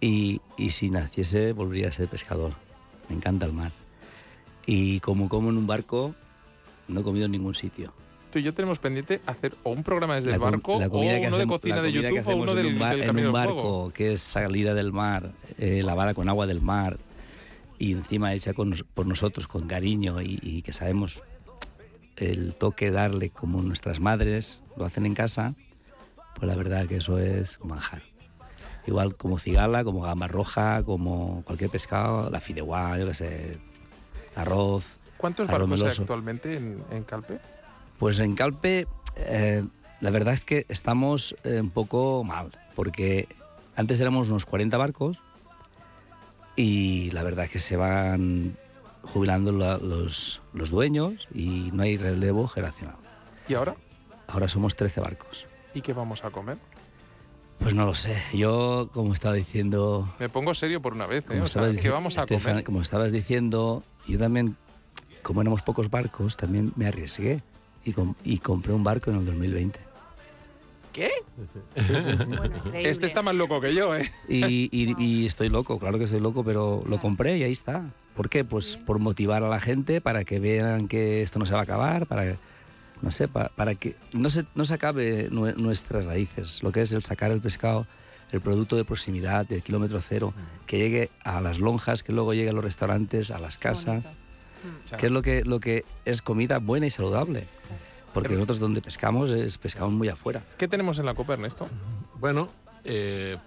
Y, 0.00 0.40
y 0.56 0.70
si 0.70 0.90
naciese, 0.90 1.52
volvería 1.52 1.88
a 1.88 1.92
ser 1.92 2.08
pescador. 2.08 2.52
Me 3.08 3.16
encanta 3.16 3.46
el 3.46 3.52
mar. 3.52 3.70
Y 4.66 5.00
como 5.00 5.28
como 5.28 5.50
en 5.50 5.56
un 5.56 5.66
barco, 5.66 6.14
no 6.92 7.00
he 7.00 7.02
comido 7.02 7.26
en 7.26 7.32
ningún 7.32 7.54
sitio. 7.54 7.92
Tú 8.30 8.38
y 8.38 8.42
yo 8.42 8.54
tenemos 8.54 8.78
pendiente 8.78 9.20
hacer 9.26 9.54
o 9.62 9.70
un 9.72 9.82
programa 9.82 10.14
desde 10.14 10.30
La 10.30 10.36
el 10.36 10.40
barco 10.40 10.80
la 10.80 10.86
o 10.86 10.98
uno 10.98 11.38
de 11.38 11.46
cocina 11.46 11.76
la 11.76 11.82
de 11.82 11.92
YouTube 11.92 12.26
o 12.26 12.36
uno 12.36 12.50
en 12.52 12.56
del, 12.56 12.66
un 12.66 12.78
bar- 12.78 12.90
del 12.92 13.00
en 13.02 13.06
Camino 13.06 13.26
un 13.28 13.32
barco 13.34 13.52
Fuego. 13.54 13.92
que 13.92 14.12
es 14.14 14.22
salida 14.22 14.72
del 14.74 14.92
mar, 14.92 15.32
eh, 15.58 15.82
lavada 15.82 16.14
con 16.14 16.28
agua 16.30 16.46
del 16.46 16.62
mar 16.62 16.98
y 17.78 17.92
encima 17.92 18.32
hecha 18.32 18.54
con 18.54 18.74
por 18.94 19.06
nosotros 19.06 19.46
con 19.46 19.66
cariño 19.66 20.22
y, 20.22 20.38
y 20.42 20.62
que 20.62 20.72
sabemos 20.72 21.22
el 22.16 22.54
toque 22.54 22.90
darle 22.90 23.28
como 23.30 23.60
nuestras 23.62 24.00
madres 24.00 24.60
lo 24.76 24.84
hacen 24.86 25.04
en 25.04 25.14
casa, 25.14 25.54
pues 26.36 26.48
la 26.48 26.56
verdad 26.56 26.86
que 26.86 26.96
eso 26.96 27.18
es 27.18 27.58
manjar. 27.62 28.02
Igual 28.86 29.14
como 29.16 29.38
cigala, 29.38 29.84
como 29.84 30.00
gamba 30.02 30.26
roja, 30.28 30.82
como 30.84 31.42
cualquier 31.44 31.70
pescado, 31.70 32.30
la 32.30 32.40
fideuá, 32.40 32.98
yo 32.98 33.06
qué 33.08 33.14
sé, 33.14 33.58
arroz. 34.34 34.84
¿Cuántos 35.22 35.46
barcos 35.48 35.80
hay 35.82 35.88
actualmente 35.88 36.56
en, 36.56 36.84
en 36.90 37.04
Calpe? 37.04 37.38
Pues 37.98 38.18
en 38.18 38.34
Calpe, 38.34 38.86
eh, 39.16 39.64
la 40.00 40.10
verdad 40.10 40.34
es 40.34 40.44
que 40.44 40.66
estamos 40.68 41.34
eh, 41.44 41.60
un 41.60 41.70
poco 41.70 42.24
mal, 42.24 42.50
porque 42.74 43.28
antes 43.76 44.00
éramos 44.00 44.28
unos 44.28 44.44
40 44.44 44.76
barcos 44.76 45.18
y 46.56 47.10
la 47.12 47.22
verdad 47.22 47.44
es 47.46 47.50
que 47.52 47.58
se 47.60 47.76
van 47.76 48.56
jubilando 49.02 49.52
la- 49.52 49.78
los, 49.78 50.42
los 50.52 50.70
dueños 50.70 51.28
y 51.34 51.70
no 51.72 51.82
hay 51.84 51.96
relevo 51.96 52.46
generacional. 52.48 52.96
¿Y 53.48 53.54
ahora? 53.54 53.76
Ahora 54.26 54.48
somos 54.48 54.76
13 54.76 55.00
barcos. 55.00 55.46
¿Y 55.74 55.80
qué 55.82 55.92
vamos 55.92 56.24
a 56.24 56.30
comer? 56.30 56.58
Pues 57.58 57.74
no 57.74 57.86
lo 57.86 57.94
sé, 57.94 58.20
yo 58.34 58.90
como 58.92 59.12
estaba 59.12 59.34
diciendo... 59.34 60.12
Me 60.18 60.28
pongo 60.28 60.52
serio 60.52 60.82
por 60.82 60.94
una 60.94 61.06
vez, 61.06 61.24
¿eh? 61.30 61.40
O 61.40 61.46
sea, 61.46 61.70
¿qué 61.80 61.90
vamos 61.90 62.18
a 62.18 62.22
Estefan, 62.22 62.50
comer? 62.54 62.64
Como 62.64 62.82
estabas 62.82 63.12
diciendo, 63.12 63.84
yo 64.08 64.18
también, 64.18 64.56
como 65.22 65.40
éramos 65.40 65.62
pocos 65.62 65.90
barcos, 65.90 66.36
también 66.36 66.72
me 66.76 66.86
arriesgué 66.86 67.42
y, 67.84 67.92
com- 67.92 68.14
y 68.24 68.38
compré 68.38 68.72
un 68.72 68.84
barco 68.84 69.10
en 69.10 69.16
el 69.18 69.26
2020. 69.26 69.78
¿Qué? 70.92 71.10
Bueno. 72.26 72.56
Este 72.74 73.06
está 73.06 73.22
más 73.22 73.34
loco 73.34 73.60
que 73.60 73.74
yo, 73.74 73.96
¿eh? 73.96 74.12
Y, 74.28 74.68
y- 74.70 74.94
y 75.02 75.26
estoy 75.26 75.48
loco, 75.48 75.78
claro 75.78 75.98
que 75.98 76.04
estoy 76.04 76.20
loco, 76.20 76.44
pero 76.44 76.82
lo 76.86 76.98
compré 76.98 77.38
y 77.38 77.42
ahí 77.44 77.52
está. 77.52 77.90
¿Por 78.14 78.28
qué? 78.28 78.44
Pues 78.44 78.76
por 78.76 78.98
motivar 78.98 79.42
a 79.42 79.48
la 79.48 79.58
gente 79.60 80.00
para 80.02 80.24
que 80.24 80.38
vean 80.38 80.88
que 80.88 81.22
esto 81.22 81.38
no 81.38 81.46
se 81.46 81.54
va 81.54 81.60
a 81.60 81.62
acabar, 81.62 82.06
para, 82.06 82.36
no 83.00 83.10
sé, 83.10 83.26
pa- 83.26 83.50
para, 83.56 83.74
que 83.74 83.96
no 84.12 84.28
se, 84.28 84.44
no 84.54 84.66
se 84.66 84.74
acabe 84.74 85.30
nue- 85.30 85.54
nuestras 85.56 86.04
raíces, 86.04 86.62
lo 86.62 86.72
que 86.72 86.82
es 86.82 86.92
el 86.92 87.02
sacar 87.02 87.30
el 87.30 87.40
pescado, 87.40 87.86
el 88.30 88.42
producto 88.42 88.76
de 88.76 88.84
proximidad, 88.84 89.46
del 89.46 89.62
kilómetro 89.62 89.98
cero, 90.02 90.34
que 90.66 90.76
llegue 90.76 91.10
a 91.24 91.40
las 91.40 91.58
lonjas, 91.58 92.02
que 92.02 92.12
luego 92.12 92.34
llegue 92.34 92.50
a 92.50 92.52
los 92.52 92.64
restaurantes, 92.64 93.30
a 93.30 93.38
las 93.38 93.56
casas, 93.56 94.16
Que 94.98 95.06
es 95.06 95.12
lo 95.12 95.22
que, 95.22 95.44
lo 95.44 95.60
que 95.60 95.84
es 96.04 96.22
comida 96.22 96.58
buena 96.58 96.86
y 96.86 96.90
saludable. 96.90 97.46
Porque 98.14 98.34
nosotros 98.34 98.58
donde 98.58 98.82
pescamos 98.82 99.30
es 99.30 99.56
pescamos 99.58 99.92
muy 99.92 100.08
afuera. 100.08 100.42
¿Qué 100.58 100.68
tenemos 100.68 100.98
en 100.98 101.06
la 101.06 101.14
copa, 101.14 101.32
Ernesto? 101.32 101.68
Bueno, 102.20 102.48
eh, 102.84 103.38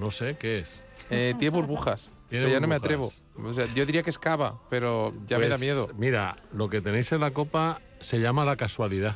no 0.00 0.10
sé 0.10 0.36
qué 0.38 0.60
es. 0.60 0.66
Eh, 1.10 1.34
tiene 1.38 1.56
burbujas. 1.56 2.10
Tiene 2.28 2.44
pero 2.46 2.54
ya 2.56 2.60
no 2.60 2.66
me 2.66 2.78
burbujas. 2.78 2.84
atrevo. 2.84 3.12
O 3.48 3.52
sea, 3.52 3.66
yo 3.74 3.86
diría 3.86 4.02
que 4.02 4.10
es 4.10 4.18
cava, 4.18 4.58
pero 4.68 5.14
ya 5.28 5.38
me 5.38 5.44
da 5.44 5.50
Pues, 5.50 5.60
miedo. 5.60 5.88
Mira, 5.96 6.36
lo 6.52 6.68
que 6.68 6.80
tenéis 6.80 7.12
en 7.12 7.20
la 7.20 7.30
copa 7.30 7.80
se 8.00 8.18
llama 8.18 8.44
la 8.44 8.56
casualidad. 8.56 9.14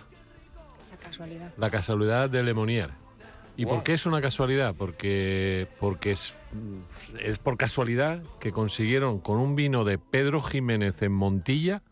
La 0.92 0.96
casualidad. 1.08 1.52
La 1.58 1.70
casualidad 1.70 2.30
de 2.30 2.42
Lemonier. 2.44 2.90
¿Y 3.56 3.64
Wow. 3.64 3.74
por 3.74 3.84
qué 3.84 3.94
es 3.94 4.06
una 4.06 4.20
casualidad? 4.20 4.74
Porque, 4.76 5.68
porque 5.78 6.12
es, 6.12 6.34
es 7.20 7.38
por 7.38 7.56
casualidad 7.56 8.22
que 8.40 8.50
consiguieron 8.52 9.18
con 9.18 9.38
un 9.38 9.54
vino 9.56 9.84
de 9.84 9.98
Pedro 9.98 10.40
Jiménez 10.40 11.02
en 11.02 11.12
Montilla. 11.12 11.82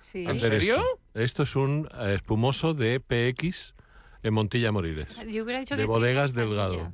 Sí. 0.00 0.24
¿En 0.26 0.40
serio? 0.40 0.76
esto. 0.76 0.98
Esto 1.14 1.42
es 1.44 1.56
un 1.56 1.88
eh, 2.00 2.14
espumoso 2.14 2.74
de 2.74 3.00
PX 3.00 3.74
en 4.22 4.34
Montilla 4.34 4.72
Moriles. 4.72 5.08
Yo 5.28 5.44
hubiera 5.44 5.60
dicho 5.60 5.76
De 5.76 5.82
que 5.82 5.86
bodegas 5.86 6.32
tiene 6.32 6.48
Delgado. 6.48 6.92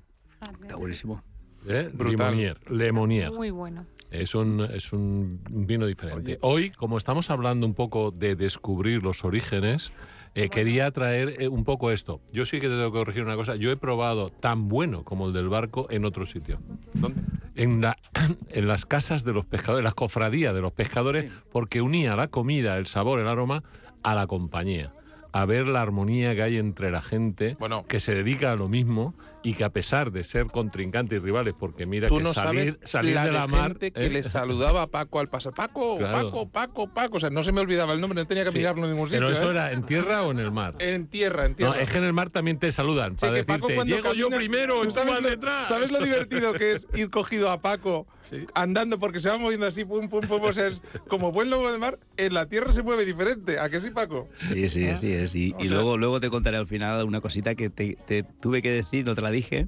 Está 0.63 0.77
buenísimo. 0.77 1.23
¿eh? 1.67 1.91
Brutal. 1.93 2.17
Lemonier. 2.31 2.71
Lemonier. 2.71 3.33
Muy 3.33 3.51
bueno. 3.51 3.87
Es 4.11 4.35
un, 4.35 4.61
es 4.61 4.93
un 4.93 5.41
vino 5.51 5.87
diferente. 5.87 6.39
Hoy, 6.43 6.71
como 6.71 6.99
estamos 6.99 7.31
hablando 7.31 7.67
un 7.67 7.75
poco 7.75 8.11
de 8.13 8.37
descubrir 8.37 9.03
los 9.03 9.25
orígenes, 9.25 9.91
eh, 10.35 10.49
quería 10.49 10.91
traer 10.91 11.37
eh, 11.41 11.49
un 11.49 11.65
poco 11.65 11.91
esto. 11.91 12.21
Yo 12.33 12.45
sí 12.47 12.61
que 12.61 12.69
te 12.69 12.75
tengo 12.75 12.91
que 12.93 12.99
corregir 12.99 13.23
una 13.23 13.37
cosa. 13.37 13.57
Yo 13.57 13.71
he 13.71 13.77
probado 13.77 14.31
tan 14.31 14.69
bueno 14.69 15.05
como 15.05 15.27
el 15.29 15.33
del 15.33 15.49
barco 15.49 15.87
en 15.91 16.05
otro 16.05 16.27
sitio. 16.27 16.59
¿Dónde? 16.95 17.21
En, 17.55 17.81
la, 17.81 17.97
en 18.49 18.67
las 18.69 18.85
casas 18.87 19.25
de 19.25 19.33
los 19.33 19.47
pescadores, 19.47 19.85
las 19.85 19.95
cofradías 19.95 20.55
de 20.55 20.61
los 20.61 20.73
pescadores, 20.73 21.31
porque 21.53 21.81
unía 21.83 22.17
la 22.17 22.29
comida, 22.29 22.77
el 22.79 22.87
sabor, 22.87 23.21
el 23.21 23.29
aroma 23.29 23.63
a 24.03 24.15
la 24.15 24.27
compañía. 24.27 24.93
A 25.33 25.47
ver 25.47 25.67
la 25.67 25.83
armonía 25.83 26.35
que 26.35 26.43
hay 26.43 26.59
entre 26.59 26.91
la 26.91 27.03
gente 27.03 27.57
Bueno. 27.59 27.85
que 27.89 27.99
se 27.99 28.15
dedica 28.15 28.53
a 28.53 28.57
lo 28.57 28.69
mismo 28.69 29.15
y 29.45 29.55
que 29.55 29.63
a 29.63 29.71
pesar 29.71 30.11
de 30.11 30.25
ser 30.25 30.47
contrincantes 30.47 31.17
y 31.17 31.21
rivales, 31.21 31.55
porque 31.57 31.87
mira 31.87 32.09
Tú 32.09 32.17
que 32.17 32.23
no 32.25 32.33
salir, 32.33 32.67
sabes 32.81 32.91
salir 32.91 33.15
la 33.15 33.27
de 33.27 33.33
la 33.33 33.47
mar. 33.47 33.69
gente 33.73 33.91
que 33.93 34.07
¿eh? 34.07 34.11
le 34.11 34.23
saludaba 34.25 34.83
a 34.83 34.87
Paco 34.89 35.21
al 35.21 35.29
pasar. 35.29 35.53
Paco, 35.53 35.99
Claro. 35.99 36.31
Paco, 36.31 36.49
Paco, 36.49 36.89
Paco. 36.93 37.17
O 37.19 37.21
sea, 37.21 37.29
no 37.31 37.43
se 37.45 37.53
me 37.53 37.61
olvidaba 37.61 37.93
el 37.93 38.01
nombre, 38.01 38.19
no 38.21 38.27
tenía 38.27 38.43
que 38.45 38.51
Sí. 38.53 38.59
mirarlo 38.59 38.85
en 38.87 38.93
ningún 38.93 39.07
sitio. 39.09 39.21
Pero 39.21 39.31
eso 39.31 39.49
¿eh? 39.49 39.51
era 39.51 39.73
en 39.73 39.85
tierra 39.85 40.23
o 40.23 40.31
en 40.31 40.39
el 40.41 40.51
mar. 40.51 40.75
En 40.79 41.07
tierra, 41.09 41.45
en 41.47 41.55
tierra. 41.55 41.75
No, 41.75 41.79
es 41.81 41.91
que 41.91 41.99
en 41.99 42.05
el 42.05 42.13
mar 42.15 42.31
también 42.31 42.59
te 42.59 42.73
saludan 42.73 43.13
Sí, 43.19 43.27
para 43.27 43.35
que 43.37 43.45
Paco 43.45 43.69
decirte, 43.69 43.75
cuando 43.77 43.97
llego 43.97 44.15
yo 44.15 44.37
primero, 44.37 44.79
¿Tú 44.81 44.85
tú 44.87 44.91
sabes 44.93 45.23
lo, 45.23 45.29
detrás. 45.29 45.69
¿Sabes 45.69 45.93
lo 45.93 46.01
divertido 46.01 46.55
que 46.55 46.73
es 46.73 46.87
ir 46.95 47.11
cogido 47.11 47.51
a 47.51 47.61
Paco 47.61 48.07
Sí. 48.21 48.47
andando 48.55 48.99
porque 48.99 49.21
se 49.21 49.29
va 49.29 49.37
moviendo 49.37 49.67
así, 49.67 49.85
pum, 49.85 50.09
pum, 50.09 50.23
pum? 50.27 50.43
O 50.43 50.53
sea, 50.55 50.67
es 50.69 50.81
como 51.07 51.33
buen 51.33 51.51
lobo 51.51 51.71
de 51.71 51.79
mar, 51.79 51.99
en 52.17 52.33
la 52.33 52.47
tierra 52.49 52.73
se 52.73 52.83
mueve 52.83 53.05
diferente. 53.05 53.59
¿A 53.59 53.69
qué 53.69 53.81
sí, 53.81 53.91
Paco? 53.91 54.29
Sí, 54.39 54.71
sí, 54.71 54.85
es. 54.87 55.35
Y, 55.35 55.55
y 55.59 55.69
luego, 55.69 55.99
luego 55.99 56.19
te 56.19 56.31
contaré 56.31 56.57
al 56.57 56.67
final 56.67 57.05
una 57.05 57.21
cosita 57.21 57.55
que 57.55 57.69
te, 57.69 57.99
te 58.07 58.23
tuve 58.23 58.63
que 58.63 58.71
decir, 58.73 59.05
no 59.05 59.15
te 59.15 59.21
la 59.21 59.31
dije. 59.35 59.67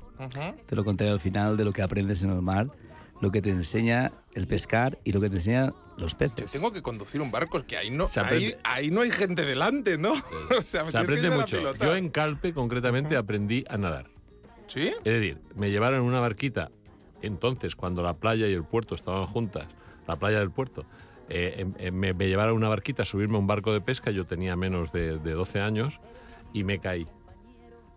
Te 0.66 0.76
lo 0.76 0.84
contaré 0.84 1.10
al 1.10 1.20
final 1.20 1.56
de 1.56 1.64
lo 1.64 1.72
que 1.72 1.82
aprendes 1.82 2.22
en 2.22 2.30
el 2.30 2.42
mar, 2.42 2.68
lo 3.20 3.30
que 3.30 3.40
te 3.42 3.50
enseña 3.50 4.12
el 4.34 4.46
pescar 4.46 4.98
y 5.04 5.12
lo 5.12 5.20
que 5.20 5.28
te 5.28 5.36
enseñan 5.36 5.74
los 5.96 6.12
Yo 6.12 6.18
peces. 6.18 6.52
tengo 6.52 6.72
que 6.72 6.82
conducir 6.82 7.20
un 7.20 7.30
barco, 7.30 7.58
es 7.58 7.64
que 7.64 7.76
ahí 7.76 7.90
no, 7.90 8.06
ahí, 8.22 8.54
ahí 8.64 8.90
no 8.90 9.00
hay 9.00 9.10
gente 9.10 9.44
delante, 9.46 9.96
¿no? 9.96 10.12
o 10.58 10.62
sea, 10.62 10.84
me 10.84 10.90
Se 10.90 10.98
aprende 10.98 11.30
mucho. 11.30 11.58
Yo 11.74 11.96
en 11.96 12.10
Calpe, 12.10 12.52
concretamente, 12.52 13.16
aprendí 13.16 13.64
a 13.68 13.76
nadar. 13.78 14.06
¿Sí? 14.66 14.88
Es 14.88 15.04
decir, 15.04 15.38
me 15.54 15.70
llevaron 15.70 16.00
en 16.00 16.04
una 16.06 16.20
barquita, 16.20 16.70
entonces, 17.22 17.74
cuando 17.76 18.02
la 18.02 18.14
playa 18.14 18.46
y 18.48 18.52
el 18.52 18.64
puerto 18.64 18.94
estaban 18.94 19.26
juntas, 19.26 19.66
la 20.06 20.16
playa 20.16 20.38
del 20.40 20.50
puerto, 20.50 20.84
eh, 21.28 21.54
em- 21.58 21.74
em, 21.78 21.94
me, 21.94 22.12
me 22.14 22.28
llevaron 22.28 22.54
una 22.56 22.68
barquita 22.68 23.02
a 23.02 23.06
subirme 23.06 23.36
a 23.36 23.38
un 23.38 23.46
barco 23.46 23.72
de 23.72 23.80
pesca, 23.80 24.10
yo 24.10 24.26
tenía 24.26 24.54
menos 24.56 24.92
de, 24.92 25.18
de 25.18 25.32
12 25.32 25.60
años, 25.60 25.98
y 26.52 26.62
me 26.64 26.78
caí. 26.78 27.06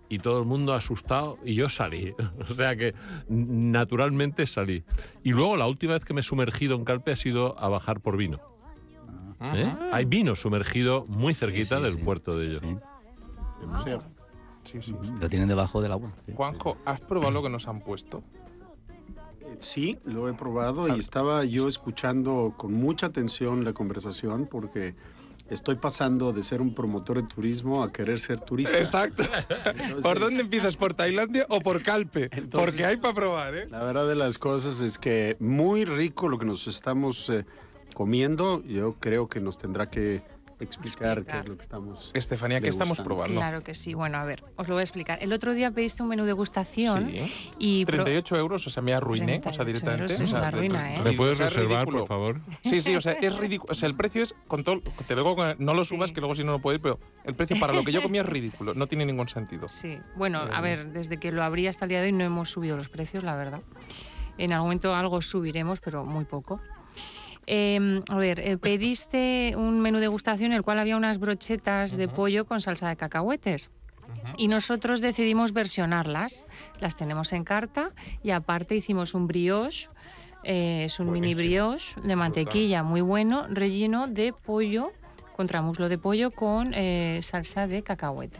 Y 0.10 0.18
todo 0.18 0.40
el 0.40 0.46
mundo 0.46 0.74
asustado, 0.74 1.38
y 1.46 1.56
yo 1.56 1.70
salí. 1.70 2.14
O 2.50 2.54
sea 2.54 2.76
que 2.76 2.96
naturalmente 3.28 4.46
salí. 4.48 4.84
Y 5.24 5.32
luego 5.32 5.56
la 5.56 5.68
última 5.68 5.94
vez 5.94 6.04
que 6.04 6.14
me 6.14 6.22
he 6.22 6.24
sumergido 6.24 6.76
en 6.76 6.84
Calpe 6.84 7.12
ha 7.12 7.16
sido 7.16 7.58
a 7.60 7.70
bajar 7.70 8.00
por 8.02 8.18
vino. 8.18 8.40
¿eh? 9.42 9.72
Hay 9.92 10.06
vino 10.06 10.36
sumergido 10.36 11.06
muy 11.08 11.34
cerquita 11.34 11.78
sí, 11.78 11.84
del 11.84 11.94
sí. 11.94 11.98
puerto 12.00 12.38
de 12.38 12.48
ellos. 12.48 12.62
Sí. 12.62 12.78
Sí, 14.64 14.82
sí. 14.82 14.96
sí. 15.02 15.12
Lo 15.20 15.30
tienen 15.30 15.48
debajo 15.48 15.82
del 15.82 15.92
agua. 15.92 16.12
sí. 16.26 16.34
Juanjo, 16.36 16.78
¿has 16.86 17.02
probado 17.02 17.32
lo 17.32 17.44
que 17.44 17.50
nos 17.50 17.68
han 17.68 17.82
puesto? 17.82 18.24
Sí, 19.60 20.00
lo 20.06 20.30
he 20.30 20.34
probado 20.34 20.88
y 20.96 21.00
estaba 21.00 21.44
yo 21.44 21.68
escuchando 21.68 22.54
con 22.56 22.74
mucha 22.74 23.08
atención 23.08 23.66
la 23.66 23.74
conversación 23.74 24.48
porque 24.50 24.96
estoy 25.50 25.76
pasando 25.76 26.32
de 26.34 26.44
ser 26.44 26.62
un 26.62 26.74
promotor 26.74 27.22
de 27.22 27.28
turismo 27.28 27.84
a 27.84 27.92
querer 27.92 28.20
ser 28.20 28.40
turista. 28.40 28.78
Exacto. 28.78 29.24
Entonces, 29.66 30.04
¿Por 30.04 30.20
dónde 30.20 30.42
empiezas? 30.42 30.76
¿Por 30.78 30.94
Tailandia 30.94 31.46
o 31.50 31.60
por 31.62 31.82
Calpe? 31.84 32.30
Entonces- 32.32 32.72
Porque 32.72 32.86
hay 32.86 32.98
para 32.98 33.14
probar, 33.14 33.56
¿eh? 33.56 33.66
La 33.72 33.84
verdad 33.84 34.08
de 34.08 34.16
las 34.16 34.38
cosas 34.38 34.82
es 34.82 34.98
que 34.98 35.38
muy 35.40 35.86
rico 35.86 36.28
lo 36.30 36.38
que 36.38 36.46
nos 36.46 36.68
estamos 36.68 37.30
eh, 37.30 37.46
comiendo. 37.94 38.64
Yo 38.64 38.96
creo 39.00 39.28
que 39.28 39.40
nos 39.40 39.58
tendrá 39.58 39.90
que 39.90 40.22
explicar, 40.66 41.24
qué 41.24 41.38
es 41.38 41.48
lo 41.48 41.56
que 41.56 41.64
estamos. 41.64 42.12
Estefanía, 42.14 42.62
¿qué 42.62 42.70
estamos 42.70 43.00
probando? 43.00 43.36
Claro 43.40 43.64
que 43.64 43.74
sí. 43.74 43.94
Bueno, 43.94 44.18
a 44.18 44.24
ver, 44.26 44.44
os 44.56 44.68
lo 44.68 44.76
voy 44.76 44.82
a 44.82 44.84
explicar. 44.84 45.18
El 45.22 45.32
otro 45.34 45.54
día 45.54 45.72
pediste 45.72 46.04
un 46.04 46.10
menú 46.10 46.26
degustación 46.26 47.10
Sí. 47.10 47.54
y... 47.58 47.86
pro- 47.86 48.04
38 48.04 48.36
euros, 48.38 48.68
o 48.68 48.70
sea, 48.70 48.84
me 48.84 48.94
arruiné, 48.94 49.42
o 49.46 49.54
sea, 49.54 49.64
38 49.64 49.66
directamente. 49.66 50.24
es 50.24 50.34
una 50.34 50.52
ruina, 50.52 50.94
¿eh? 50.96 51.02
¿Me 51.04 51.14
puedes 51.14 51.40
reservar, 51.40 51.86
por 51.86 52.08
favor? 52.08 52.42
Sí, 52.64 52.82
sí, 52.82 52.96
o 52.96 53.02
sea, 53.02 53.14
es 53.22 53.38
ridículo. 53.38 53.72
O 53.72 53.76
sea, 53.76 53.88
el 53.88 53.96
precio 53.96 54.24
es, 54.24 54.36
con 54.48 54.64
todo, 54.64 54.82
te 55.08 55.16
lo 55.16 55.24
digo, 55.24 55.36
no 55.58 55.74
lo 55.74 55.86
subas, 55.86 56.10
Sí. 56.10 56.16
que 56.16 56.22
luego 56.22 56.36
si 56.36 56.44
no 56.44 56.52
lo 56.54 56.60
puedes, 56.60 56.80
pero 56.82 57.00
el 57.24 57.36
precio 57.36 57.60
para 57.60 57.74
lo 57.74 57.84
que 57.84 57.92
yo 57.92 58.02
comía 58.02 58.22
es 58.22 58.28
ridículo, 58.28 58.74
no 58.74 58.88
tiene 58.88 59.06
ningún 59.06 59.28
sentido. 59.28 59.70
Sí, 59.70 59.98
bueno, 60.16 60.44
Eh, 60.46 60.50
a 60.54 60.62
ver, 60.62 60.92
desde 60.92 61.18
que 61.20 61.32
lo 61.32 61.44
abrí 61.44 61.68
hasta 61.68 61.86
el 61.86 61.90
día 61.90 62.00
de 62.02 62.08
hoy 62.08 62.12
no 62.14 62.24
hemos 62.24 62.50
subido 62.50 62.76
los 62.78 62.90
precios, 62.90 63.24
la 63.24 63.36
verdad. 63.36 63.62
En 64.38 64.54
algún 64.54 64.68
momento 64.68 64.96
algo 64.96 65.22
subiremos, 65.22 65.80
pero 65.82 66.06
muy 66.06 66.24
poco. 66.26 66.62
Eh, 67.52 68.04
a 68.08 68.16
ver, 68.16 68.40
eh, 68.40 68.58
pediste 68.60 69.56
un 69.58 69.80
menú 69.80 69.98
degustación 69.98 70.52
en 70.52 70.58
el 70.58 70.64
cual 70.64 70.78
había 70.78 70.96
unas 70.96 71.18
brochetas 71.18 71.98
de 71.98 72.08
pollo 72.08 72.46
con 72.46 72.62
salsa 72.62 72.88
de 72.88 72.96
cacahuetes. 72.96 73.72
Y 74.38 74.48
nosotros 74.48 75.02
decidimos 75.02 75.52
versionarlas. 75.52 76.48
Las 76.80 76.96
tenemos 76.96 77.34
en 77.34 77.44
carta 77.44 77.92
y 78.22 78.32
aparte 78.32 78.76
hicimos 78.76 79.16
un 79.16 79.26
brioche. 79.26 79.90
eh, 80.44 80.84
es 80.86 81.00
un 81.00 81.12
mini 81.12 81.34
brioche 81.34 82.00
de 82.02 82.16
mantequilla 82.16 82.84
muy 82.84 83.02
bueno, 83.02 83.48
relleno 83.50 84.08
de 84.08 84.32
pollo, 84.32 84.92
contramuslo 85.36 85.90
de 85.90 85.98
pollo 85.98 86.30
con 86.32 86.74
eh, 86.76 87.20
salsa 87.22 87.66
de 87.66 87.82
cacahuete. 87.82 88.40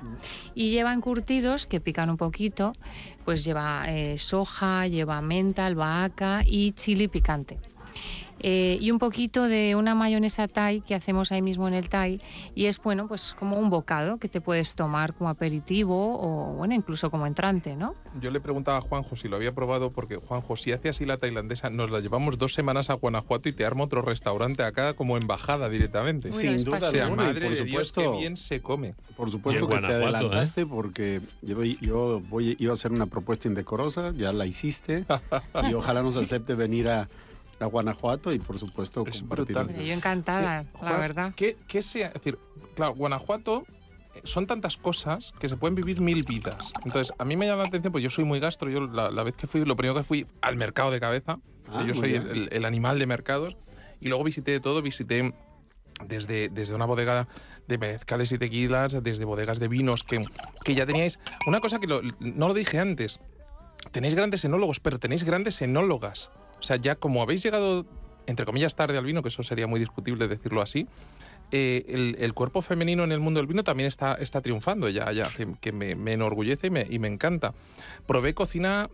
Y 0.54 0.70
lleva 0.70 0.94
encurtidos 0.94 1.66
que 1.66 1.82
pican 1.82 2.10
un 2.10 2.18
poquito, 2.18 2.74
pues 3.26 3.44
lleva 3.44 3.86
eh, 3.90 4.18
soja, 4.20 4.86
lleva 4.88 5.20
menta, 5.22 5.66
albahaca 5.66 6.42
y 6.46 6.74
chili 6.74 7.08
picante. 7.08 7.58
Eh, 8.40 8.78
y 8.80 8.92
un 8.92 9.00
poquito 9.00 9.44
de 9.44 9.76
una 9.76 9.96
mayonesa 9.96 10.48
Thai 10.48 10.82
que 10.82 10.96
hacemos 10.96 11.32
ahí 11.32 11.42
mismo 11.42 11.68
en 11.68 11.74
el 11.74 11.90
Thai 11.90 12.22
y 12.56 12.66
es 12.66 12.78
bueno 12.78 13.08
pues 13.08 13.36
como 13.38 13.58
un 13.58 13.70
bocado 13.70 14.18
que 14.18 14.30
te 14.30 14.42
puedes 14.42 14.76
tomar 14.76 15.14
como 15.14 15.30
aperitivo 15.30 16.20
o 16.20 16.54
bueno 16.54 16.74
incluso 16.74 17.12
como 17.12 17.28
entrante 17.28 17.76
no 17.76 17.96
Yo 18.22 18.32
le 18.32 18.40
preguntaba 18.40 18.78
a 18.78 18.82
Juanjo 18.82 19.16
si 19.16 19.28
lo 19.28 19.36
había 19.36 19.54
probado, 19.54 19.92
porque 19.92 20.16
Juanjo, 20.18 20.56
si 20.56 20.72
hace 20.72 20.90
así 20.90 21.06
la 21.06 21.18
tailandesa, 21.18 21.70
nos 21.70 21.92
la 21.92 22.00
llevamos 22.00 22.38
dos 22.38 22.54
semanas 22.54 22.90
a 22.90 22.94
Guanajuato 22.94 23.50
y 23.50 23.54
te 23.54 23.66
armo 23.66 23.84
otro 23.84 24.02
restaurante 24.02 24.64
acá 24.64 24.94
como 24.94 25.18
embajada 25.18 25.70
directamente. 25.70 26.32
Sin 26.32 26.64
duda 26.64 26.78
O 26.78 26.92
sea, 26.92 27.10
madre 27.10 27.42
por 27.42 27.56
de 27.56 27.64
Dios, 27.66 27.88
supuesto, 27.88 28.12
qué 28.14 28.18
bien 28.18 28.38
se 28.38 28.62
come. 28.62 28.96
por 29.16 29.32
supuesto 29.32 29.68
que 29.68 29.76
te 29.76 29.82
Guanajuato, 29.82 30.16
adelantaste 30.16 30.66
porque 30.66 31.22
yo, 31.42 31.64
yo 31.64 32.22
voy, 32.30 32.56
iba 32.60 32.72
a 32.72 32.74
hacer 32.74 32.92
una 32.92 33.06
propuesta 33.06 33.48
indecorosa, 33.48 34.12
ya 34.16 34.34
la 34.34 34.46
hiciste 34.46 35.06
y 35.70 35.74
ojalá 35.74 36.02
nos 36.02 36.18
acepte 36.18 36.56
venir 36.56 36.90
a, 36.90 37.08
a 37.60 37.66
Guanajuato 37.66 38.32
y 38.34 38.40
por 38.40 38.58
supuesto 38.60 39.04
Es 39.08 39.20
compartir. 39.22 39.46
brutal. 39.56 39.68
Pero 39.68 39.82
yo 39.84 39.94
encantada 39.94 40.64
la 40.64 40.70
Juan, 40.74 41.00
verdad 41.00 41.34
¿qué, 41.36 41.58
qué 41.68 41.82
sea? 41.82 42.08
Es 42.08 42.14
decir, 42.16 42.40
claro, 42.76 42.94
Guanajuato 42.96 43.66
eh, 44.16 44.22
son 44.24 44.48
tantas 44.48 44.78
cosas 44.78 45.34
que 45.40 45.50
se 45.50 45.58
pueden 45.58 45.76
vivir 45.76 46.00
mil 46.02 46.24
vidas. 46.24 46.72
Entonces, 46.86 47.14
a 47.18 47.26
mí 47.26 47.36
me 47.36 47.46
llama 47.48 47.64
la 47.64 47.68
atención, 47.68 47.92
pues 47.92 48.04
yo 48.04 48.10
soy 48.10 48.24
muy 48.24 48.40
gastro. 48.40 48.70
Yo 48.70 48.82
la, 48.88 49.12
la 49.12 49.24
vez 49.24 49.34
que 49.36 49.46
fui, 49.48 49.66
lo 49.66 49.76
primero 49.76 49.96
que 49.98 50.04
fui 50.04 50.26
al 50.42 50.56
mercado 50.56 50.90
de 50.92 51.00
cabeza. 51.00 51.40
O 51.68 51.72
sea, 51.72 51.82
Ah, 51.82 51.86
yo 51.86 51.94
soy 51.94 52.14
el, 52.16 52.50
el 52.52 52.66
animal 52.66 52.98
de 52.98 53.06
mercados. 53.06 53.56
Y 54.02 54.08
luego 54.08 54.24
visité 54.24 54.52
de 54.52 54.60
todo, 54.62 54.82
visité 54.82 55.34
desde, 56.08 56.48
desde 56.50 56.74
una 56.74 56.86
bodega 56.86 57.28
de 57.68 57.78
mezcales 57.78 58.32
y 58.32 58.38
tequilas, 58.40 59.04
desde 59.04 59.26
bodegas 59.26 59.60
de 59.60 59.68
vinos 59.68 60.04
que, 60.04 60.24
que 60.64 60.74
ya 60.74 60.86
teníais. 60.86 61.20
Una 61.46 61.60
cosa 61.60 61.80
que 61.80 61.88
lo- 61.88 62.02
no 62.20 62.48
lo 62.48 62.54
dije 62.54 62.80
antes. 62.80 63.20
Tenéis 63.92 64.16
grandes 64.16 64.44
enólogos, 64.46 64.80
pero 64.80 64.98
tenéis 65.00 65.24
grandes 65.24 65.62
enólogas. 65.62 66.32
O 66.60 66.64
sea, 66.64 66.76
ya 66.76 66.96
como 66.96 67.22
habéis 67.22 67.44
llegado, 67.44 67.86
entre 68.28 68.46
comillas, 68.46 68.76
tarde 68.76 68.98
al 68.98 69.06
vino, 69.06 69.22
que 69.22 69.30
eso 69.30 69.44
sería 69.44 69.68
muy 69.68 69.80
discutible 69.80 70.28
decirlo 70.28 70.62
así, 70.62 70.88
eh, 71.52 72.16
el, 72.20 72.34
cuerpo 72.36 72.62
femenino 72.62 73.04
en 73.04 73.12
el 73.12 73.20
mundo 73.20 73.40
del 73.40 73.48
vino 73.48 73.64
también 73.64 73.88
está, 73.88 74.14
está 74.16 74.40
triunfando 74.42 74.88
ya, 74.88 75.12
ya 75.12 75.32
que, 75.60 75.72
me, 75.72 75.92
enorgullece 76.12 76.68
y 76.68 76.70
me, 76.70 76.86
y 76.88 77.00
me 77.00 77.08
encanta. 77.08 77.54
Probé 78.06 78.36
cocina 78.36 78.90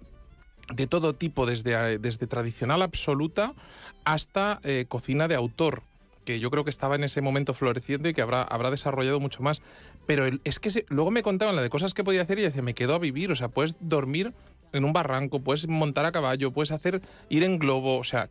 de 0.73 0.88
todo 0.88 1.13
tipo, 1.13 1.45
desde, 1.45 1.99
desde 1.99 2.28
tradicional 2.28 2.82
absoluta 2.82 3.54
hasta 4.06 4.62
eh, 4.63 4.86
cocina 4.88 5.28
de 5.28 5.36
autor, 5.36 5.84
que 6.23 6.39
yo 6.39 6.49
creo 6.49 6.63
que 6.63 6.69
estaba 6.69 6.95
en 6.95 7.04
ese 7.04 7.21
momento 7.21 7.54
floreciendo 7.54 8.08
y 8.08 8.13
que 8.13 8.21
habrá, 8.21 8.43
habrá 8.43 8.71
desarrollado 8.71 9.19
mucho 9.19 9.43
más. 9.43 9.62
Pero 10.06 10.25
es 10.43 10.60
que 10.60 10.86
luego 10.88 11.12
me 11.12 11.23
contaban 11.23 11.56
la 11.56 11.62
de 11.62 11.69
cosas 11.69 11.93
que 11.93 12.04
podía 12.04 12.21
hacer 12.21 12.39
y 12.39 12.43
decía, 12.43 12.62
me 12.62 12.73
quedo 12.73 12.95
a 12.95 12.99
vivir, 12.99 13.32
o 13.32 13.36
sea, 13.36 13.49
puedes 13.49 13.75
dormir 13.82 14.34
en 14.76 14.86
un 14.86 14.94
barranco, 14.94 15.40
puedes 15.42 15.68
montar 15.68 16.06
a 16.06 16.12
caballo, 16.12 16.52
puedes 16.52 16.72
hacer 16.72 17.02
ir 17.30 17.44
en 17.44 17.60
globo, 17.60 17.98
o 17.98 18.04
sea, 18.04 18.30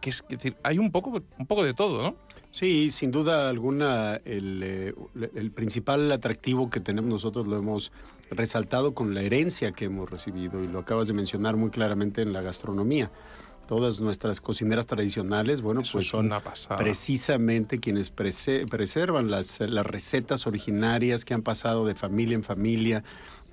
que 0.00 0.10
es 0.10 0.24
decir, 0.28 0.56
hay 0.62 0.78
un 0.78 0.90
poco, 0.90 1.22
un 1.38 1.46
poco 1.46 1.64
de 1.64 1.72
todo, 1.74 2.02
¿no? 2.02 2.16
Sí, 2.50 2.90
sin 2.90 3.10
duda 3.10 3.48
alguna, 3.48 4.16
el, 4.26 4.60
eh, 4.62 4.94
el, 5.34 5.50
principal 5.52 6.12
atractivo 6.12 6.68
que 6.68 6.80
tenemos 6.80 7.10
nosotros 7.10 7.46
lo 7.46 7.56
hemos 7.56 7.92
resaltado 8.30 8.92
con 8.92 9.14
la 9.14 9.22
herencia 9.22 9.72
que 9.72 9.86
hemos 9.86 10.10
recibido 10.10 10.62
y 10.62 10.66
lo 10.66 10.80
acabas 10.80 11.08
de 11.08 11.14
mencionar 11.14 11.56
muy 11.56 11.70
claramente 11.70 12.20
en 12.20 12.34
la 12.34 12.42
gastronomía. 12.42 13.10
Todas 13.66 14.00
nuestras 14.00 14.40
cocineras 14.42 14.86
tradicionales, 14.86 15.62
bueno, 15.62 15.82
pues 15.90 16.08
son 16.08 16.30
precisamente 16.76 17.78
quienes 17.78 18.10
preservan 18.10 19.30
las, 19.30 19.60
las 19.60 19.86
recetas 19.86 20.46
originarias 20.46 21.24
que 21.24 21.32
han 21.32 21.42
pasado 21.42 21.86
de 21.86 21.94
familia 21.94 22.34
en 22.34 22.42
familia. 22.42 23.02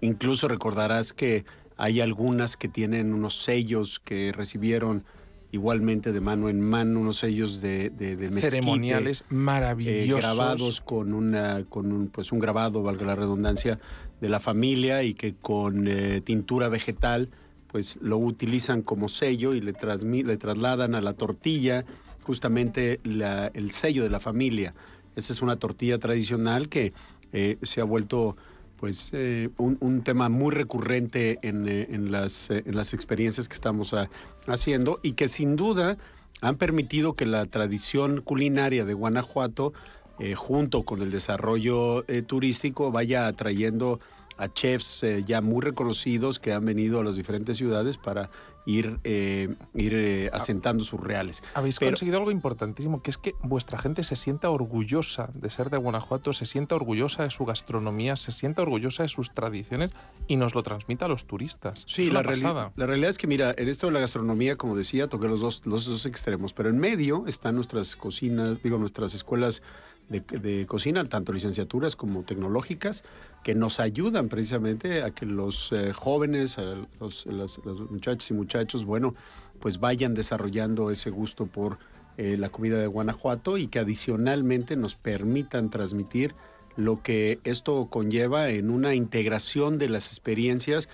Incluso 0.02 0.50
recordarás 0.50 1.14
que 1.14 1.46
hay 1.80 2.02
algunas 2.02 2.58
que 2.58 2.68
tienen 2.68 3.14
unos 3.14 3.42
sellos 3.42 4.02
que 4.02 4.34
recibieron 4.34 5.06
igualmente 5.52 6.12
de 6.12 6.20
mano 6.20 6.50
en 6.50 6.60
mano, 6.60 7.00
unos 7.00 7.20
sellos 7.20 7.62
de, 7.62 7.90
de, 7.90 8.18
de 8.18 8.42
ceremoniales 8.42 9.24
maravillosos. 9.30 10.20
Eh, 10.20 10.22
grabados 10.22 10.82
con, 10.82 11.14
una, 11.14 11.64
con 11.64 11.94
un, 11.94 12.10
pues 12.10 12.34
un 12.34 12.40
grabado, 12.40 12.84
valga 12.84 13.06
la 13.06 13.16
redundancia, 13.16 13.80
de 14.20 14.28
la 14.28 14.42
familia 14.42 15.04
y 15.04 15.14
que 15.14 15.34
con 15.36 15.88
eh, 15.88 16.20
tintura 16.20 16.68
vegetal 16.68 17.30
pues 17.68 17.98
lo 18.02 18.18
utilizan 18.18 18.82
como 18.82 19.08
sello 19.08 19.54
y 19.54 19.62
le, 19.62 19.72
le 19.72 20.38
trasladan 20.38 20.96
a 20.96 21.02
la 21.02 21.14
tortilla 21.14 21.86
justamente 22.24 23.00
el 23.04 23.72
sello 23.72 24.04
de 24.04 24.10
la 24.10 24.20
familia. 24.20 24.74
Esa 25.16 25.32
es 25.32 25.42
una 25.42 25.56
tortilla 25.56 25.98
tradicional 25.98 26.68
que 26.68 26.92
eh, 27.32 27.58
se 27.62 27.80
ha 27.80 27.86
vuelto 27.86 28.36
pues 28.80 29.10
eh, 29.14 29.50
un, 29.58 30.04
tema 30.04 30.30
muy 30.30 30.52
recurrente 30.52 31.38
en, 31.42 31.68
eh, 31.68 31.88
las, 32.00 32.50
en 32.50 32.76
las, 32.76 32.94
experiencias 32.94 33.50
que 33.50 33.54
estamos 33.54 33.94
ah, 33.94 34.10
haciendo 34.48 35.00
y 35.04 35.14
que 35.14 35.28
sin 35.28 35.58
duda 35.58 35.98
han 36.42 36.56
permitido 36.56 37.14
que 37.14 37.26
la 37.26 37.46
tradición 37.46 38.22
culinaria 38.22 38.86
de 38.86 38.94
Guanajuato, 38.94 39.74
eh, 40.18 40.36
junto 40.36 40.84
con 40.84 41.02
el 41.02 41.12
desarrollo 41.12 42.06
turístico, 42.28 42.92
vaya 42.92 43.28
atrayendo 43.28 44.00
a 44.38 44.48
chefs 44.48 45.04
ya 45.26 45.42
muy 45.42 45.62
reconocidos 45.62 46.40
que 46.40 46.54
han 46.54 46.64
venido 46.64 47.02
a 47.02 47.04
las 47.04 47.18
diferentes 47.18 47.58
ciudades 47.58 47.98
para 47.98 48.30
ir, 48.70 49.00
eh, 49.04 49.56
ir 49.74 49.94
eh, 49.96 50.30
asentando 50.32 50.84
sus 50.84 51.00
reales. 51.00 51.44
Habéis 51.56 51.80
conseguido 51.80 52.18
algo 52.18 52.32
importantísimo, 52.32 53.02
que 53.02 53.10
es 53.10 53.18
que 53.18 53.34
vuestra 53.42 53.80
gente 53.80 54.04
se 54.04 54.16
sienta 54.16 54.50
orgullosa 54.50 55.30
de 55.34 55.50
ser 55.50 55.70
de 55.70 55.78
Guanajuato, 55.78 56.34
se 56.34 56.46
sienta 56.46 56.76
orgullosa 56.76 57.24
de 57.24 57.32
su 57.32 57.46
gastronomía, 57.46 58.16
se 58.16 58.32
sienta 58.32 58.62
orgullosa 58.62 59.04
de 59.04 59.10
sus 59.10 59.32
tradiciones 59.32 59.92
y 60.28 60.36
nos 60.36 60.54
lo 60.54 60.62
transmita 60.62 61.06
a 61.06 61.08
los 61.08 61.26
turistas. 61.26 61.84
Sí, 61.88 62.12
la, 62.12 62.22
la, 62.22 62.86
realidad 62.86 63.10
es 63.10 63.18
que, 63.18 63.28
mira, 63.28 63.54
en 63.58 63.68
esto 63.68 63.88
de 63.88 63.94
la 63.94 64.00
gastronomía, 64.00 64.56
como 64.56 64.76
decía, 64.76 65.08
toqué 65.08 65.28
los 65.28 65.40
dos, 65.40 65.64
los 65.66 65.86
dos 65.86 66.06
extremos, 66.06 66.54
pero 66.54 66.70
en 66.70 66.78
medio 66.78 67.26
están 67.28 67.56
nuestras 67.56 67.96
cocinas, 67.96 68.62
digo, 68.62 68.78
nuestras 68.78 69.14
escuelas 69.16 69.64
de, 70.10 70.66
cocina, 70.66 71.04
tanto 71.06 71.32
licenciaturas 71.32 71.96
como 71.96 72.24
tecnológicas, 72.24 73.04
que 73.44 73.56
nos 73.56 73.80
ayudan 73.80 74.28
precisamente 74.28 75.04
a 75.04 75.12
que 75.12 75.26
los 75.26 75.72
eh, 75.72 75.94
jóvenes, 75.94 76.58
los, 77.00 77.26
los, 77.28 77.60
muchachos 77.92 78.30
y 78.32 78.34
muchachos, 78.34 78.86
bueno, 78.86 79.16
pues 79.60 79.80
vayan 79.80 80.14
desarrollando 80.14 80.92
ese 80.92 81.10
gusto 81.10 81.46
por 81.46 81.78
eh, 82.18 82.36
la 82.38 82.50
comida 82.50 82.78
de 82.78 82.88
Guanajuato 82.88 83.58
y 83.58 83.68
que 83.68 83.80
adicionalmente 83.80 84.76
nos 84.76 84.96
permitan 84.96 85.70
transmitir 85.70 86.36
lo 86.76 87.02
que 87.02 87.40
esto 87.44 87.88
conlleva 87.90 88.50
en 88.50 88.70
una 88.72 88.94
integración 88.96 89.78
de 89.78 89.90
las 89.90 90.08
experiencias, 90.08 90.90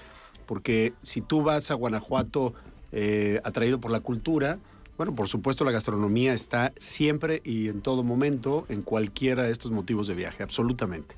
porque 0.45 0.93
si 1.01 1.21
tú 1.21 1.41
vas 1.41 1.71
a 1.71 1.75
Guanajuato 1.75 2.53
eh, 2.91 3.41
atraído 3.43 3.79
por 3.79 3.91
la 3.91 4.01
cultura, 4.01 4.59
bueno, 4.97 5.13
por 5.13 5.27
supuesto 5.27 5.65
la 5.65 5.71
gastronomía 5.71 6.33
está 6.33 6.73
siempre 6.77 7.41
y 7.43 7.67
en 7.67 7.81
todo 7.81 8.03
momento 8.03 8.65
en 8.69 8.81
cualquiera 8.81 9.43
de 9.43 9.51
estos 9.51 9.71
motivos 9.71 10.07
de 10.07 10.15
viaje, 10.15 10.43
absolutamente. 10.43 11.15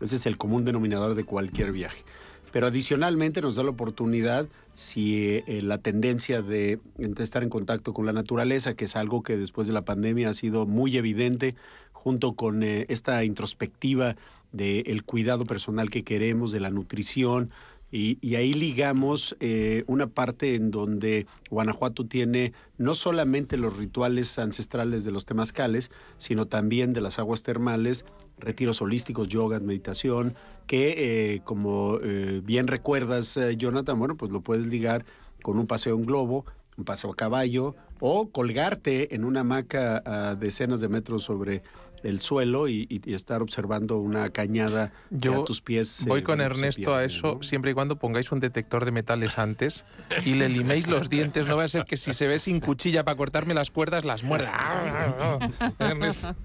Ese 0.00 0.16
es 0.16 0.26
el 0.26 0.36
común 0.36 0.64
denominador 0.64 1.14
de 1.14 1.24
cualquier 1.24 1.72
viaje. 1.72 2.04
Pero 2.52 2.66
adicionalmente 2.66 3.40
nos 3.40 3.56
da 3.56 3.62
la 3.62 3.70
oportunidad, 3.70 4.46
si 4.74 5.42
eh, 5.46 5.60
la 5.62 5.78
tendencia 5.78 6.42
de, 6.42 6.78
estar 7.18 7.42
en 7.42 7.48
contacto 7.48 7.92
con 7.92 8.06
la 8.06 8.12
naturaleza, 8.12 8.74
que 8.74 8.84
es 8.84 8.94
algo 8.94 9.22
que 9.22 9.36
después 9.36 9.66
de 9.66 9.72
la 9.72 9.84
pandemia 9.84 10.28
ha 10.28 10.34
sido 10.34 10.66
muy 10.66 10.96
evidente, 10.96 11.56
junto 11.92 12.34
con 12.34 12.62
eh, 12.62 12.86
esta 12.88 13.24
introspectiva 13.24 14.14
del 14.52 15.02
cuidado 15.02 15.46
personal 15.46 15.90
que 15.90 16.04
queremos, 16.04 16.52
de 16.52 16.60
la 16.60 16.70
nutrición, 16.70 17.50
y, 17.96 18.34
ahí 18.34 18.54
ligamos 18.54 19.36
eh, 19.38 19.84
una 19.86 20.08
parte 20.08 20.56
en 20.56 20.72
donde 20.72 21.28
Guanajuato 21.48 22.04
tiene 22.04 22.52
no 22.76 22.96
solamente 22.96 23.56
los 23.56 23.76
rituales 23.76 24.36
ancestrales 24.40 25.04
de 25.04 25.12
los 25.12 25.26
temazcales, 25.26 25.92
sino 26.18 26.46
también 26.46 26.92
de 26.92 27.00
las 27.00 27.20
aguas 27.20 27.44
termales, 27.44 28.04
retiros 28.36 28.82
holísticos, 28.82 29.28
yoga, 29.28 29.60
meditación, 29.60 30.34
que 30.66 31.34
eh, 31.34 31.42
como 31.44 31.98
eh, 32.02 32.40
bien 32.42 32.66
recuerdas, 32.66 33.38
Jonathan, 33.56 33.96
bueno, 33.96 34.16
pues 34.16 34.32
lo 34.32 34.40
puedes 34.40 34.66
ligar 34.66 35.04
con 35.42 35.56
un 35.56 35.68
paseo 35.68 35.94
en 35.94 36.02
globo, 36.02 36.44
un 36.76 36.84
paseo 36.84 37.12
a 37.12 37.14
caballo 37.14 37.76
o 38.00 38.28
colgarte 38.30 39.14
en 39.14 39.24
una 39.24 39.40
hamaca 39.40 40.02
a 40.04 40.34
decenas 40.34 40.80
de 40.80 40.88
metros 40.88 41.22
sobre 41.22 41.62
el 42.04 42.20
suelo 42.20 42.68
y, 42.68 43.02
estar 43.06 43.42
observando 43.42 43.98
una 43.98 44.30
cañada 44.30 44.92
Yo 45.10 45.42
a 45.42 45.44
tus 45.44 45.60
pies. 45.60 46.04
Voy 46.06 46.22
con 46.22 46.40
Ernesto 46.40 46.94
a 46.94 47.04
eso 47.04 47.38
siempre 47.42 47.70
y 47.70 47.74
cuando 47.74 47.96
pongáis 47.96 48.30
un 48.32 48.40
detector 48.40 48.84
de 48.84 48.92
metales 48.92 49.38
antes 49.38 49.84
y 50.24 50.34
le 50.34 50.48
liméis 50.48 50.86
los 50.86 51.08
dientes. 51.08 51.46
No 51.46 51.56
va 51.56 51.64
a 51.64 51.68
ser 51.68 51.84
que 51.84 51.96
si 51.96 52.12
se 52.12 52.26
ve 52.26 52.38
sin 52.38 52.60
cuchilla 52.60 53.04
para 53.04 53.16
cortarme 53.16 53.54
las 53.54 53.70
cuerdas, 53.70 54.04
las 54.04 54.22
muerda. 54.22 55.38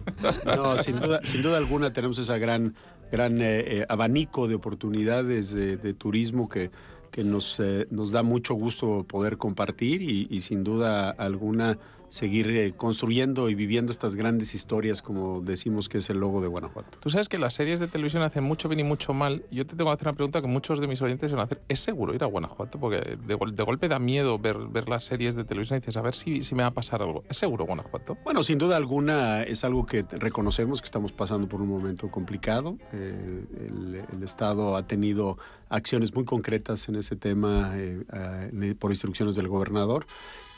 no, 0.45 0.77
sin 0.77 0.99
duda, 0.99 1.21
sin 1.23 1.41
duda 1.41 1.57
alguna 1.57 1.91
tenemos 1.91 2.17
esa 2.19 2.37
gran, 2.37 2.75
gran 3.11 3.41
eh, 3.41 3.79
eh, 3.79 3.85
abanico 3.89 4.47
de 4.47 4.55
oportunidades 4.55 5.51
de, 5.51 5.93
turismo 5.93 6.47
que, 6.47 6.71
que 7.11 7.23
nos, 7.23 7.59
eh, 7.59 7.87
nos 7.89 8.11
da 8.11 8.23
mucho 8.23 8.53
gusto 8.53 9.03
poder 9.03 9.37
compartir 9.37 10.01
y 10.01 10.41
sin 10.41 10.63
duda 10.63 11.09
alguna 11.09 11.77
seguir 12.09 12.49
eh, 12.49 12.73
construyendo 12.75 13.49
y 13.49 13.55
viviendo 13.55 13.91
estas 13.91 14.15
grandes 14.15 14.53
historias, 14.53 15.01
como 15.01 15.41
decimos 15.41 15.89
que 15.89 15.99
es 15.99 16.09
el 16.09 16.19
logo 16.19 16.41
de 16.41 16.47
Guanajuato. 16.47 16.97
Tú 16.99 17.09
sabes 17.09 17.29
que 17.29 17.37
las 17.37 17.53
series 17.53 17.79
de 17.79 17.87
televisión 17.87 18.23
hacen 18.23 18.43
mucho 18.43 18.67
bien 18.67 18.79
y 18.79 18.83
mucho 18.83 19.13
mal. 19.13 19.45
Yo 19.51 19.65
te 19.65 19.75
tengo 19.75 19.89
que 19.89 19.95
hacer 19.95 20.07
una 20.07 20.15
pregunta 20.15 20.41
que 20.41 20.47
muchos 20.47 20.81
de 20.81 20.87
mis 20.87 21.01
oyentes 21.01 21.31
van 21.31 21.41
a 21.41 21.43
hacer. 21.43 21.61
¿Es 21.67 21.79
seguro 21.79 22.13
ir 22.13 22.23
a 22.23 22.27
Guanajuato? 22.27 22.79
Porque 22.79 23.17
de, 23.25 23.63
golpe 23.63 23.87
da 23.87 23.99
miedo 23.99 24.39
ver, 24.39 24.57
ver 24.57 24.89
las 24.89 25.03
series 25.03 25.35
de 25.35 25.43
televisión 25.43 25.77
y 25.77 25.79
dices, 25.79 25.97
a 25.97 26.01
ver 26.01 26.15
si, 26.15 26.43
si 26.43 26.55
me 26.55 26.63
va 26.63 26.69
a 26.69 26.73
pasar 26.73 27.01
algo. 27.01 27.23
¿Es 27.29 27.37
seguro 27.37 27.65
Guanajuato? 27.65 28.17
Bueno, 28.23 28.43
sin 28.43 28.57
duda 28.57 28.77
alguna 28.77 29.43
es 29.43 29.63
algo 29.63 29.85
que 29.85 30.03
reconocemos 30.09 30.81
que 30.81 30.85
estamos 30.85 31.11
pasando 31.11 31.47
por 31.47 31.61
un 31.61 31.69
momento 31.69 32.09
complicado. 32.09 32.77
Eh, 32.93 33.45
el, 33.67 34.23
Estado 34.23 34.75
ha 34.75 34.85
tenido 34.85 35.37
acciones 35.69 36.13
muy 36.13 36.25
concretas 36.25 36.87
en 36.89 36.95
ese 36.95 37.15
tema 37.15 37.71
eh, 37.75 38.75
por 38.77 38.91
instrucciones 38.91 39.35
del 39.35 39.47
gobernador. 39.47 40.05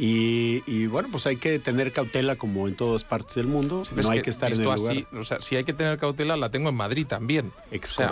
Y, 0.04 0.88
bueno, 0.88 1.10
pues 1.12 1.28
hay 1.28 1.38
que 1.38 1.60
tener 1.60 1.92
cautela 1.94 2.36
como 2.36 2.68
en 2.68 2.76
todas 2.76 3.04
partes 3.04 3.36
del 3.36 3.46
mundo. 3.46 3.84
no 3.96 4.10
hay 4.10 4.24
que, 4.24 4.32
estar 4.32 4.52
en 4.52 4.58
el 4.58 4.64
lugar. 4.64 4.80
Así, 4.80 5.06
o 5.14 5.24
sea, 5.24 5.42
si 5.42 5.56
hay 5.56 5.64
que 5.64 5.74
tener 5.74 6.00
cautela, 6.00 6.36
la 6.38 6.50
tengo 6.50 6.70
en 6.70 6.76
Madrid 6.76 7.06
también. 7.06 7.52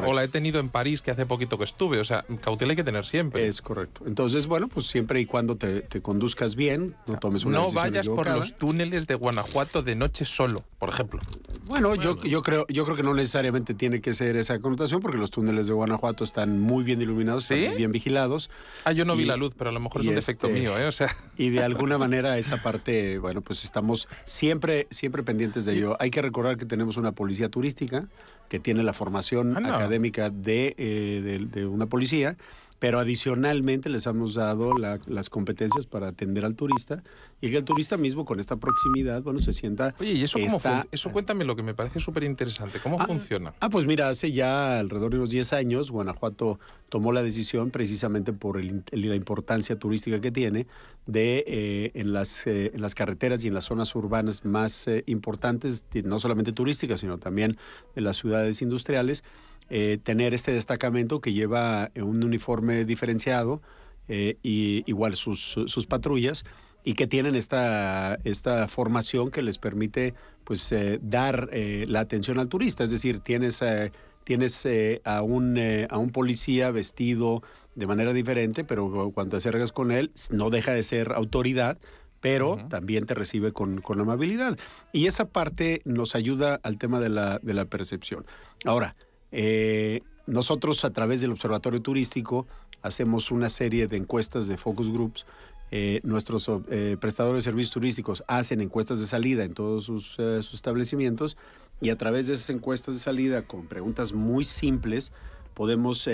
O, 0.05 0.13
la 0.13 0.23
he 0.23 0.27
tenido 0.27 0.59
en 0.59 0.69
París, 0.69 1.01
que 1.01 1.09
hace 1.09 1.25
poquito 1.25 1.57
que 1.57 1.63
estuve. 1.63 1.99
O 1.99 2.05
sea, 2.05 2.25
cautela 2.41 2.73
hay 2.73 2.75
que 2.75 2.83
tener 2.83 3.07
siempre. 3.07 3.47
Es 3.47 3.63
correcto. 3.63 4.03
Entonces, 4.05 4.45
bueno, 4.45 4.67
pues 4.67 4.85
siempre 4.85 5.19
y 5.19 5.25
cuando 5.25 5.57
te, 5.57 5.83
conduzcas 6.03 6.55
bien, 6.55 6.95
no 7.07 7.17
tomes 7.17 7.43
una 7.43 7.57
No 7.57 7.71
vayas 7.71 8.07
por 8.07 8.29
los 8.29 8.55
túneles 8.55 9.07
de 9.07 9.15
Guanajuato 9.15 9.81
de 9.81 9.95
noche 9.95 10.25
solo, 10.25 10.63
por 10.77 10.89
ejemplo. 10.89 11.19
Bueno, 11.65 11.95
yo, 11.95 12.21
yo, 12.21 12.43
creo, 12.43 12.67
yo 12.69 12.85
creo 12.85 12.97
que 12.97 13.03
no 13.03 13.15
necesariamente 13.15 13.73
tiene 13.73 13.99
que 13.99 14.13
ser 14.13 14.35
esa 14.35 14.59
connotación, 14.59 15.01
porque 15.01 15.17
los 15.17 15.31
túneles 15.31 15.65
de 15.65 15.73
Guanajuato 15.73 16.23
están 16.23 16.59
muy 16.59 16.83
bien 16.83 17.01
iluminados, 17.01 17.49
están 17.49 17.77
bien 17.77 17.91
vigilados. 17.91 18.51
Ah, 18.85 18.91
yo 18.91 19.05
no 19.05 19.15
vi 19.15 19.25
la 19.25 19.37
luz, 19.37 19.55
pero 19.57 19.71
a 19.71 19.73
lo 19.73 19.79
mejor 19.79 20.01
es 20.01 20.07
un 20.07 20.15
defecto 20.15 20.47
este, 20.47 20.59
mío, 20.59 20.77
¿eh? 20.77 20.85
O 20.85 20.91
sea. 20.91 21.15
Y 21.35 21.49
de 21.49 21.63
alguna 21.79 21.97
manera 21.97 22.37
esa 22.37 22.57
parte, 22.57 23.19
bueno, 23.19 23.39
pues 23.39 23.63
estamos 23.63 24.09
siempre, 24.25 24.87
siempre 24.91 25.23
pendientes 25.23 25.63
de 25.63 25.75
ello. 25.75 25.95
Hay 26.01 26.11
que 26.11 26.21
recordar 26.21 26.57
que 26.57 26.65
tenemos 26.65 26.97
una 26.97 27.13
policía 27.13 27.47
turística 27.47 28.05
que 28.49 28.59
tiene 28.59 28.83
la 28.83 28.91
formación 28.91 29.55
académica 29.65 30.29
de, 30.29 30.75
eh, 30.77 31.47
de 31.49 31.65
una 31.65 31.85
policía 31.85 32.35
pero 32.79 32.99
adicionalmente 32.99 33.89
les 33.89 34.05
hemos 34.05 34.33
dado 34.33 34.73
las 34.77 35.29
competencias 35.29 35.85
para 35.85 36.07
atender 36.07 36.45
al 36.45 36.55
turista 36.55 37.03
y 37.41 37.49
que 37.49 37.57
el 37.57 37.63
turista 37.63 37.97
mismo 37.97 38.25
con 38.25 38.39
esta 38.39 38.57
proximidad, 38.57 39.21
bueno, 39.21 39.39
se 39.39 39.53
sienta... 39.53 39.93
Oye, 39.99 40.13
¿y 40.13 40.23
eso 40.23 40.39
cómo 40.39 40.83
Eso 40.91 41.11
cuéntame 41.11 41.45
lo 41.45 41.55
que 41.55 41.63
me 41.63 41.73
parece 41.73 41.99
súper 41.99 42.23
interesante. 42.23 42.79
¿Cómo 42.81 42.97
ah, 42.99 43.05
funciona? 43.05 43.53
Ah, 43.59 43.69
pues 43.69 43.85
mira, 43.85 44.09
hace 44.09 44.31
ya 44.31 44.79
alrededor 44.79 45.11
de 45.11 45.17
unos 45.17 45.29
10 45.29 45.53
años 45.53 45.91
Guanajuato 45.91 46.59
tomó 46.89 47.11
la 47.11 47.21
decisión 47.23 47.71
precisamente 47.71 48.33
por 48.33 48.61
la 48.63 49.15
importancia 49.15 49.77
turística 49.77 50.19
que 50.19 50.31
tiene 50.31 50.67
de 51.05 51.43
eh, 51.47 51.91
en, 51.95 52.13
las, 52.13 52.45
eh, 52.47 52.71
en 52.73 52.81
las 52.81 52.95
carreteras 52.95 53.43
y 53.43 53.47
en 53.47 53.53
las 53.53 53.65
zonas 53.65 53.95
urbanas 53.95 54.45
más 54.45 54.87
eh, 54.87 55.03
importantes, 55.07 55.85
no 56.03 56.19
solamente 56.19 56.51
turísticas, 56.51 56.99
sino 56.99 57.17
también 57.17 57.57
de 57.95 58.01
las 58.01 58.17
ciudades 58.17 58.61
industriales, 58.61 59.23
eh, 59.69 59.97
tener 60.01 60.33
este 60.33 60.51
destacamento 60.51 61.21
que 61.21 61.33
lleva 61.33 61.91
un 61.95 62.23
uniforme 62.23 62.85
diferenciado 62.85 63.61
eh, 64.07 64.37
y 64.41 64.83
igual 64.87 65.15
sus, 65.15 65.55
sus 65.65 65.85
patrullas 65.85 66.43
y 66.83 66.93
que 66.93 67.07
tienen 67.07 67.35
esta, 67.35 68.17
esta 68.23 68.67
formación 68.67 69.31
que 69.31 69.41
les 69.41 69.57
permite 69.57 70.13
pues 70.43 70.71
eh, 70.71 70.99
dar 71.01 71.49
eh, 71.51 71.85
la 71.87 71.99
atención 71.99 72.39
al 72.39 72.47
turista. 72.47 72.83
Es 72.83 72.91
decir, 72.91 73.19
tienes, 73.19 73.61
eh, 73.61 73.91
tienes 74.23 74.65
eh, 74.65 75.01
a, 75.03 75.21
un, 75.21 75.57
eh, 75.57 75.87
a 75.89 75.97
un 75.97 76.09
policía 76.09 76.71
vestido 76.71 77.43
de 77.75 77.85
manera 77.85 78.13
diferente, 78.13 78.63
pero 78.63 79.11
cuando 79.13 79.31
te 79.31 79.37
acercas 79.37 79.71
con 79.71 79.91
él 79.91 80.11
no 80.31 80.49
deja 80.49 80.71
de 80.73 80.83
ser 80.83 81.11
autoridad, 81.11 81.77
pero 82.21 82.57
también 82.69 83.05
te 83.05 83.13
recibe 83.13 83.53
con, 83.53 83.79
con 83.81 83.99
amabilidad. 84.01 84.57
Y 84.91 85.07
esa 85.07 85.29
parte 85.29 85.81
nos 85.85 86.15
ayuda 86.15 86.59
al 86.63 86.77
tema 86.77 86.99
de 86.99 87.09
la, 87.09 87.39
de 87.41 87.53
la 87.53 87.65
percepción. 87.65 88.25
Ahora, 88.65 88.95
eh, 89.31 90.01
nosotros 90.29 90.85
a 90.85 90.91
través 90.91 91.21
del 91.21 91.31
Observatorio 91.31 91.81
Turístico 91.81 92.45
hacemos 92.81 93.31
una 93.31 93.49
serie 93.49 93.87
de 93.87 93.97
encuestas 93.97 94.47
de 94.47 94.57
focus 94.57 94.91
groups. 94.91 95.25
Eh, 95.71 95.99
nuestros 96.03 96.49
eh, 96.69 96.97
prestadores 96.99 97.43
de 97.43 97.49
servicios 97.49 97.73
turísticos 97.73 98.23
hacen 98.27 98.59
encuestas 98.61 98.99
de 98.99 99.05
salida 99.05 99.43
en 99.43 99.53
todos 99.53 99.83
sus, 99.83 100.15
eh, 100.17 100.41
sus 100.41 100.55
establecimientos 100.55 101.37
y 101.79 101.91
a 101.91 101.95
través 101.95 102.25
de 102.27 102.33
esas 102.33 102.49
encuestas 102.49 102.95
de 102.95 103.01
salida 103.01 103.43
con 103.43 103.67
preguntas 103.67 104.13
muy 104.13 104.45
simples 104.45 105.11
podemos 105.53 106.07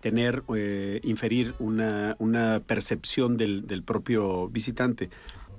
tener, 0.00 0.42
inferir 1.04 1.54
una, 1.60 2.16
una 2.18 2.60
percepción 2.66 3.36
del, 3.36 3.64
del 3.68 3.84
propio 3.84 4.48
visitante. 4.48 5.08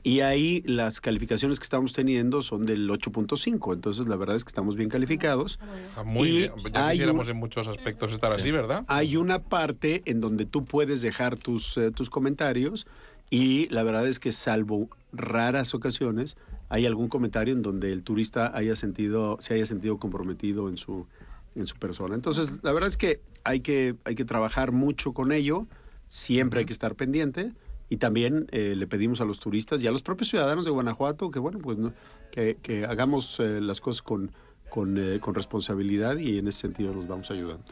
Y 0.09 0.21
ahí 0.21 0.63
las 0.65 1.01
calificaciones 1.01 1.59
que 1.59 1.63
estamos 1.65 1.93
teniendo 1.93 2.41
son 2.41 2.65
del 2.65 2.89
8.5, 2.89 3.73
entonces 3.73 4.07
la 4.07 4.15
verdad 4.15 4.35
es 4.35 4.43
que 4.43 4.49
estamos 4.49 4.75
bien 4.75 4.89
calificados. 4.89 5.59
Ah, 5.95 6.03
Muy 6.03 6.29
Y 6.29 6.37
bien. 6.37 6.51
Ya 6.73 6.87
hay 6.87 6.93
quisiéramos 6.97 7.27
un- 7.27 7.31
en 7.31 7.37
muchos 7.37 7.67
aspectos 7.67 8.11
estar 8.11 8.31
así, 8.31 8.49
¿verdad? 8.49 8.85
Hay 8.87 9.17
una 9.17 9.37
parte 9.43 10.01
en 10.05 10.19
donde 10.19 10.45
tú 10.47 10.65
puedes 10.65 11.01
dejar 11.01 11.37
tus, 11.37 11.77
eh, 11.77 11.91
tus 11.91 12.09
comentarios 12.09 12.87
y 13.29 13.67
la 13.69 13.83
verdad 13.83 14.07
es 14.07 14.17
que 14.19 14.31
salvo 14.31 14.89
raras 15.13 15.75
ocasiones, 15.75 16.37
hay 16.69 16.87
algún 16.87 17.07
comentario 17.07 17.53
en 17.53 17.61
donde 17.61 17.93
el 17.93 18.01
turista 18.01 18.51
haya 18.57 18.75
sentido, 18.75 19.37
se 19.41 19.53
haya 19.53 19.67
sentido 19.67 19.97
comprometido 19.99 20.69
en 20.69 20.77
su, 20.77 21.05
en 21.53 21.67
su 21.67 21.75
persona. 21.75 22.15
Entonces, 22.15 22.59
la 22.63 22.71
verdad 22.71 22.87
es 22.87 22.97
que 22.97 23.21
hay 23.43 23.59
que, 23.59 23.95
hay 24.05 24.15
que 24.15 24.25
trabajar 24.25 24.71
mucho 24.71 25.13
con 25.13 25.31
ello, 25.31 25.67
siempre 26.07 26.61
hay 26.61 26.65
que 26.65 26.73
estar 26.73 26.95
pendiente. 26.95 27.51
Y 27.89 27.97
también 27.97 28.47
eh, 28.51 28.73
le 28.77 28.87
pedimos 28.87 29.19
a 29.21 29.25
los 29.25 29.39
turistas 29.39 29.83
y 29.83 29.87
a 29.87 29.91
los 29.91 30.03
propios 30.03 30.29
ciudadanos 30.29 30.63
de 30.65 30.71
Guanajuato 30.71 31.31
que, 31.31 31.39
bueno, 31.39 31.57
pues 31.59 31.77
no- 31.77 31.93
que, 32.31 32.57
que 32.61 32.85
hagamos 32.85 33.39
eh, 33.39 33.59
las 33.61 33.81
cosas 33.81 34.01
con, 34.03 34.31
con, 34.69 34.97
eh, 34.97 35.19
con 35.19 35.33
responsabilidad 35.35 36.17
y 36.17 36.37
en 36.37 36.47
ese 36.47 36.59
sentido 36.59 36.93
nos 36.93 37.07
vamos 37.07 37.29
ayudando. 37.31 37.63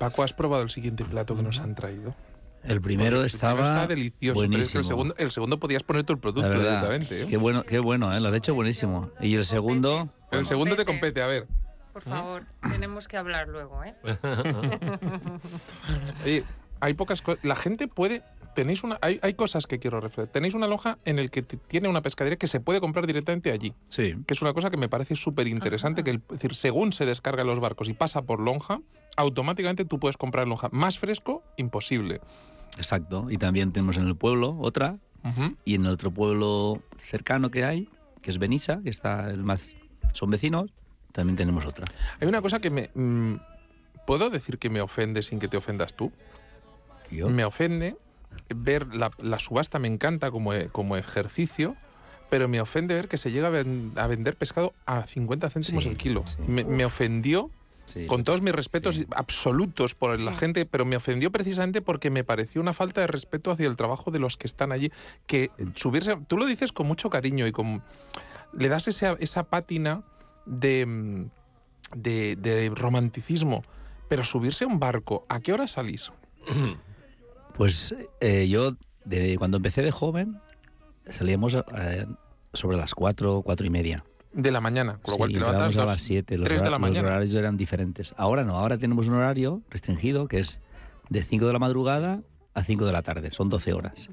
Paco, 0.00 0.22
¿has 0.24 0.32
probado 0.32 0.64
el 0.64 0.70
siguiente 0.70 1.04
plato 1.04 1.36
que 1.36 1.42
nos 1.44 1.60
han 1.60 1.74
traído? 1.76 2.14
El 2.64 2.80
primero 2.80 3.20
el 3.20 3.26
estaba 3.26 3.54
primero 3.54 3.74
está 3.76 3.86
delicioso, 3.86 4.40
pero 4.40 4.62
es 4.62 4.72
que 4.72 4.78
buenísimo. 4.78 4.80
el 4.80 4.84
segundo, 4.86 5.14
el 5.18 5.30
segundo 5.30 5.60
podías 5.60 5.82
poner 5.84 6.02
La 6.08 6.16
producto 6.16 6.48
verdad, 6.48 6.62
directamente. 6.88 7.22
¿eh? 7.22 7.26
qué 7.26 7.36
bueno, 7.36 7.62
qué 7.62 7.78
bueno, 7.78 8.12
¿eh? 8.12 8.20
lo 8.20 8.28
has 8.30 8.34
hecho 8.34 8.54
buenísimo. 8.54 9.10
Y 9.20 9.36
el 9.36 9.44
segundo, 9.44 10.08
El 10.32 10.46
segundo 10.46 10.74
te 10.74 10.84
compete, 10.84 11.22
a 11.22 11.26
ver. 11.26 11.46
Por 11.92 12.02
favor, 12.02 12.42
tenemos 12.72 13.06
que 13.06 13.16
hablar 13.18 13.46
luego, 13.48 13.84
¿eh? 13.84 13.94
Oye, 16.24 16.44
hay 16.84 16.94
pocas 16.94 17.22
cosas. 17.22 17.42
La 17.44 17.56
gente 17.56 17.88
puede. 17.88 18.22
Tenéis 18.54 18.84
una. 18.84 18.98
Hay, 19.02 19.18
hay 19.22 19.34
cosas 19.34 19.66
que 19.66 19.78
quiero 19.80 20.00
referir. 20.00 20.28
Tenéis 20.28 20.54
una 20.54 20.68
loja 20.68 20.98
en 21.04 21.18
el 21.18 21.30
que 21.30 21.42
tiene 21.42 21.88
una 21.88 22.02
pescadería 22.02 22.36
que 22.36 22.46
se 22.46 22.60
puede 22.60 22.80
comprar 22.80 23.06
directamente 23.06 23.50
allí. 23.50 23.74
sí, 23.88 24.14
Que 24.26 24.34
es 24.34 24.42
una 24.42 24.52
cosa 24.52 24.70
que 24.70 24.76
me 24.76 24.88
parece 24.88 25.16
súper 25.16 25.48
interesante. 25.48 26.04
Que 26.04 26.10
el- 26.10 26.22
es 26.28 26.28
decir, 26.28 26.54
según 26.54 26.92
se 26.92 27.04
descargan 27.04 27.46
los 27.48 27.58
barcos 27.58 27.88
y 27.88 27.94
pasa 27.94 28.22
por 28.22 28.38
lonja, 28.38 28.80
automáticamente 29.16 29.84
tú 29.84 29.98
puedes 29.98 30.16
comprar 30.16 30.46
lonja. 30.46 30.68
Más 30.70 30.98
fresco, 30.98 31.42
imposible. 31.56 32.20
exacto. 32.78 33.26
Y 33.30 33.38
también 33.38 33.72
tenemos 33.72 33.96
en 33.96 34.06
el 34.06 34.16
pueblo 34.16 34.56
otra, 34.60 34.98
y 35.64 35.74
en 35.76 35.86
el 35.86 35.90
otro 35.92 36.10
pueblo 36.10 36.82
cercano 36.98 37.50
que 37.50 37.64
hay, 37.64 37.88
que 38.20 38.30
es 38.30 38.38
Benissa, 38.38 38.80
que 38.84 38.90
está 38.90 39.30
el 39.30 39.42
más. 39.42 39.74
Son 40.12 40.28
vecinos, 40.30 40.70
también 41.12 41.34
tenemos 41.36 41.64
otra. 41.64 41.86
Hay 42.20 42.28
una 42.28 42.42
cosa 42.42 42.60
que 42.60 42.70
me. 42.70 42.90
mm, 42.94 43.36
¿Puedo 44.06 44.28
decir 44.28 44.58
que 44.58 44.68
me 44.68 44.82
ofende 44.82 45.22
sin 45.22 45.38
que 45.38 45.48
te 45.48 45.56
ofendas 45.56 45.94
tú? 45.94 46.12
Yo, 47.14 47.28
Me 47.28 47.44
ofende 47.44 47.96
ver 48.54 48.94
la, 48.94 49.10
la 49.18 49.38
subasta, 49.38 49.78
me 49.78 49.88
encanta 49.88 50.30
como, 50.30 50.52
e- 50.52 50.68
como 50.68 50.96
ejercicio, 50.96 51.76
pero 52.30 52.48
me 52.48 52.60
ofende 52.60 52.94
ver 52.94 53.08
que 53.08 53.16
se 53.16 53.30
llega 53.30 53.46
a, 53.46 53.50
ven- 53.50 53.92
a 53.96 54.06
vender 54.06 54.36
pescado 54.36 54.74
a 54.86 55.06
50 55.06 55.48
céntimos 55.50 55.84
Sí, 55.84 55.88
el 55.90 55.96
kilo. 55.96 56.24
sí. 56.26 56.36
Me, 56.46 56.64
me 56.64 56.84
ofendió, 56.84 57.50
sí. 57.86 58.06
con 58.06 58.24
todos 58.24 58.40
mis 58.42 58.52
respetos 58.54 58.96
Sí. 58.96 59.06
absolutos 59.14 59.94
por 59.94 60.18
la 60.20 60.32
Sí. 60.32 60.38
gente, 60.38 60.66
pero 60.66 60.84
me 60.84 60.96
ofendió 60.96 61.30
precisamente 61.30 61.80
porque 61.80 62.10
me 62.10 62.24
pareció 62.24 62.60
una 62.60 62.72
falta 62.72 63.00
de 63.02 63.06
respeto 63.06 63.50
hacia 63.50 63.66
el 63.68 63.76
trabajo 63.76 64.10
de 64.10 64.18
los 64.18 64.36
que 64.36 64.46
están 64.46 64.72
allí. 64.72 64.90
Que 65.26 65.50
subirse, 65.74 66.16
tú 66.26 66.36
lo 66.36 66.46
dices 66.46 66.72
con 66.72 66.86
mucho 66.86 67.08
cariño 67.10 67.46
y 67.46 67.52
con, 67.52 67.82
le 68.52 68.68
das 68.68 68.88
esa, 68.88 69.16
esa 69.20 69.44
pátina 69.44 70.02
de, 70.46 71.26
de, 71.94 72.36
de 72.36 72.72
romanticismo. 72.74 73.62
Pero 74.08 74.24
subirse 74.24 74.64
a 74.64 74.66
un 74.66 74.78
barco, 74.80 75.24
¿a 75.28 75.40
qué 75.40 75.52
hora 75.52 75.66
salís? 75.68 76.10
Pues 77.54 77.94
eh, 78.20 78.48
yo, 78.48 78.72
de, 79.04 79.36
cuando 79.38 79.56
empecé 79.58 79.82
de 79.82 79.90
joven, 79.90 80.40
salíamos 81.08 81.54
eh, 81.54 82.06
sobre 82.52 82.76
las 82.76 82.94
4, 82.94 83.42
4 83.42 83.66
y 83.66 83.70
media. 83.70 84.04
De 84.32 84.50
la 84.50 84.60
mañana, 84.60 84.98
con 85.00 85.12
lo 85.12 85.12
Sí, 85.12 85.18
cual 85.18 85.30
te 85.30 85.36
entrábamos 85.38 85.74
levantas 85.74 85.88
a 85.88 85.92
las 85.92 86.00
7. 86.02 86.38
Los, 86.38 86.48
de 86.48 86.56
la 86.58 86.70
los 86.72 86.80
mañana. 86.80 87.08
horarios 87.08 87.34
eran 87.34 87.56
diferentes. 87.56 88.14
Ahora 88.16 88.42
no, 88.42 88.56
ahora 88.56 88.76
tenemos 88.78 89.06
un 89.06 89.14
horario 89.14 89.62
restringido 89.70 90.26
que 90.26 90.40
es 90.40 90.60
de 91.08 91.22
5 91.22 91.46
de 91.46 91.52
la 91.52 91.58
madrugada 91.60 92.22
a 92.54 92.64
5 92.64 92.84
de 92.84 92.92
la 92.92 93.02
tarde. 93.02 93.30
Son 93.30 93.48
12 93.48 93.72
horas. 93.72 94.08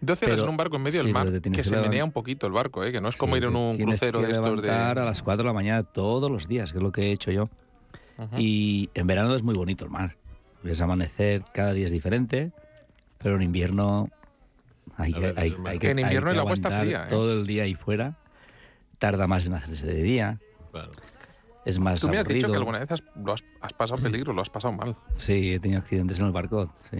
12 0.00 0.24
horas 0.26 0.34
Pero- 0.36 0.44
en 0.44 0.48
un 0.50 0.56
barco 0.56 0.76
en 0.76 0.82
medio 0.82 1.00
sí, 1.00 1.06
del 1.06 1.14
mar, 1.14 1.30
te 1.30 1.40
que 1.40 1.50
que 1.52 1.64
se 1.64 1.76
menea 1.76 2.04
un 2.04 2.12
poquito 2.12 2.46
el 2.48 2.52
barco, 2.52 2.82
¿eh? 2.84 2.90
que 2.92 3.00
no 3.00 3.08
es 3.08 3.14
Sí, 3.14 3.20
como 3.20 3.36
ir 3.36 3.44
en 3.44 3.52
te 3.52 3.56
un 3.58 3.76
crucero 3.76 4.20
que 4.20 4.26
de 4.26 4.32
estos 4.32 4.62
de... 4.62 4.70
a 4.70 4.94
las 4.94 5.22
4 5.22 5.42
de 5.42 5.46
la 5.46 5.52
mañana 5.52 5.82
todos 5.84 6.30
los 6.30 6.48
días, 6.48 6.72
que 6.72 6.78
es 6.78 6.82
lo 6.82 6.90
que 6.90 7.02
he 7.02 7.12
hecho 7.12 7.30
yo. 7.30 7.44
Ujú. 8.18 8.36
Y 8.38 8.90
en 8.94 9.06
verano 9.06 9.34
es 9.36 9.42
muy 9.44 9.54
bonito 9.54 9.84
el 9.84 9.90
mar. 9.92 10.16
Ves 10.62 10.80
amanecer, 10.80 11.44
cada 11.52 11.72
día 11.72 11.86
es 11.86 11.92
diferente, 11.92 12.52
pero 13.18 13.36
en 13.36 13.42
invierno 13.42 14.10
hay 14.96 15.12
A 15.12 15.14
que, 15.14 15.20
ver, 15.20 15.38
hay, 15.38 15.56
hay 15.66 15.78
que 15.78 15.90
En 15.90 15.98
invierno 16.00 16.30
hay 16.30 16.34
que 16.34 16.36
el 16.36 16.40
agua 16.40 16.54
está 16.54 16.68
aguantar 16.68 16.86
fría, 16.86 17.04
¿eh? 17.04 17.08
Todo 17.08 17.32
el 17.32 17.46
día 17.46 17.62
ahí 17.64 17.74
fuera. 17.74 18.16
Tarda 18.98 19.26
más 19.26 19.46
en 19.46 19.54
hacerse 19.54 19.86
de 19.86 20.02
día. 20.02 20.40
Claro. 20.72 20.90
Es 21.64 21.78
más 21.78 22.00
Tú 22.00 22.08
me 22.08 22.18
has 22.18 22.26
dicho 22.26 22.50
que 22.50 22.56
alguna 22.56 22.78
vez 22.78 22.90
has, 22.90 23.02
lo 23.14 23.32
has, 23.32 23.44
has 23.60 23.72
pasado 23.74 24.02
peligro, 24.02 24.32
lo 24.32 24.40
has 24.40 24.50
pasado 24.50 24.72
mal. 24.72 24.96
Sí, 25.16 25.54
he 25.54 25.60
tenido 25.60 25.80
accidentes 25.80 26.18
en 26.18 26.26
el 26.26 26.32
barco. 26.32 26.72
Sí. 26.90 26.96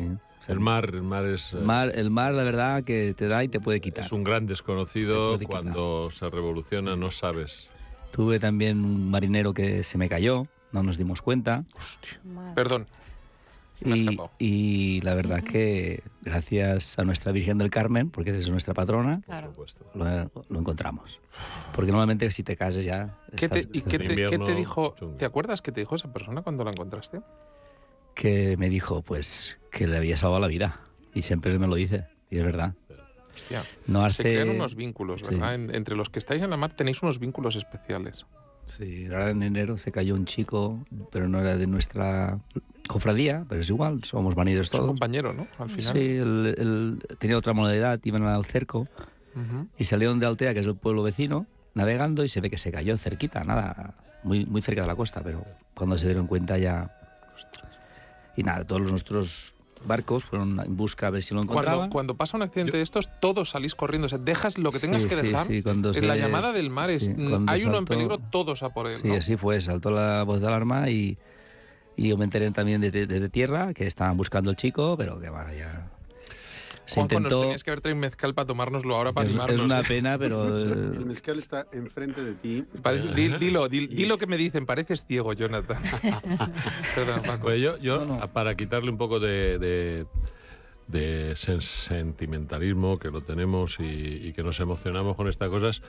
El 0.47 0.61
mar, 0.61 0.91
el 0.95 1.03
mar 1.03 1.25
es, 1.27 1.53
eh, 1.53 1.59
el 1.59 1.65
mar, 1.65 1.93
el 1.95 2.11
mar, 2.11 2.35
la 2.35 2.43
verdad, 2.45 2.85
que 2.85 3.13
te 3.15 3.29
da 3.29 3.43
y 3.45 3.49
te 3.49 3.61
puede 3.61 3.81
quitar. 3.81 4.05
es 4.05 4.13
un 4.13 4.25
gran 4.25 4.47
desconocido. 4.47 5.39
Cuando 5.47 6.11
se 6.11 6.29
revoluciona 6.31 6.97
no 6.97 7.11
sabes. 7.11 7.69
Tuve 8.13 8.39
también 8.39 8.85
un 8.85 9.11
marinero 9.11 9.53
que 9.53 9.83
se 9.83 9.99
me 9.99 10.09
cayó, 10.09 10.45
no 10.73 10.83
nos 10.83 10.97
dimos 10.97 11.21
cuenta. 11.21 11.65
Madre. 12.25 12.55
Perdón. 12.55 12.87
Se 13.79 13.89
Y, 13.89 14.19
y 14.39 15.01
la 15.03 15.15
verdad 15.15 15.43
que 15.43 16.03
gracias 16.23 16.99
a 16.99 17.05
nuestra 17.05 17.31
Virgen 17.33 17.59
del 17.59 17.71
Carmen, 17.71 18.11
porque 18.11 18.31
es 18.37 18.49
nuestra 18.51 18.75
patrona, 18.75 19.21
Claro. 19.25 19.53
Lo, 19.95 20.05
lo 20.49 20.59
encontramos. 20.61 21.21
Porque 21.75 21.91
normalmente 21.93 22.31
si 22.31 22.43
te 22.43 22.57
cases 22.57 22.85
ya... 22.85 23.17
¿Qué 23.37 23.49
te, 23.49 23.59
estás- 23.61 23.69
¿Y 23.73 23.79
estás- 23.79 23.91
qué 23.93 23.99
te, 24.01 24.15
qué 24.27 24.39
te 24.39 24.55
dijo? 24.55 24.95
chungo. 24.99 25.17
¿Te 25.17 25.25
acuerdas 25.25 25.63
qué 25.63 25.71
te 25.73 25.81
dijo 25.81 25.95
esa 25.95 26.13
persona 26.13 26.43
cuando 26.43 26.65
la 26.65 26.71
encontraste? 26.73 27.21
Que 28.15 28.57
me 28.57 28.69
dijo 28.69 29.03
pues 29.03 29.59
que 29.71 29.87
le 29.87 29.97
había 29.97 30.17
salvado 30.17 30.41
la 30.41 30.49
vida. 30.49 30.81
Y 31.15 31.23
siempre 31.23 31.57
me 31.59 31.67
lo 31.69 31.77
dice. 31.77 32.07
Y 32.31 32.39
es 32.39 32.45
verdad. 32.45 32.75
Hostia. 33.35 33.63
No 33.87 34.01
Se 34.01 34.07
hace... 34.07 34.23
crean 34.35 34.51
unos 34.51 34.75
vínculos, 34.75 35.21
sí. 35.21 35.31
¿verdad? 35.35 35.55
En- 35.55 35.75
entre 35.75 35.95
los 35.95 36.11
que 36.11 36.19
estáis 36.19 36.43
en 36.43 36.51
la 36.51 36.57
mar 36.57 36.75
tenéis 36.75 37.01
unos 37.03 37.21
vínculos 37.21 37.55
especiales. 37.55 38.27
Sí, 38.67 39.07
ahora 39.07 39.31
en 39.31 39.43
enero 39.43 39.79
se 39.79 39.93
cayó 39.93 40.15
un 40.15 40.27
chico, 40.27 40.85
pero 41.11 41.29
no 41.29 41.41
era 41.41 41.57
de 41.57 41.67
nuestra 41.67 42.39
cofradía, 42.89 43.45
pero 43.49 43.61
es 43.61 43.69
igual, 43.71 44.03
somos 44.05 44.35
Es 44.37 44.39
un 44.39 44.65
todos. 44.71 44.87
compañero, 44.87 45.33
¿no? 45.33 45.47
Al 45.59 45.71
final. 45.71 45.93
Sí, 45.93 46.01
él, 46.01 46.55
él 46.59 46.99
tenía 47.19 47.39
otra 47.39 47.53
modalidad, 47.53 48.01
iban 48.03 48.25
al 48.25 48.45
cerco 48.45 48.89
Ujú. 49.37 49.69
y 49.79 49.85
salieron 49.85 50.19
de 50.19 50.27
Altea, 50.27 50.55
que 50.55 50.61
es 50.61 50.67
el 50.67 50.75
pueblo 50.77 51.03
vecino, 51.03 51.47
navegando 51.75 52.25
y 52.25 52.29
se 52.29 52.41
ve 52.41 52.51
que 52.51 52.59
se 52.59 52.73
cayó 52.73 52.97
cerquita, 52.99 53.45
nada, 53.45 53.95
muy, 54.25 54.45
muy 54.47 54.61
cerca 54.63 54.81
de 54.81 54.89
la 54.89 54.97
costa, 54.97 55.21
pero 55.23 55.45
cuando 55.75 55.97
se 55.99 56.07
dieron 56.07 56.27
cuenta 56.27 56.59
ya... 56.59 56.91
Y 58.37 58.43
nada, 58.43 58.65
todos 58.65 58.83
nuestros 58.83 59.55
barcos 59.85 60.25
fueron 60.25 60.59
en 60.61 60.77
busca 60.77 61.07
a 61.07 61.11
ver 61.11 61.23
si 61.23 61.35
lo 61.35 61.41
encontraban. 61.43 61.79
Cuando, 61.79 61.93
cuando 61.93 62.15
pasa 62.17 62.37
un 62.37 62.43
accidente 62.43 62.77
de 62.77 62.83
estos, 62.83 63.09
todos 63.21 63.51
salís 63.51 63.75
corriendo. 63.75 64.07
O 64.07 64.09
sea, 64.09 64.19
dejas 64.19 64.59
lo 64.59 64.71
que 64.73 64.79
tengas 64.79 65.03
Sí, 65.03 65.09
que 65.09 65.17
sí, 65.17 65.27
dejar. 65.29 65.47
sí, 65.47 65.63
cuando 65.63 65.91
Es 65.91 66.03
la 66.03 66.15
se- 66.15 66.21
llamada 66.21 66.53
del 66.53 66.71
mar 66.71 66.91
es, 66.91 67.05
sí, 67.05 67.15
mm, 67.17 67.49
hay 67.49 67.63
uno 67.65 67.79
en 67.79 67.85
saltó- 67.85 67.89
peligro, 67.95 68.19
todos 68.19 68.63
a 68.63 68.71
por 68.71 68.87
él. 68.89 68.97
Sí, 68.99 69.09
¿no? 69.09 69.15
así 69.15 69.37
fue, 69.37 69.61
saltó 69.61 69.91
la 69.91 70.23
voz 70.25 70.41
de 70.41 70.47
alarma 70.49 70.89
y, 70.91 71.17
y 71.99 72.09
yo 72.09 72.17
me 72.17 72.25
enteré 72.25 72.51
también 72.53 72.81
de- 72.81 72.91
de- 72.91 73.07
desde 73.07 73.29
tierra 73.29 73.75
que 73.75 73.87
estaban 73.87 74.17
buscando 74.17 74.49
al 74.51 74.57
chico, 74.57 74.97
pero 74.97 75.21
que 75.21 75.29
vaya. 75.31 75.91
Se 76.87 76.95
Juanjo, 76.95 77.15
nos 77.17 77.23
intentó. 77.25 77.41
tenías 77.43 77.65
que 77.65 77.71
haber 77.71 77.81
traído 77.83 78.01
mezcal 78.01 78.33
para 78.35 78.47
tomárnoslo 78.47 78.95
ahora 78.97 79.13
para 79.13 79.27
Es, 79.27 79.33
animarnos. 79.33 79.59
es 79.59 79.65
una 79.65 79.83
pena, 79.83 80.17
pero. 80.17 80.49
El 80.59 81.05
mezcal 81.05 81.37
está 81.37 81.67
enfrente 81.73 82.25
de 82.25 82.33
ti. 82.35 82.65
Parece- 82.83 83.13
di- 83.15 83.37
dilo, 83.37 83.69
di, 83.69 83.89
di 83.89 84.07
lo 84.07 84.17
que 84.17 84.27
me 84.27 84.39
dicen, 84.39 84.65
pareces 84.65 85.05
ciego, 85.07 85.35
Jonathan. 85.35 85.83
Perdón, 86.95 87.21
Paco. 87.27 87.43
Pues 87.43 87.61
yo, 87.61 87.77
yo 87.79 88.05
No, 88.07 88.19
no. 88.21 88.33
para 88.33 88.55
quitarle 88.57 88.91
un 88.91 88.97
poco 88.97 89.21
de, 89.21 89.59
de- 89.59 90.07
de 90.87 91.33
sen- 91.35 91.61
sentimentalismo 91.61 92.97
que 92.97 93.11
lo 93.11 93.21
tenemos 93.21 93.79
y, 93.81 93.85
y 94.29 94.33
que 94.33 94.43
nos 94.43 94.59
emocionamos 94.61 95.15
con 95.17 95.29
estas 95.29 95.51
cosas. 95.51 95.83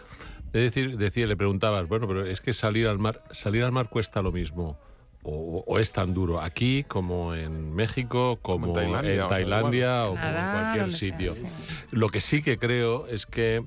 Es 0.51 0.51
decir, 0.74 0.97
decía, 0.97 1.28
le 1.28 1.38
preguntabas, 1.38 1.88
bueno, 1.88 2.07
pero 2.07 2.26
es 2.26 2.41
que 2.41 2.51
salir 2.51 2.88
al 2.88 2.99
mar, 2.99 3.24
salir 3.32 3.64
al 3.64 3.72
mar 3.72 3.89
cuesta 3.89 4.22
lo 4.22 4.32
mismo. 4.34 4.78
O, 5.24 5.63
o 5.67 5.80
es 5.80 5.91
tan 5.91 6.13
duro 6.13 6.41
aquí 6.41 6.86
como 6.88 7.36
en 7.36 7.74
México, 7.74 8.39
como, 8.41 8.67
en 8.67 8.74
Tailandia, 8.74 9.13
en 9.13 9.20
o 9.20 9.28
sea, 9.28 9.38
Tailandia 9.38 10.05
o 10.05 10.09
como 10.11 10.26
en 10.26 10.51
cualquier 10.51 10.91
sea, 10.91 10.97
sitio. 10.97 11.32
sí. 11.34 11.45
Lo 11.91 12.09
que 12.09 12.22
sí 12.22 12.41
que 12.41 12.57
creo 12.57 13.05
es 13.07 13.26
que 13.26 13.65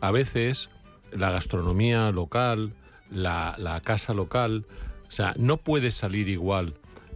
a 0.00 0.10
veces 0.10 0.70
la 1.12 1.30
gastronomía 1.30 2.10
local, 2.10 2.72
la, 3.10 3.54
la 3.58 3.80
casa 3.80 4.14
local, 4.14 4.64
o 5.06 5.10
sea, 5.10 5.34
no 5.36 5.58
puede 5.58 5.90
salir 5.90 6.28
igual. 6.28 6.74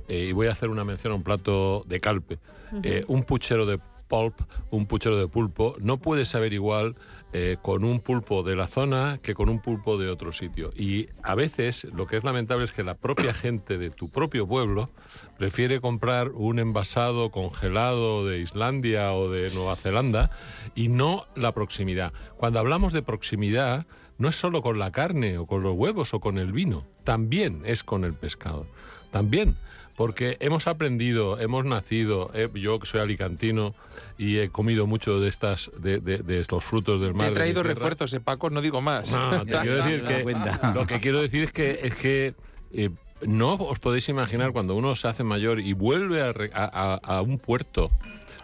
Eh, 0.09 0.29
y 0.29 0.33
voy 0.33 0.47
a 0.47 0.53
hacer 0.53 0.71
una 0.71 0.85
mención 0.85 1.13
a 1.13 1.17
un 1.17 1.23
plato 1.23 1.85
de 1.87 2.01
calpe. 2.01 2.39
Eh, 2.83 3.05
un 3.09 3.25
puchero 3.25 3.65
de 3.65 3.79
pulp, 4.09 4.35
un 4.71 4.87
puchero 4.87 5.17
de 5.19 5.27
pulpo, 5.27 5.75
no 5.81 5.97
puede 5.97 6.25
saber 6.25 6.53
igual 6.53 6.97
eh, 7.33 7.59
con 7.61 7.85
un 7.85 8.01
pulpo 8.01 8.43
de 8.43 8.57
la 8.57 8.67
zona 8.67 9.21
que 9.23 9.35
con 9.35 9.51
un 9.51 9.61
pulpo 9.61 9.99
de 9.99 10.09
otro 10.09 10.33
sitio. 10.33 10.71
Y 10.75 11.07
a 11.23 11.35
veces 11.35 11.85
lo 11.93 12.07
que 12.07 12.17
es 12.17 12.25
lamentable 12.25 12.65
es 12.65 12.73
que 12.73 12.83
la 12.83 12.95
propia 12.95 13.35
gente 13.35 13.77
de 13.77 13.91
tu 13.91 14.11
propio 14.11 14.47
pueblo 14.47 14.89
prefiere 15.37 15.81
comprar 15.81 16.31
un 16.31 16.59
envasado 16.59 17.31
congelado 17.31 18.27
de 18.27 18.39
Islandia 18.39 19.13
o 19.13 19.29
de 19.29 19.53
Nueva 19.55 19.77
Zelanda 19.77 20.31
y 20.75 20.89
no 20.89 21.27
la 21.37 21.53
proximidad. 21.53 22.13
Cuando 22.39 22.61
hablamos 22.61 22.95
de 22.95 23.03
proximidad, 23.03 23.87
no 24.17 24.29
es 24.29 24.37
solo 24.37 24.63
con 24.63 24.79
la 24.79 24.91
carne 24.91 25.37
o 25.37 25.47
con 25.47 25.63
los 25.63 25.77
huevos 25.77 26.15
o 26.15 26.21
con 26.21 26.39
el 26.39 26.53
vino, 26.53 26.87
también 27.05 27.63
es 27.67 27.85
con 27.85 28.05
el 28.05 28.15
pescado. 28.15 28.67
También. 29.11 29.57
Porque 29.99 30.37
hemos 30.39 30.69
aprendido, 30.69 31.41
hemos 31.41 31.65
nacido, 31.65 32.31
eh, 32.33 32.49
yo 32.55 32.79
que 32.79 32.87
soy 32.87 33.01
alicantino 33.01 33.75
y 34.17 34.39
he 34.39 34.49
comido 34.49 34.87
mucho 34.87 35.19
de 35.19 35.29
estas, 35.29 35.73
de, 35.77 35.99
de- 35.99 36.19
de 36.19 36.47
los 36.49 36.63
frutos 36.65 37.01
del 37.01 37.11
Te 37.11 37.19
mar. 37.19 37.29
he 37.31 37.33
traído 37.33 37.65
refuerzos, 37.65 38.13
eh, 38.15 38.21
Paco, 38.21 38.49
no 38.49 38.61
digo 38.63 38.81
más. 38.81 39.11
No, 39.11 39.45
te 39.45 39.53
quiero 39.59 39.77
decir 39.85 40.05
que 40.05 40.25
lo 40.73 40.87
que 40.87 41.01
quiero 41.01 41.21
decir 41.21 41.43
es 41.45 41.53
que 41.53 41.81
es 41.83 41.95
que 41.97 42.35
eh, 42.73 42.91
no 43.27 43.55
os 43.55 43.81
podéis 43.81 44.09
imaginar 44.09 44.53
cuando 44.53 44.77
uno 44.77 44.95
se 44.95 45.09
hace 45.09 45.25
mayor 45.25 45.59
y 45.59 45.73
vuelve 45.73 46.23
a- 46.23 47.01
a 47.03 47.21
un 47.21 47.41
puerto, 47.41 47.91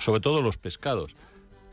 sobre 0.00 0.20
todo 0.20 0.42
los 0.42 0.58
pescados, 0.58 1.14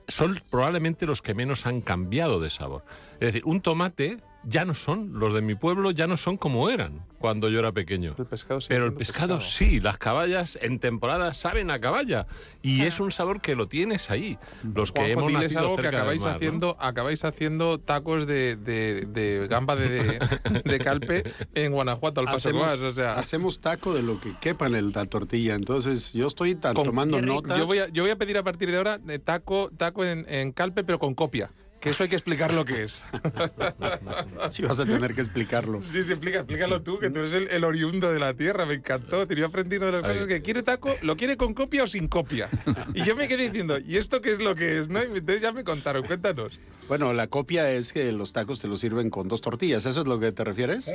son 0.07 0.39
probablemente 0.51 1.07
los 1.07 1.23
que 1.23 1.34
menos 1.34 1.65
han 1.65 1.82
cambiado 1.82 2.39
de 2.39 2.51
sabor. 2.51 2.84
Es 3.15 3.19
decir, 3.34 3.41
un 3.45 3.61
tomate 3.61 4.17
ya 4.43 4.65
no 4.65 4.73
son 4.73 5.19
los 5.19 5.33
de 5.33 5.41
mi 5.41 5.55
pueblo, 5.55 5.91
ya 5.91 6.07
no 6.07 6.17
son 6.17 6.37
como 6.37 6.69
eran 6.69 7.05
cuando 7.19 7.49
yo 7.49 7.59
era 7.59 7.71
pequeño. 7.71 8.15
El 8.17 8.25
pescado 8.25 8.59
sigue 8.61 8.73
Pero 8.73 8.85
el 8.85 8.93
pescado, 8.93 9.37
pescado. 9.37 9.41
sí, 9.41 9.79
las 9.79 9.99
caballas 9.99 10.57
en 10.61 10.79
temporada 10.79 11.35
saben 11.35 11.69
a 11.69 11.79
caballa 11.79 12.25
y 12.63 12.81
es 12.81 12.99
un 12.99 13.11
sabor 13.11 13.41
que 13.41 13.55
lo 13.55 13.67
tienes 13.67 14.09
ahí. 14.09 14.39
Los 14.63 14.91
que 14.91 15.01
Juanjo, 15.13 15.29
hemos 15.29 15.31
nacido 15.43 15.59
algo 15.59 15.75
que 15.75 15.81
cerca 15.83 15.97
del 15.97 15.99
acabáis 15.99 16.21
mar, 16.23 16.31
¿no? 16.31 16.35
haciendo, 16.37 16.77
acabáis 16.79 17.23
haciendo 17.23 17.79
tacos 17.79 18.25
de, 18.25 18.55
de- 18.55 19.05
de 19.05 19.47
gamba 19.47 19.75
de, 19.75 20.19
de 20.65 20.79
calpe 20.83 21.31
en 21.53 21.71
Guanajuato, 21.73 22.21
al 22.21 22.25
paso 22.25 22.49
que 22.49 22.57
Hacemos, 22.57 22.65
vas, 22.67 22.79
o 22.79 22.91
sea, 22.93 23.15
hacemos 23.19 23.59
taco 23.61 23.93
de 23.93 24.01
lo 24.01 24.19
que 24.19 24.33
quepa 24.41 24.65
en 24.65 24.91
la 24.91 25.05
tortilla. 25.05 25.53
Entonces, 25.53 26.13
yo 26.13 26.25
estoy 26.25 26.55
tan- 26.55 26.73
tomando 26.73 27.21
nota. 27.21 27.55
yo 27.57 27.67
voy, 27.67 27.77
a, 27.79 27.87
yo 27.89 28.01
voy 28.01 28.11
a 28.11 28.15
pedir 28.17 28.39
a 28.39 28.43
partir 28.43 28.71
de 28.71 28.77
ahora 28.77 28.99
eh, 29.07 29.19
taco, 29.19 29.69
taco 29.77 30.03
en, 30.03 30.25
en 30.27 30.51
calpe, 30.51 30.83
pero 30.83 30.97
con 30.97 31.13
copia. 31.13 31.51
Que 31.82 31.89
eso 31.89 32.03
hay 32.03 32.09
que 32.09 32.15
explicar 32.15 32.53
lo 32.53 32.63
que 32.63 32.84
es. 32.84 33.03
Sí, 34.51 34.61
vas 34.63 34.79
a 34.79 34.86
tener 34.86 35.13
que 35.15 35.21
explicarlo. 35.21 35.82
Sí, 35.84 36.03
sí, 36.03 36.11
explica, 36.11 36.39
explícalo 36.39 36.82
tú, 36.82 36.99
que 36.99 37.09
tú 37.09 37.19
eres 37.19 37.34
el, 37.34 37.47
el 37.49 37.63
oriundo 37.63 38.11
de 38.11 38.19
la 38.19 38.34
tierra, 38.34 38.65
me 38.65 38.75
encantó. 38.75 39.27
Tenía 39.27 39.45
aprendido 39.45 39.86
de 39.88 39.93
las 39.93 40.01
cosas 40.03 40.27
que 40.27 40.41
quiere 40.41 40.61
taco, 40.63 40.93
lo 41.01 41.15
quiere 41.17 41.38
con 41.38 41.53
copia 41.53 41.84
o 41.84 41.88
sin 41.88 42.07
copia. 42.07 42.49
Y 42.93 43.03
yo 43.03 43.15
me 43.15 43.27
quedé 43.27 43.47
diciendo, 43.49 43.77
¿y 43.79 43.97
esto 43.97 44.21
qué 44.21 44.32
es 44.32 44.41
lo 44.41 44.55
que 44.55 44.79
es? 44.79 44.89
¿No? 44.89 45.01
Y 45.01 45.05
entonces 45.17 45.41
ya 45.41 45.51
me 45.53 45.63
contaron, 45.63 46.03
cuéntanos. 46.05 46.59
Bueno, 46.88 47.13
la 47.13 47.27
copia 47.27 47.71
es 47.71 47.93
que 47.93 48.11
los 48.11 48.34
tacos 48.34 48.59
te 48.59 48.67
los 48.67 48.79
sirven 48.79 49.09
con 49.09 49.27
dos 49.27 49.41
tortillas. 49.41 49.86
¿Eso 49.86 50.01
es 50.01 50.07
lo 50.07 50.19
que 50.19 50.32
te 50.32 50.43
refieres? 50.43 50.93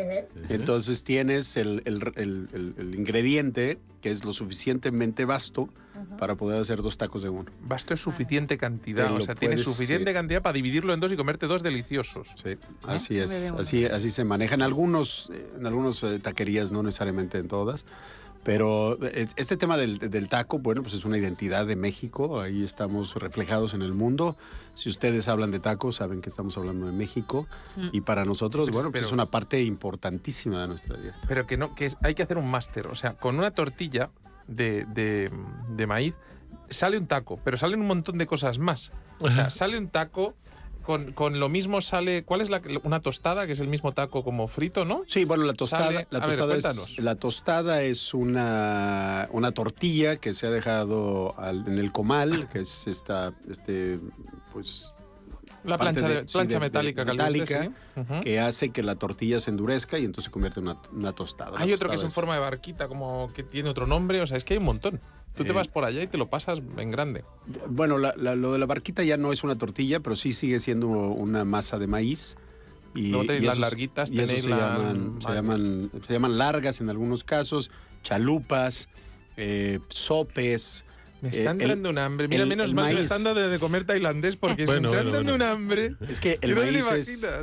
Entonces 0.48 1.02
tienes 1.04 1.56
el, 1.56 1.82
el- 1.84 2.12
el- 2.16 2.48
el- 2.52 2.74
el 2.78 2.94
ingrediente 2.94 3.78
que 4.02 4.10
es 4.10 4.24
lo 4.24 4.32
suficientemente 4.32 5.24
vasto 5.24 5.68
para 6.18 6.34
poder 6.34 6.60
hacer 6.60 6.82
dos 6.82 6.96
tacos 6.98 7.22
de 7.22 7.28
uno. 7.28 7.46
Basto 7.62 7.94
es 7.94 8.00
suficiente 8.00 8.58
cantidad, 8.58 9.08
Te 9.08 9.12
o 9.14 9.20
sea, 9.20 9.34
tienes 9.34 9.62
suficiente 9.62 10.12
cantidad 10.12 10.42
para 10.42 10.52
dividirlo 10.54 10.94
en 10.94 11.00
dos 11.00 11.12
y 11.12 11.16
comerte 11.16 11.46
dos 11.46 11.62
deliciosos. 11.62 12.28
Sí, 12.42 12.56
así 12.84 13.18
es. 13.18 13.52
Así, 13.52 13.84
así 13.84 14.10
se 14.10 14.24
maneja 14.24 14.54
en 14.54 14.62
algunos, 14.62 15.30
eh, 15.32 15.46
en 15.58 15.66
algunos 15.66 16.02
eh, 16.02 16.18
taquerías, 16.18 16.70
no 16.70 16.82
necesariamente 16.82 17.38
en 17.38 17.48
todas. 17.48 17.84
Pero 18.44 18.96
eh, 19.02 19.26
este 19.34 19.56
tema 19.56 19.76
del, 19.76 19.98
del 19.98 20.28
taco, 20.28 20.60
bueno, 20.60 20.80
pues 20.82 20.94
es 20.94 21.04
una 21.04 21.18
identidad 21.18 21.66
de 21.66 21.74
México. 21.74 22.40
Ahí 22.40 22.62
estamos 22.64 23.16
reflejados 23.16 23.74
en 23.74 23.82
el 23.82 23.92
mundo. 23.92 24.36
Si 24.74 24.88
ustedes 24.88 25.26
hablan 25.26 25.50
de 25.50 25.58
tacos, 25.58 25.96
saben 25.96 26.20
que 26.22 26.28
estamos 26.28 26.56
hablando 26.56 26.86
de 26.86 26.92
México. 26.92 27.48
Y 27.90 28.02
para 28.02 28.24
nosotros, 28.24 28.70
bueno, 28.70 28.90
pues 28.92 29.00
Pero- 29.00 29.06
es 29.08 29.12
una 29.12 29.30
parte 29.32 29.60
importantísima 29.64 30.62
de 30.62 30.68
nuestra 30.68 30.96
dieta. 30.96 31.18
Pero 31.26 31.44
que 31.46 31.56
no, 31.56 31.74
que 31.74 31.92
hay 32.04 32.14
que 32.14 32.22
hacer 32.22 32.38
un 32.38 32.48
máster. 32.48 32.86
O 32.86 32.94
sea, 32.94 33.14
con 33.14 33.36
una 33.36 33.50
tortilla 33.50 34.10
de, 34.46 34.84
de- 34.86 35.30
de 35.70 35.86
maíz 35.86 36.14
sale 36.70 36.98
un 36.98 37.06
taco, 37.06 37.38
pero 37.44 37.56
salen 37.56 37.80
un 37.80 37.86
montón 37.86 38.18
de 38.18 38.26
cosas 38.26 38.58
más. 38.58 38.90
O 39.20 39.30
sea, 39.30 39.50
sale 39.50 39.78
un 39.78 39.88
taco. 39.88 40.34
Con, 40.82 41.12
con 41.14 41.40
lo 41.40 41.48
mismo 41.48 41.80
sale. 41.80 42.22
¿Cuál 42.22 42.42
es 42.42 42.48
la, 42.48 42.60
una 42.84 43.00
tostada? 43.00 43.44
Que 43.48 43.54
es 43.54 43.58
el 43.58 43.66
mismo 43.66 43.90
taco 43.90 44.22
como 44.22 44.46
frito, 44.46 44.84
¿no? 44.84 45.02
Sí, 45.08 45.24
bueno, 45.24 45.42
la 45.42 45.54
tostada, 45.54 45.86
Sale- 45.86 46.06
la 46.10 46.20
ver, 46.24 46.38
tostada, 46.38 46.70
es, 46.70 46.98
la 47.00 47.14
tostada 47.16 47.82
es 47.82 48.14
una, 48.14 49.28
una 49.32 49.50
tortilla 49.50 50.18
que 50.18 50.32
se 50.32 50.46
ha 50.46 50.50
dejado 50.50 51.34
al- 51.40 51.66
en 51.66 51.78
el 51.80 51.90
comal, 51.90 52.48
que 52.50 52.60
es 52.60 52.86
esta, 52.86 53.32
este, 53.50 53.98
pues, 54.52 54.94
La 55.66 55.78
plancha, 55.78 56.08
de- 56.08 56.14
de, 56.22 56.28
sí, 56.28 56.32
plancha 56.32 56.48
de- 56.48 56.54
de- 56.54 56.66
metálica 56.66 57.04
caliente. 57.04 57.58
metálica, 57.58 58.14
sí. 58.14 58.20
Que 58.22 58.40
hace 58.40 58.70
que 58.70 58.82
la 58.82 58.94
tortilla 58.96 59.40
se 59.40 59.50
endurezca 59.50 59.98
y 59.98 60.04
entonces 60.04 60.24
se 60.24 60.30
convierte 60.30 60.60
en 60.60 60.68
una, 60.68 60.78
una 60.92 61.12
tostada. 61.12 61.58
Hay 61.58 61.72
otro 61.72 61.88
que 61.90 61.96
es 61.96 62.02
en 62.02 62.10
forma 62.10 62.34
de 62.34 62.40
barquita, 62.40 62.88
como 62.88 63.30
que 63.34 63.42
tiene 63.42 63.68
otro 63.68 63.86
nombre. 63.86 64.20
O 64.22 64.26
sea, 64.26 64.36
es 64.36 64.44
que 64.44 64.54
hay 64.54 64.58
un 64.58 64.64
montón. 64.66 65.00
Tú 65.34 65.44
te 65.44 65.50
Eh. 65.50 65.52
vas 65.52 65.68
por 65.68 65.84
allá 65.84 66.02
y 66.02 66.06
te 66.06 66.16
lo 66.16 66.28
pasas 66.30 66.62
en 66.78 66.90
grande. 66.90 67.22
Bueno, 67.68 67.98
la- 67.98 68.14
la- 68.16 68.34
lo 68.34 68.52
de 68.54 68.58
la 68.58 68.64
barquita 68.66 69.02
ya 69.02 69.18
no 69.18 69.32
es 69.32 69.44
una 69.44 69.58
tortilla, 69.58 70.00
pero 70.00 70.16
sí 70.16 70.32
sigue 70.32 70.60
siendo 70.60 70.88
una 70.88 71.44
masa 71.44 71.78
de 71.78 71.86
maíz. 71.86 72.36
Y, 72.94 73.08
Luego 73.10 73.26
tenéis 73.26 73.42
y 73.42 73.46
las 73.46 73.58
esos- 73.58 73.60
larguitas, 73.70 74.10
y 74.10 74.16
tenéis 74.16 74.42
se, 74.44 74.48
la- 74.48 74.56
llaman, 74.56 75.18
se, 75.20 75.28
llaman, 75.34 75.90
se 76.06 76.12
llaman 76.14 76.38
largas 76.38 76.80
en 76.80 76.88
algunos 76.88 77.22
casos, 77.24 77.70
chalupas, 78.02 78.88
eh, 79.36 79.80
sopes. 79.88 80.85
Me 81.22 81.28
Eh, 81.28 81.32
está 81.32 81.50
el- 81.52 81.60
entrando 81.62 81.90
un 81.90 81.98
hambre. 81.98 82.28
Mira, 82.28 82.42
el- 82.42 82.48
menos 82.48 82.68
el 82.68 82.74
mal 82.74 82.86
que 82.86 82.88
me 82.90 82.94
maíz. 83.00 83.04
están 83.10 83.24
dando 83.24 83.40
de, 83.40 83.48
de 83.48 83.58
comer 83.58 83.84
tailandés 83.84 84.36
porque 84.36 84.66
Bueno, 84.66 84.90
me 84.90 84.96
está 84.96 85.02
bueno, 85.04 85.18
entrando 85.18 85.32
bueno. 85.32 85.44
un 85.46 85.50
hambre. 85.50 85.94
Es 86.08 86.20
que 86.20 86.38
el 86.42 86.50
Yo 86.50 86.56
maíz 86.56 86.86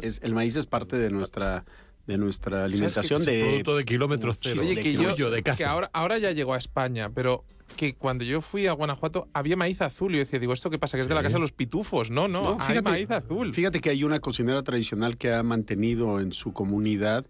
es, 0.01 0.19
el 0.23 0.33
maíz 0.33 0.55
es 0.55 0.65
parte 0.65 0.97
de 0.97 1.09
nuestra, 1.09 1.65
de 2.07 2.17
nuestra 2.17 2.63
alimentación. 2.65 3.21
Es 3.21 3.25
de, 3.25 3.39
producto 3.43 3.77
de 3.77 3.85
kilómetros 3.85 4.37
cero. 4.41 4.61
Oye, 4.61 4.75
de 4.75 4.81
que 4.83 4.93
yo 4.93 5.11
tuyo, 5.13 5.29
de 5.31 5.41
casa. 5.41 5.57
que 5.57 5.65
ahora, 5.65 5.89
ahora 5.93 6.17
ya 6.19 6.31
llegó 6.31 6.53
a 6.53 6.57
España, 6.57 7.09
pero 7.13 7.43
que 7.77 7.95
cuando 7.95 8.23
yo 8.23 8.41
fui 8.41 8.67
a 8.67 8.73
Guanajuato 8.73 9.27
había 9.33 9.55
maíz 9.55 9.81
azul 9.81 10.11
y 10.13 10.17
yo 10.17 10.23
decía, 10.25 10.37
digo, 10.37 10.53
¿esto 10.53 10.69
qué 10.69 10.77
pasa? 10.77 10.95
Que 10.97 11.01
es 11.01 11.09
de 11.09 11.15
la 11.15 11.23
casa 11.23 11.37
de 11.37 11.41
los 11.41 11.51
pitufos. 11.53 12.11
No, 12.11 12.27
no, 12.27 12.43
No, 12.43 12.51
hay 12.59 12.67
fíjate, 12.67 12.81
maíz 12.83 13.09
azul. 13.09 13.53
Fíjate 13.55 13.81
que 13.81 13.89
hay 13.89 14.03
una 14.03 14.19
cocinera 14.19 14.61
tradicional 14.61 15.17
que 15.17 15.33
ha 15.33 15.41
mantenido 15.41 16.19
en 16.19 16.33
su 16.33 16.53
comunidad 16.53 17.25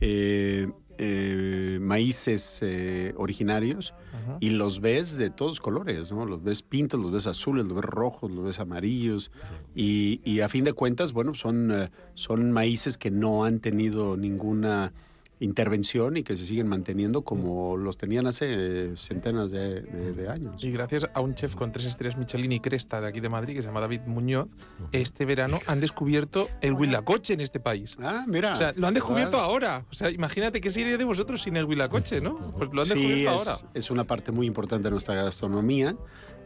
eh, 0.00 0.68
eh, 1.04 1.78
maíces 1.80 2.60
eh, 2.62 3.12
originarios 3.16 3.92
Ajá. 4.12 4.36
y 4.38 4.50
los 4.50 4.80
ves 4.80 5.16
de 5.16 5.30
todos 5.30 5.58
colores, 5.58 6.12
¿no? 6.12 6.24
Los 6.26 6.44
ves 6.44 6.62
pintos, 6.62 7.00
los 7.00 7.10
ves 7.10 7.26
azules, 7.26 7.66
los 7.66 7.74
ves 7.74 7.84
rojos, 7.84 8.30
los 8.30 8.44
ves 8.44 8.60
amarillos 8.60 9.32
y, 9.74 10.20
y 10.24 10.40
a 10.40 10.48
fin 10.48 10.62
de 10.62 10.74
cuentas, 10.74 11.12
bueno, 11.12 11.34
son, 11.34 11.72
eh, 11.72 11.90
son 12.14 12.52
maíces 12.52 12.98
que 12.98 13.10
no 13.10 13.44
han 13.44 13.58
tenido 13.58 14.16
ninguna 14.16 14.92
intervención 15.44 16.16
y 16.16 16.22
que 16.22 16.36
se 16.36 16.44
siguen 16.44 16.68
manteniendo 16.68 17.22
como 17.22 17.76
los 17.76 17.96
tenían 17.96 18.26
hace 18.26 18.96
centenas 18.96 19.50
de, 19.50 19.80
de- 19.82 20.12
de 20.12 20.28
años. 20.28 20.62
Y 20.62 20.70
gracias 20.70 21.08
a 21.12 21.20
un 21.20 21.34
chef 21.34 21.54
con 21.56 21.72
tres 21.72 21.86
estrellas 21.86 22.16
Michelin 22.16 22.52
y 22.52 22.60
cresta 22.60 23.00
de 23.00 23.08
aquí 23.08 23.20
de 23.20 23.28
Madrid, 23.28 23.54
que 23.54 23.62
se 23.62 23.68
llama 23.68 23.80
David 23.80 24.02
Muñoz, 24.06 24.48
este 24.92 25.24
verano 25.24 25.58
han 25.66 25.80
descubierto 25.80 26.48
el 26.60 26.74
huilacoche 26.74 27.34
en 27.34 27.40
este 27.40 27.60
país. 27.60 27.96
Ah, 28.00 28.24
mira. 28.26 28.52
O 28.52 28.56
sea, 28.56 28.72
lo 28.76 28.86
han 28.86 28.94
descubierto 28.94 29.38
Ah, 29.38 29.44
ahora. 29.44 29.84
O 29.90 29.94
sea, 29.94 30.10
imagínate 30.10 30.60
qué 30.60 30.70
sería 30.70 30.96
de 30.96 31.04
vosotros 31.04 31.42
sin 31.42 31.56
el 31.56 31.64
huilacoche, 31.64 32.20
¿no? 32.20 32.52
Pues 32.56 32.70
lo 32.72 32.82
han 32.82 32.88
Sí, 32.88 32.94
descubierto 32.94 33.34
es, 33.42 33.48
ahora. 33.48 33.70
es 33.74 33.90
una 33.90 34.04
parte 34.04 34.32
muy 34.32 34.46
importante 34.46 34.84
de 34.84 34.90
nuestra 34.92 35.14
gastronomía. 35.14 35.96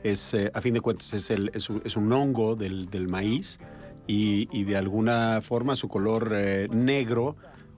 Es, 0.02 0.34
eh, 0.34 0.50
a 0.54 0.60
fin 0.60 0.74
de 0.74 0.80
cuentas, 0.80 1.12
es, 1.14 1.30
el, 1.30 1.50
es, 1.54 1.68
un, 1.68 1.82
es 1.84 1.96
un 1.96 2.12
hongo 2.12 2.54
del, 2.56 2.88
del 2.90 3.08
maíz 3.08 3.58
y, 4.06 4.48
y 4.56 4.64
de 4.64 4.76
alguna 4.76 5.40
forma 5.42 5.74
su 5.74 5.88
color 5.88 6.30
eh, 6.34 6.68
negro, 6.70 7.36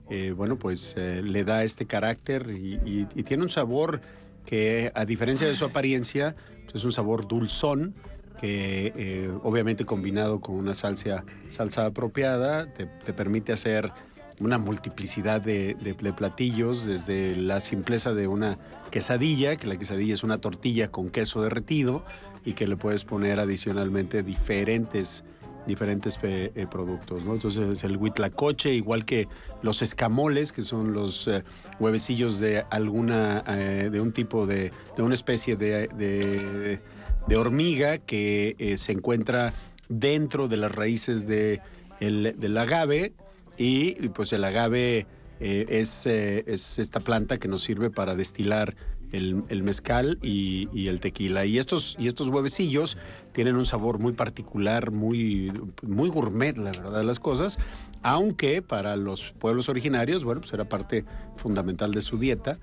eh, 0.09 0.33
bueno, 0.35 0.57
pues 0.57 0.95
eh, 0.97 1.21
le 1.23 1.43
da 1.43 1.63
este 1.63 1.85
carácter 1.85 2.49
y, 2.49 3.05
tiene 3.23 3.43
un 3.43 3.49
sabor 3.49 4.01
que, 4.45 4.91
a 4.95 5.05
diferencia 5.05 5.47
de 5.47 5.55
su 5.55 5.65
apariencia, 5.65 6.35
pues, 6.63 6.75
es 6.75 6.83
un 6.83 6.91
sabor 6.91 7.27
dulzón 7.27 7.93
que 8.39 8.93
eh, 8.95 9.29
obviamente 9.43 9.85
combinado 9.85 10.39
con 10.39 10.55
una 10.55 10.73
salsa, 10.73 11.25
salsa 11.47 11.85
apropiada 11.85 12.73
te, 12.73 12.85
te 12.85 13.13
permite 13.13 13.51
hacer 13.51 13.91
una 14.39 14.57
multiplicidad 14.57 15.41
de 15.41 15.75
platillos, 16.15 16.85
desde 16.85 17.35
la 17.35 17.59
simpleza 17.59 18.13
de 18.13 18.27
una 18.27 18.57
quesadilla, 18.89 19.57
que 19.57 19.67
la 19.67 19.77
quesadilla 19.77 20.13
es 20.13 20.23
una 20.23 20.39
tortilla 20.39 20.89
con 20.89 21.09
queso 21.09 21.41
derretido 21.41 22.05
y 22.45 22.53
que 22.53 22.65
le 22.65 22.77
puedes 22.77 23.03
poner 23.03 23.41
adicionalmente 23.41 24.23
diferentes 24.23 25.25
diferentes 25.67 26.17
eh, 26.23 26.51
eh, 26.55 26.65
productos. 26.69 27.21
Entonces 27.25 27.83
el 27.83 27.97
huitlacoche, 27.97 28.73
igual 28.73 29.05
que 29.05 29.27
los 29.61 29.81
escamoles, 29.81 30.51
que 30.51 30.61
son 30.61 30.93
los 30.93 31.27
eh, 31.27 31.43
huevecillos 31.79 32.39
de 32.39 32.63
alguna, 32.71 33.41
de 33.41 34.01
un 34.01 34.11
tipo 34.11 34.45
de, 34.45 34.71
de 34.97 35.03
una 35.03 35.13
especie 35.15 35.55
de, 35.55 35.87
de- 35.89 36.79
de 37.27 37.35
hormiga 37.37 37.99
que 37.99 38.73
se 38.77 38.91
encuentra 38.91 39.53
dentro 39.87 40.47
de 40.47 40.57
las 40.57 40.73
raíces 40.73 41.27
de 41.27 41.61
el- 41.99 42.35
del 42.39 42.57
agave 42.57 43.13
y, 43.57 43.91
pues 44.09 44.33
el 44.33 44.43
agave 44.45 45.05
es, 45.39 46.05
es 46.07 46.79
esta 46.79 46.99
planta 47.01 47.37
que 47.37 47.47
nos 47.47 47.61
sirve 47.61 47.89
para 47.91 48.15
destilar 48.15 48.75
el, 49.11 49.63
mezcal 49.63 50.19
y, 50.21 50.87
el 50.87 50.99
tequila. 50.99 51.45
Y 51.45 51.57
estos, 51.57 51.95
y 51.99 52.07
estos 52.07 52.29
huevecillos 52.29 52.97
tienen 53.33 53.55
un 53.55 53.65
sabor 53.65 53.99
muy 53.99 54.13
particular, 54.13 54.91
muy, 54.91 55.51
muy 55.81 56.09
gourmet, 56.09 56.57
la 56.57 56.71
verdad 56.71 57.03
las 57.03 57.19
cosas, 57.19 57.57
aunque 58.01 58.61
para 58.61 58.95
los 58.95 59.33
pueblos 59.39 59.69
originarios, 59.69 60.23
bueno, 60.23 60.41
pues 60.41 60.53
era 60.53 60.65
parte 60.65 61.05
fundamental 61.35 61.91
de 61.91 62.01
su 62.01 62.17
dieta. 62.17 62.57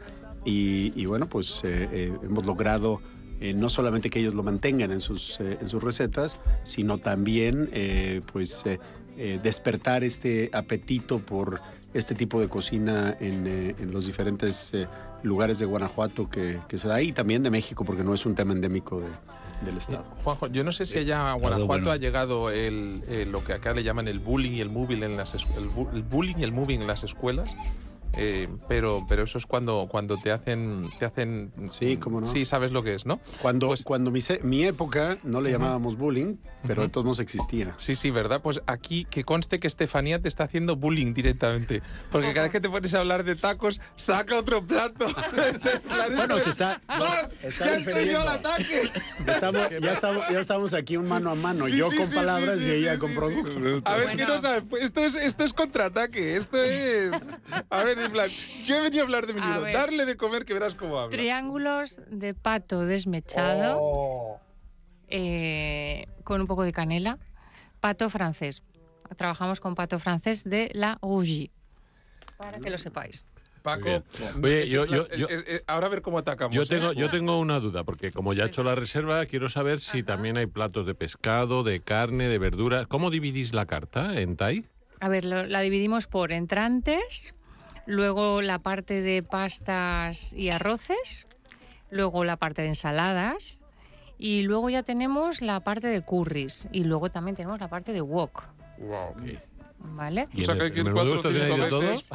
Y, 0.45 1.07
bueno, 1.07 1.27
pues 1.27 1.65
eh, 1.65 1.89
eh, 1.91 2.13
hemos 2.23 2.47
logrado 2.47 3.01
eh, 3.41 3.53
no 3.53 3.69
solamente 3.69 4.11
que 4.11 4.21
ellos 4.21 4.35
lo 4.35 4.45
mantengan 4.45 4.93
en 4.93 5.01
sus, 5.01 5.41
en 5.41 5.69
sus 5.69 5.83
recetas, 5.83 6.41
sino 6.63 6.99
también 6.99 7.69
pues 8.33 8.65
eh, 9.17 9.35
eh, 9.35 9.41
despertar 9.43 10.05
este 10.05 10.51
apetito 10.53 11.19
por 11.19 11.61
este 11.95 12.15
tipo 12.15 12.41
de 12.41 12.49
cocina 12.49 13.17
en, 13.21 13.47
eh, 13.47 13.75
en 13.79 13.93
los 13.93 14.07
diferentes 14.07 14.73
eh, 14.75 14.87
lugares 15.23 15.59
de 15.59 15.65
Guanajuato 15.67 16.29
que, 16.29 16.59
que 16.69 16.79
se 16.79 16.89
da 16.89 17.01
y 17.01 17.13
también 17.13 17.43
de 17.43 17.51
México, 17.51 17.85
porque 17.85 18.05
no 18.05 18.13
es 18.15 18.27
un 18.27 18.35
tema 18.35 18.53
endémico 18.53 19.01
de- 19.01 19.07
del 19.65 19.79
estado. 19.79 20.05
Juanjo, 20.23 20.49
yo 20.49 20.63
no 20.65 20.71
sé 20.71 20.85
si 20.85 20.99
allá 20.99 21.31
a 21.31 21.35
Guanajuato 21.35 21.67
bueno. 21.67 21.91
ha 21.91 21.97
llegado 21.97 22.51
el, 22.51 23.03
eh, 23.09 23.27
lo 23.31 23.43
que 23.43 23.55
acá 23.55 23.73
le 23.73 23.83
llaman 23.83 24.07
el 24.07 24.19
bullying 24.19 24.53
y 24.53 24.61
el 24.61 24.69
moving 24.69 25.03
en 25.03 25.17
las 25.17 25.33
el, 25.35 25.41
bu- 25.71 25.89
el 25.95 26.03
bullying 26.03 26.35
y 26.39 26.43
el 26.45 26.53
moving 26.53 26.83
en 26.83 26.87
las 26.87 27.05
escuelas. 27.05 27.55
Eh, 28.17 28.49
pero, 28.69 29.05
pero 29.09 29.25
eso 29.25 29.39
es 29.39 29.47
cuando, 29.47 29.87
cuando 29.91 30.17
te 30.17 30.31
hacen, 30.33 30.83
te 30.99 31.05
hacen. 31.05 31.53
Sí, 31.73 31.97
cómo 31.97 32.21
no. 32.21 32.27
Sí, 32.27 32.45
sabes 32.45 32.73
lo 32.73 32.83
que 32.83 32.95
es, 32.95 33.07
¿no? 33.07 33.21
Cuando, 33.43 33.69
Pues- 33.69 33.83
cuando 33.85 34.11
mi, 34.11 34.21
se- 34.21 34.41
mi 34.43 34.65
época 34.65 35.19
no 35.23 35.41
le 35.41 35.51
llamábamos 35.51 35.97
bullying, 35.97 36.37
pero 36.67 36.83
de 36.83 36.89
todos 36.89 37.05
modos 37.05 37.21
existía. 37.21 37.75
Sí, 37.79 37.95
sí, 37.95 38.11
¿verdad? 38.11 38.41
Pues 38.43 38.61
aquí 38.67 39.07
que 39.11 39.25
conste 39.25 39.61
que 39.61 39.67
Estefanía 39.67 40.21
te 40.21 40.29
está 40.29 40.45
haciendo 40.45 40.77
bullying 40.77 41.13
directamente. 41.15 41.83
Porque 42.11 42.29
cada 42.33 42.45
vez 42.47 42.53
que 42.53 42.61
te 42.61 42.69
pones 42.69 42.95
a 42.95 43.01
hablar 43.01 43.25
de 43.25 43.37
tacos, 43.37 43.81
saca 43.97 44.37
otro 44.37 44.65
plato. 44.67 45.07
Bueno, 46.17 46.39
se 46.39 46.51
está, 46.51 46.81
¡Vamos! 46.89 47.35
está 47.43 47.65
¡Ya 47.67 47.77
estoy 47.77 48.09
yo 48.11 48.21
al 48.21 48.29
ataque! 48.29 48.91
Estamos, 49.27 49.69
ya, 49.83 49.93
estamos, 49.93 50.25
ya 50.31 50.41
estamos 50.41 50.75
aquí 50.75 50.97
un 50.97 51.09
mano 51.09 51.31
a 51.31 51.35
mano, 51.35 51.67
Sí, 51.67 51.77
yo 51.77 51.91
sí, 51.91 51.97
con 51.97 52.07
sí, 52.09 52.15
palabras 52.15 52.59
sí, 52.59 52.65
y 52.65 52.67
sí, 52.69 52.73
ella 52.77 52.95
sí, 52.95 53.01
con 53.01 53.11
sí, 53.11 53.17
productos. 53.17 53.57
A 53.85 53.97
ver, 53.97 54.09
¿qué 54.17 54.25
Bueno. 54.25 54.35
no 54.37 54.41
sabes? 54.41 54.65
Esto 54.81 55.01
es, 55.05 55.15
esto 55.17 55.45
es 55.45 55.53
contraataque. 55.53 56.37
Esto 56.37 56.63
es. 56.63 57.13
A 57.71 57.83
ver, 57.85 57.96
en 58.05 58.13
plan, 58.13 58.31
yo 58.65 58.77
he 58.77 58.83
venido 58.83 59.03
a 59.03 59.05
hablar 59.07 59.27
de 59.27 59.35
mi 59.35 59.41
A 59.41 59.45
libro. 59.47 59.61
ver. 59.63 59.75
Darle 59.75 60.05
de 60.07 60.17
comer 60.17 60.45
que 60.45 60.55
verás 60.55 60.75
cómo 60.75 60.99
habla. 60.99 61.17
Triángulos 61.17 62.01
de 62.11 62.35
pato 62.35 62.81
desmechado 62.85 63.79
Oh. 63.81 64.41
eh, 65.09 66.07
con 66.25 66.41
un 66.41 66.47
poco 66.47 66.65
de 66.65 66.73
canela. 66.73 67.19
Pato 67.81 68.11
francés. 68.11 68.63
Trabajamos 69.17 69.61
con 69.61 69.75
pato 69.75 69.99
francés 69.99 70.45
de 70.45 70.71
la 70.75 70.99
Rougy. 71.01 71.51
Para 72.37 72.59
que 72.59 72.71
lo 72.71 72.79
sepáis. 72.79 73.27
Paco. 73.63 74.03
Oye, 74.43 74.67
yo- 74.67 74.87
yo- 74.87 75.09
yo- 75.09 75.27
ahora 75.67 75.87
a 75.87 75.91
ver 75.91 76.01
cómo 76.03 76.19
atacamos. 76.19 76.55
Yo 76.55 76.63
¿eh? 76.63 76.67
tengo, 76.67 76.93
yo 76.93 77.11
tengo 77.11 77.41
una 77.41 77.59
duda, 77.59 77.83
porque 77.83 78.13
como 78.13 78.33
ya 78.33 78.45
he 78.45 78.47
hecho 78.47 78.63
la 78.63 78.77
reserva, 78.77 79.27
quiero 79.27 79.49
saber 79.49 79.81
si 79.81 80.03
también 80.05 80.39
hay 80.39 80.47
platos 80.47 80.87
de 80.87 80.95
pescado, 80.95 81.65
de 81.65 81.81
carne, 81.81 82.29
de 82.29 82.39
verdura. 82.39 82.87
¿Cómo 82.87 83.11
dividís 83.11 83.53
la 83.55 83.67
carta 83.67 84.21
en 84.21 84.37
Thai? 84.37 84.65
A 85.01 85.09
ver, 85.09 85.25
lo- 85.25 85.47
la 85.47 85.61
dividimos 85.63 86.07
por 86.07 86.31
entrantes, 86.31 87.35
luego 87.87 88.43
la 88.43 88.59
parte 88.59 89.01
de 89.01 89.23
pastas 89.23 90.33
y 90.35 90.51
arroces, 90.51 91.27
luego 91.91 92.25
la 92.25 92.37
parte 92.37 92.63
de 92.63 92.69
ensaladas 92.69 93.63
y 94.19 94.43
luego 94.43 94.71
ya 94.71 94.83
tenemos 94.83 95.41
la 95.43 95.61
parte 95.61 95.87
de 95.89 96.01
curries 96.03 96.69
y 96.73 96.85
luego 96.85 97.11
también 97.11 97.37
tenemos 97.37 97.61
la 97.61 97.69
parte 97.69 97.93
de 97.93 98.01
wok, 98.01 98.45
Wow. 98.79 99.15
¿vale? 99.79 100.27
¿Y 100.35 100.43
O 100.43 100.45
sea, 100.45 100.55
en 100.55 100.73
que 100.75 100.83
cuatro, 100.93 101.15
hay 101.29 101.35
cinco 101.47 101.57
de 101.65 101.69
todo? 101.71 101.81
veces. 101.81 102.11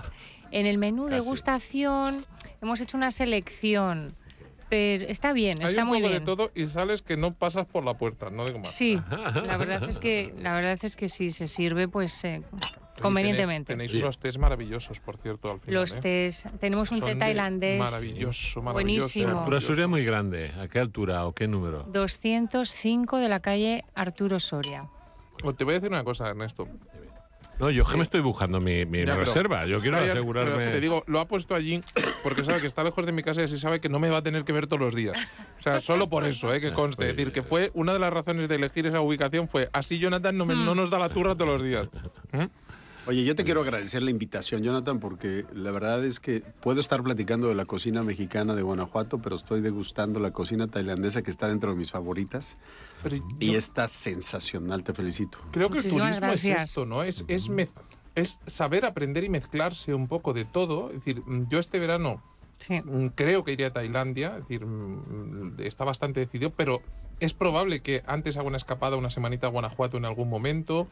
En 0.52 0.66
el 0.66 0.78
menú 0.78 1.04
Casi. 1.10 1.16
degustación 1.16 2.16
hemos 2.62 2.82
hecho 2.82 2.98
una 2.98 3.10
selección, 3.12 4.14
pero 4.70 5.06
está 5.06 5.32
bien, 5.34 5.60
Hay 5.62 5.68
está 5.68 5.84
un 5.84 5.90
muy 5.90 6.00
poco 6.00 6.10
bien. 6.10 6.20
de 6.22 6.26
todo 6.26 6.52
y 6.56 6.68
sales 6.68 7.02
que 7.02 7.18
no 7.18 7.34
pasas 7.34 7.66
por 7.66 7.84
la 7.84 7.96
puerta, 7.98 8.30
no 8.30 8.46
digo 8.46 8.60
más. 8.60 8.70
Sí, 8.70 9.02
la 9.46 9.58
verdad 9.58 9.88
es 9.90 9.98
que 10.00 10.34
la 10.40 10.54
verdad 10.54 10.78
es 10.82 10.96
que 10.96 11.08
sí 11.08 11.32
se 11.32 11.48
sirve 11.48 11.88
pues 11.88 12.24
eh, 12.26 12.42
convenientemente. 13.00 13.74
Tenéis, 13.74 13.92
Sí. 13.92 14.00
unos 14.00 14.18
tés 14.20 14.38
maravillosos, 14.38 15.00
por 15.00 15.18
cierto, 15.18 15.52
al 15.52 15.60
final. 15.60 15.76
Los 15.82 15.96
¿eh? 15.98 16.00
tés, 16.02 16.48
tenemos 16.60 16.92
un 16.92 17.02
té 17.02 17.16
tailandés 17.16 17.80
Maravilloso, 17.80 18.62
maravilloso. 18.62 18.74
Buenísimo. 18.74 19.28
La 19.28 19.34
maravilloso. 19.36 19.68
altura 19.72 19.84
es 19.86 19.90
muy 19.90 20.04
grande. 20.06 20.52
¿A 20.60 20.68
qué 20.68 20.80
altura 20.80 21.26
o 21.26 21.34
qué 21.34 21.48
número? 21.48 21.84
205 21.84 23.18
de 23.18 23.30
la 23.30 23.40
calle 23.40 23.86
Arturo 23.96 24.40
Soria. 24.40 24.90
O 25.44 25.54
Te 25.54 25.64
voy 25.64 25.74
a 25.74 25.80
decir 25.80 25.90
una 25.92 26.04
cosa, 26.04 26.30
Ernesto. 26.30 26.68
No, 27.60 27.70
yo 27.70 27.84
que 27.86 27.96
me 27.96 28.02
estoy 28.04 28.22
buscando 28.22 28.60
mi, 28.60 28.86
mi 28.86 29.00
Ya, 29.00 29.06
pero- 29.14 29.20
reserva. 29.20 29.66
Yo 29.68 29.82
quiero 29.82 29.98
Ya, 30.00 30.06
ya, 30.08 30.12
asegurarme. 30.14 30.56
pero 30.58 30.72
te 30.72 30.80
digo, 30.82 31.04
lo 31.06 31.20
ha 31.20 31.28
puesto 31.28 31.54
allí 31.54 31.82
porque 32.24 32.44
sabe 32.44 32.60
que 32.60 32.66
está 32.66 32.84
lejos 32.84 33.06
de 33.06 33.12
mi 33.12 33.22
casa 33.22 33.42
y 33.42 33.44
así 33.44 33.60
sabe 33.60 33.80
que 33.80 33.88
no 33.88 34.00
me 34.00 34.10
va 34.10 34.18
a 34.18 34.24
tener 34.24 34.44
que 34.46 34.52
ver 34.54 34.66
todos 34.66 34.80
los 34.80 34.96
días. 34.96 35.16
O 35.60 35.62
sea, 35.62 35.80
solo 35.80 36.10
por 36.10 36.26
eso, 36.26 36.52
¿eh? 36.54 36.60
que 36.62 36.74
conste. 36.74 37.10
Es 37.10 37.16
decir, 37.16 37.32
que 37.32 37.44
fue 37.44 37.70
una 37.76 37.94
de 37.94 38.00
las 38.00 38.12
razones 38.12 38.48
de 38.48 38.56
elegir 38.56 38.88
esa 38.88 39.02
ubicación 39.02 39.48
fue 39.48 39.70
así 39.74 40.00
Jonathan 40.00 40.36
no, 40.38 40.46
me- 40.46 40.56
no 40.56 40.74
nos 40.74 40.90
da 40.90 40.98
la 40.98 41.10
turra 41.10 41.36
todos 41.36 41.48
los 41.60 41.64
días. 41.64 41.88
¿Mm? 42.32 42.46
Oye, 43.12 43.26
yo 43.26 43.36
te 43.36 43.44
quiero 43.44 43.60
agradecer 43.60 44.02
la 44.04 44.10
invitación, 44.10 44.64
Jonathan, 44.64 45.02
porque 45.02 45.46
la 45.54 45.72
verdad 45.72 46.06
es 46.06 46.22
que 46.22 46.40
puedo 46.40 46.80
estar 46.80 47.04
platicando 47.04 47.50
de 47.50 47.56
la 47.56 47.66
cocina 47.66 48.04
mexicana 48.04 48.56
de 48.56 48.62
Guanajuato, 48.62 49.20
pero 49.20 49.36
estoy 49.36 49.60
degustando 49.60 50.22
la 50.22 50.32
cocina 50.32 50.68
tailandesa 50.68 51.22
que 51.22 51.30
está 51.30 51.50
dentro 51.50 51.72
de 51.72 51.76
mis 51.76 51.92
favoritas 51.92 52.56
Pero 53.04 53.18
y 53.38 53.52
yo 53.52 53.58
está 53.58 53.90
sensacional, 53.90 54.86
te 54.86 54.94
felicito. 54.94 55.40
creo 55.52 55.70
que 55.70 55.80
el 55.80 55.84
Muchísimas 55.84 56.20
turismo 56.20 56.34
es 56.34 56.46
gracias. 56.46 56.70
esto, 56.70 56.86
¿no? 56.86 57.04
Es, 57.04 57.26
es, 57.28 57.52
es 58.16 58.40
saber 58.46 58.86
aprender 58.86 59.26
y 59.26 59.30
mezclarse 59.30 59.94
un 59.94 60.08
poco 60.08 60.32
de 60.32 60.46
todo. 60.46 60.88
Es 60.88 61.04
decir, 61.04 61.22
mm, 61.26 61.50
yo 61.50 61.60
este 61.60 61.80
verano 61.80 62.24
Sí. 62.56 62.80
Mm, 62.80 63.08
Creo 63.08 63.44
que 63.44 63.52
iría 63.52 63.68
a 63.68 63.74
Tailandia, 63.74 64.38
es 64.38 64.48
decir, 64.48 64.66
mm, 64.66 65.56
está 65.60 65.84
bastante 65.84 66.22
decidido, 66.22 66.52
pero 66.52 66.82
es 67.20 67.34
probable 67.34 67.82
que 67.82 68.04
antes 68.06 68.38
haga 68.38 68.48
una 68.48 68.58
escapada 68.58 68.96
una 68.96 69.10
semanita 69.10 69.48
a 69.48 69.50
Guanajuato 69.50 69.98
en 69.98 70.06
algún 70.06 70.30
momento. 70.30 70.88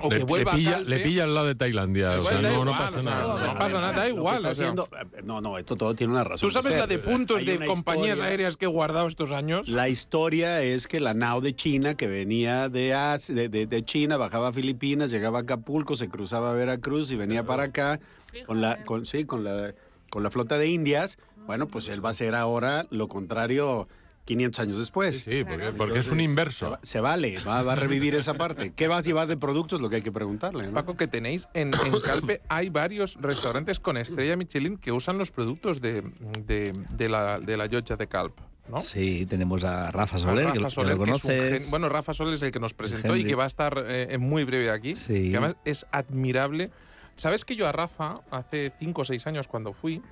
O 0.00 0.10
le, 0.10 0.18
que 0.18 0.24
vuelva 0.24 0.52
le 0.52 0.58
pilla, 0.58 0.70
a 0.70 0.74
Calpe. 0.74 0.90
le 0.90 0.98
pilla 1.00 1.24
al 1.24 1.34
lado 1.34 1.46
de 1.46 1.54
Tailandia. 1.54 2.10
o 2.18 2.22
sea, 2.22 2.38
Igual 2.40 2.64
no, 2.66 2.70
pasa 2.72 2.98
o 2.98 3.02
sea, 3.02 3.10
nada. 3.10 3.46
no 3.54 3.58
pasa 3.58 3.80
nada, 3.80 3.92
da 3.92 4.08
igual, 4.08 4.36
o 4.38 4.40
sea. 4.40 4.50
haciendo- 4.50 4.88
no, 5.24 5.40
no, 5.40 5.58
esto 5.58 5.76
todo 5.76 5.94
tiene 5.94 6.12
una 6.12 6.24
razón. 6.24 6.48
¿Tú 6.48 6.52
sabes 6.52 6.72
de 6.72 6.78
la 6.78 6.86
de 6.86 6.98
puntos 6.98 7.38
Hay 7.38 7.44
de 7.46 7.66
compañías 7.66 8.14
historia. 8.18 8.24
aéreas 8.30 8.56
que 8.56 8.66
he 8.66 8.68
guardado 8.68 9.06
estos 9.06 9.32
años? 9.32 9.68
La 9.68 9.88
historia 9.88 10.62
es 10.62 10.86
que 10.86 11.00
la 11.00 11.14
nao 11.14 11.40
de 11.40 11.54
China, 11.54 11.94
que 11.94 12.06
venía 12.06 12.68
de, 12.68 12.94
As- 12.94 13.28
de, 13.28 13.48
de- 13.48 13.66
de 13.66 13.84
China, 13.84 14.16
bajaba 14.16 14.48
a 14.48 14.52
Filipinas, 14.52 15.10
llegaba 15.10 15.38
a 15.38 15.42
Acapulco, 15.42 15.96
se 15.96 16.08
cruzaba 16.08 16.50
a 16.50 16.54
Veracruz 16.54 17.10
y 17.10 17.16
venía 17.16 17.44
para 17.44 17.64
acá 17.64 17.98
con 18.46 18.60
la, 18.60 18.84
con, 18.84 19.06
sí, 19.06 19.24
con 19.24 19.44
la, 19.44 19.72
con 20.10 20.22
la 20.22 20.30
flota 20.30 20.58
de 20.58 20.68
Indias. 20.68 21.18
Bueno, 21.46 21.68
pues 21.68 21.88
él 21.88 22.04
va 22.04 22.08
a 22.08 22.10
hacer 22.10 22.34
ahora 22.34 22.86
lo 22.90 23.08
contrario 23.08 23.88
500 24.26 24.60
años 24.60 24.78
después. 24.78 25.20
Sí, 25.20 25.42
porque, 25.44 25.72
porque 25.72 25.98
es 26.00 26.08
un 26.08 26.20
inverso. 26.20 26.66
Se 26.66 26.70
va, 26.70 26.78
se 26.82 27.00
vale, 27.00 27.38
va, 27.46 27.62
va 27.62 27.72
a 27.72 27.76
revivir 27.76 28.14
esa 28.14 28.34
parte. 28.34 28.72
¿Qué 28.74 28.88
vas 28.88 28.98
a 28.98 29.02
llevar 29.08 29.26
de 29.28 29.36
productos? 29.38 29.80
Lo 29.80 29.88
que 29.88 29.96
hay 29.96 30.02
que 30.02 30.12
preguntarle. 30.12 30.66
¿no? 30.66 30.72
Paco, 30.74 30.96
que 30.96 31.06
tenéis 31.06 31.48
en, 31.54 31.72
en 31.72 32.00
Calpe, 32.00 32.42
hay 32.48 32.68
varios 32.68 33.16
restaurantes 33.20 33.80
con 33.80 33.96
estrella 33.96 34.36
Michelin 34.36 34.76
que 34.76 34.92
usan 34.92 35.16
los 35.16 35.30
productos 35.30 35.80
de, 35.80 36.02
de, 36.46 36.72
de 36.90 37.08
la, 37.08 37.40
de 37.40 37.56
la 37.56 37.66
Yocha 37.66 37.96
de 37.96 38.08
Calp, 38.08 38.36
¿no? 38.68 38.80
Sí, 38.80 39.24
tenemos 39.26 39.62
a 39.64 39.90
Rafa 39.92 40.18
Soler, 40.18 40.46
que, 40.52 40.58
Rafa 40.58 40.64
que 40.66 40.70
Soler, 40.74 40.96
lo 40.98 41.04
que 41.04 41.10
es 41.12 41.24
un 41.24 41.30
conoces. 41.30 41.62
gen- 41.62 41.70
bueno, 41.70 41.88
Rafa 41.88 42.12
Soler 42.12 42.34
es 42.34 42.42
el 42.42 42.50
que 42.50 42.58
nos 42.60 42.74
presentó 42.74 43.16
y 43.16 43.24
que 43.24 43.36
va 43.36 43.44
a 43.44 43.46
estar 43.46 43.84
eh, 43.86 44.18
muy 44.18 44.42
breve 44.44 44.70
aquí. 44.70 44.96
Sí. 44.96 45.30
Que 45.30 45.36
además 45.36 45.56
es 45.64 45.86
admirable. 45.92 46.70
¿Sabes 47.14 47.44
que 47.44 47.54
yo 47.56 47.66
a 47.68 47.72
Rafa, 47.72 48.20
hace 48.30 48.72
5 48.78 49.00
o 49.00 49.04
6 49.04 49.26
años 49.28 49.46
cuando 49.48 49.72
fui, 49.72 50.02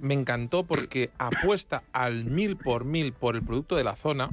me 0.00 0.14
encantó 0.14 0.64
porque 0.64 1.10
apuesta 1.18 1.82
al 1.92 2.24
mil 2.24 2.56
por 2.56 2.84
mil 2.84 3.12
por 3.12 3.36
el 3.36 3.42
producto 3.42 3.76
de 3.76 3.84
la 3.84 3.96
zona 3.96 4.30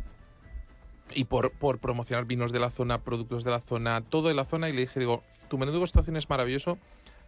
y 1.13 1.25
por, 1.25 1.51
por 1.51 1.79
promocionar 1.79 2.25
vinos 2.25 2.51
de 2.51 2.59
la 2.59 2.69
zona, 2.69 3.01
productos 3.03 3.43
de 3.43 3.51
la 3.51 3.61
zona, 3.61 4.01
todo 4.01 4.27
de 4.29 4.33
la 4.33 4.45
zona. 4.45 4.69
Y 4.69 4.73
le 4.73 4.81
dije, 4.81 4.99
digo, 4.99 5.23
tu 5.49 5.57
menú 5.57 5.71
de 5.71 5.77
degustación 5.77 6.17
es 6.17 6.29
maravilloso, 6.29 6.77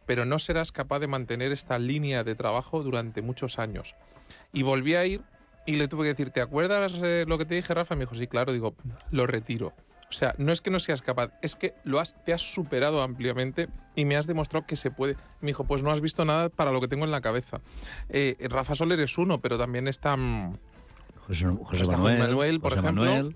pero 0.06 0.26
no 0.26 0.40
serás 0.40 0.72
capaz 0.72 1.00
de 1.00 1.08
mantener 1.08 1.52
esta 1.52 1.78
línea 1.80 2.24
de 2.24 2.36
trabajo 2.36 2.82
durante 2.84 3.22
muchos 3.22 3.60
años. 3.60 3.96
Y 4.54 4.64
volví 4.64 4.96
a 4.96 5.06
ir 5.06 5.22
y 5.66 5.76
le 5.76 5.88
tuve 5.88 6.04
que 6.04 6.10
decir, 6.10 6.30
¿te 6.32 6.42
acuerdas 6.42 6.94
eh, 7.04 7.26
lo 7.28 7.38
que 7.38 7.46
te 7.46 7.56
dije, 7.56 7.74
Rafa? 7.74 7.96
Me 7.96 8.02
dijo, 8.02 8.16
sí, 8.16 8.28
claro. 8.28 8.54
Digo, 8.54 8.76
lo 9.12 9.28
retiro. 9.28 9.74
O 10.10 10.14
sea, 10.14 10.34
no 10.38 10.54
es 10.54 10.62
que 10.62 10.70
no 10.70 10.80
seas 10.80 11.02
capaz, 11.02 11.32
es 11.42 11.56
que 11.56 11.76
lo 11.84 12.00
has, 12.00 12.16
te 12.24 12.34
has 12.34 12.42
superado 12.42 13.02
ampliamente 13.02 13.68
y 13.96 14.06
me 14.06 14.16
has 14.16 14.26
demostrado 14.26 14.66
que 14.66 14.78
se 14.78 14.90
puede. 14.90 15.18
Me 15.42 15.48
dijo, 15.48 15.66
pues 15.66 15.84
no 15.84 15.92
has 15.92 16.00
visto 16.00 16.24
nada 16.24 16.48
para 16.50 16.72
lo 16.72 16.80
que 16.80 16.88
tengo 16.88 17.04
en 17.04 17.12
la 17.12 17.20
cabeza. 17.22 17.60
Eh, 18.10 18.38
Rafa 18.50 18.74
Soler 18.76 19.00
es 19.02 19.18
uno, 19.18 19.42
pero 19.42 19.58
también 19.58 19.88
está... 19.88 20.16
mm, 20.16 20.58
José, 21.28 21.46
José 21.62 21.84
Está 21.84 21.98
Manuel, 21.98 22.18
José 22.18 22.28
Manuel, 22.30 22.60
por 22.62 22.72
José 22.72 22.80
ejemplo. 22.80 23.04
Manuel. 23.04 23.36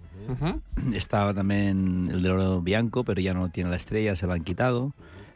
Estaba 0.94 1.34
también 1.34 2.08
el 2.10 2.24
de 2.24 2.30
oro 2.30 2.62
Bianco, 2.62 3.04
pero 3.04 3.20
ya 3.20 3.34
no 3.34 3.50
tiene 3.50 3.70
la 3.70 3.76
estrella, 3.76 4.16
se 4.16 4.28
lo 4.28 4.34
han 4.34 4.46
quitado. 4.46 4.94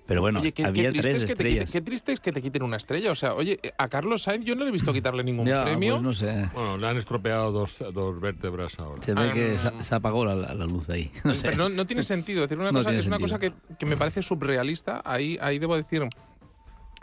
Pero 0.08 0.22
bueno, 0.22 0.40
Oye, 0.40 0.52
qué, 0.52 0.62
qué 0.62 0.68
había 0.70 0.90
triste 0.92 1.02
tres 1.10 1.16
es 1.16 1.22
que 1.22 1.36
te 1.36 1.48
estrellas. 1.50 1.72
qué 1.72 1.82
triste 1.82 2.12
es 2.14 2.20
que 2.20 2.32
te 2.32 2.42
quiten 2.42 2.62
una 2.62 2.78
estrella. 2.78 3.12
O 3.12 3.16
sea, 3.16 3.34
oye, 3.34 3.60
a 3.78 3.88
Carlos 3.88 4.22
Sainz 4.22 4.46
yo 4.46 4.56
no 4.56 4.64
le 4.64 4.70
he 4.70 4.72
visto 4.72 4.94
quitarle 4.94 5.24
ningún 5.24 5.48
Ya, 5.48 5.64
premio. 5.64 5.94
pues 5.94 6.04
no 6.04 6.14
sé. 6.14 6.48
Bueno, 6.54 6.78
le 6.78 6.88
han 6.88 6.98
estropeado 6.98 7.52
dos, 7.52 7.84
dos 7.92 8.20
vértebras 8.22 8.78
ahora. 8.78 9.02
Se 9.02 9.16
ve 9.16 9.30
Ah, 9.30 9.34
que 9.34 9.54
no, 9.56 9.60
se, 9.62 9.72
no. 9.78 9.82
se 9.84 9.96
apagó 9.96 10.24
la, 10.24 10.36
la- 10.36 10.66
luz 10.66 10.90
ahí. 10.92 11.12
No 11.24 11.34
sé. 11.34 11.48
Pero 11.50 11.58
no, 11.58 11.70
no 11.70 11.88
tiene 11.88 12.04
sentido. 12.04 12.44
Es 12.44 12.50
decir, 12.50 12.60
una 12.62 12.72
No 12.72 12.80
cosa, 12.80 12.94
es 12.94 13.08
una 13.08 13.18
cosa 13.18 13.40
que, 13.40 13.48
sentido. 13.48 13.78
que 13.80 13.86
me 13.88 13.98
parece 13.98 14.22
subrealista. 14.22 15.02
Ahí, 15.04 15.40
ahí 15.42 15.58
debo 15.58 15.76
decir 15.76 16.08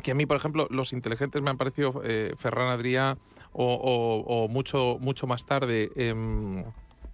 que 0.03 0.13
a 0.13 0.15
mí, 0.15 0.25
por 0.27 0.37
ejemplo, 0.37 0.69
los 0.71 0.93
inteligentes 0.93 1.43
me 1.43 1.51
han 1.51 1.59
parecido 1.59 2.03
eh, 2.05 2.35
Ferran 2.39 2.69
Adrià 2.79 3.19
o, 3.53 3.65
o- 3.75 4.45
o 4.45 4.49
mucho, 4.49 4.99
mucho 5.01 5.27
más 5.27 5.45
tarde. 5.45 5.91
em, 5.97 6.63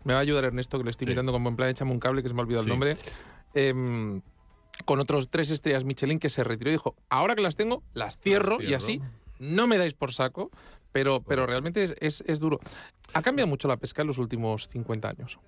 me 0.05 0.13
va 0.13 0.19
a 0.19 0.21
ayudar 0.21 0.45
Ernesto, 0.45 0.77
que 0.79 0.85
le 0.85 0.91
estoy 0.91 1.07
Sí. 1.07 1.11
mirando 1.11 1.33
como 1.33 1.49
en 1.49 1.57
plan, 1.57 1.71
échame 1.71 1.91
un 1.93 1.99
cable, 1.99 2.23
que 2.23 2.29
se 2.29 2.35
me 2.35 2.41
ha 2.41 2.45
olvidado 2.45 2.65
Sí. 2.65 2.69
el 2.69 2.73
nombre. 2.73 2.97
Em, 3.55 4.21
con 4.85 5.01
otros 5.01 5.29
tres 5.31 5.51
estrellas 5.51 5.85
Michelin 5.85 6.19
que 6.19 6.29
se 6.29 6.45
retiró 6.45 6.71
y 6.71 6.75
dijo, 6.75 6.95
ahora 7.11 7.35
que 7.35 7.43
las 7.43 7.57
tengo, 7.57 7.83
las 7.95 8.19
cierro, 8.19 8.57
y 8.61 8.67
cierro. 8.67 8.77
así 8.79 9.03
no 9.39 9.67
me 9.67 9.79
dais 9.79 9.95
por 9.95 10.13
saco, 10.13 10.51
pero, 10.93 11.21
pero 11.23 11.47
realmente 11.47 11.85
es, 11.85 11.95
es- 12.01 12.25
es 12.27 12.39
duro. 12.41 12.59
Ha 13.15 13.23
cambiado 13.23 13.47
mucho 13.49 13.69
la 13.69 13.77
pesca 13.77 14.03
en 14.03 14.09
los 14.09 14.19
últimos 14.19 14.69
50 14.69 15.09
años. 15.09 15.39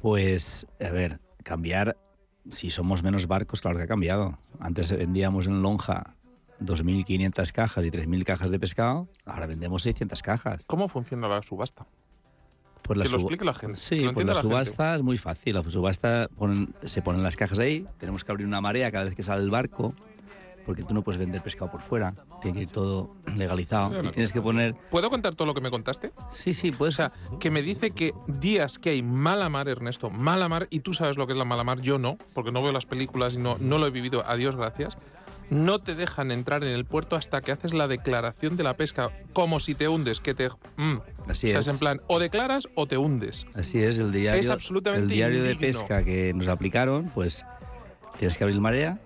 Pues, 0.00 0.66
a 0.80 0.90
ver, 0.90 1.20
cambiar, 1.44 1.96
si 2.50 2.70
somos 2.70 3.02
menos 3.02 3.26
barcos, 3.26 3.60
claro 3.60 3.76
que 3.78 3.84
ha 3.84 3.88
cambiado. 3.88 4.38
Antes 4.58 4.90
vendíamos 4.90 5.46
en 5.46 5.62
lonja 5.62 6.16
2.500 6.60 7.52
cajas 7.52 7.84
y 7.86 7.90
3.000 7.90 8.24
cajas 8.24 8.50
de 8.50 8.58
pescado, 8.58 9.08
ahora 9.24 9.46
vendemos 9.46 9.82
600 9.82 10.22
cajas. 10.22 10.64
¿Cómo 10.66 10.88
funciona 10.88 11.28
la 11.28 11.42
subasta? 11.42 11.86
Pues 12.82 12.98
la 12.98 13.04
que 13.04 13.10
lo 13.10 13.18
suba- 13.18 13.22
explique 13.28 13.44
la 13.44 13.54
gente. 13.54 13.76
Sí, 13.78 14.00
lo 14.00 14.12
pues 14.12 14.26
la 14.26 14.34
gente. 14.34 14.48
subasta 14.48 14.96
es 14.96 15.02
muy 15.02 15.16
fácil. 15.18 15.54
La 15.54 15.62
subasta 15.62 16.28
ponen- 16.38 16.74
se 16.82 17.00
ponen 17.02 17.22
las 17.22 17.36
cajas 17.36 17.58
ahí, 17.58 17.86
tenemos 17.98 18.24
que 18.24 18.32
abrir 18.32 18.46
una 18.46 18.60
marea 18.60 18.90
cada 18.90 19.04
vez 19.04 19.14
que 19.14 19.22
sale 19.22 19.42
el 19.42 19.50
barco, 19.50 19.94
porque 20.66 20.82
tú 20.84 20.94
no 20.94 21.02
puedes 21.02 21.18
vender 21.18 21.42
pescado 21.42 21.70
por 21.70 21.80
fuera, 21.82 22.14
tiene 22.40 22.58
que 22.58 22.62
ir 22.64 22.70
todo 22.70 23.14
legalizado. 23.36 24.00
Y 24.04 24.08
tienes 24.08 24.32
que 24.32 24.40
poner... 24.40 24.74
¿Puedo 24.90 25.10
contar 25.10 25.34
todo 25.34 25.46
lo 25.46 25.54
que 25.54 25.60
me 25.60 25.70
contaste? 25.70 26.12
Sí, 26.30 26.54
sí, 26.54 26.70
O 26.70 26.78
pues... 26.78 26.94
sea, 26.96 27.12
que 27.40 27.50
me 27.50 27.62
dice 27.62 27.90
que 27.92 28.12
días 28.28 28.78
que 28.78 28.90
hay 28.90 29.02
mala 29.02 29.48
mar, 29.48 29.68
Ernesto, 29.68 30.10
mala 30.10 30.48
mar, 30.48 30.66
y 30.70 30.80
tú 30.80 30.94
sabes 30.94 31.16
lo 31.16 31.26
que 31.26 31.32
es 31.32 31.38
la 31.38 31.44
mala 31.44 31.64
mar, 31.64 31.80
yo 31.80 31.98
no, 31.98 32.16
porque 32.34 32.52
no 32.52 32.62
veo 32.62 32.72
las 32.72 32.86
películas 32.86 33.34
y 33.34 33.38
no, 33.38 33.56
no 33.60 33.78
lo 33.78 33.86
he 33.86 33.90
vivido, 33.90 34.24
a 34.26 34.36
Dios 34.36 34.54
gracias, 34.56 34.96
no 35.52 35.80
te 35.80 35.94
dejan 35.94 36.30
entrar 36.30 36.64
en 36.64 36.70
el 36.70 36.86
puerto 36.86 37.14
hasta 37.14 37.42
que 37.42 37.52
haces 37.52 37.74
la 37.74 37.86
declaración 37.86 38.56
de 38.56 38.64
la 38.64 38.74
pesca, 38.74 39.10
como 39.34 39.60
si 39.60 39.74
te 39.74 39.86
hundes, 39.86 40.20
que 40.20 40.34
te... 40.34 40.48
mm. 40.76 40.96
Así 41.28 41.50
sea, 41.50 41.60
es. 41.60 41.68
en 41.68 41.78
plan, 41.78 42.00
o 42.08 42.18
declaras 42.18 42.68
o 42.74 42.86
te 42.86 42.96
hundes. 42.96 43.46
Así 43.54 43.82
es, 43.82 43.98
el 43.98 44.10
diario, 44.12 44.40
Es 44.40 44.50
absolutamente 44.50 45.02
el 45.02 45.08
diario 45.08 45.44
de 45.44 45.54
pesca 45.54 46.02
que 46.02 46.32
nos 46.34 46.48
aplicaron, 46.48 47.10
pues 47.14 47.44
tienes 48.18 48.36
que 48.36 48.44
abrir 48.44 48.60
marea. 48.60 48.98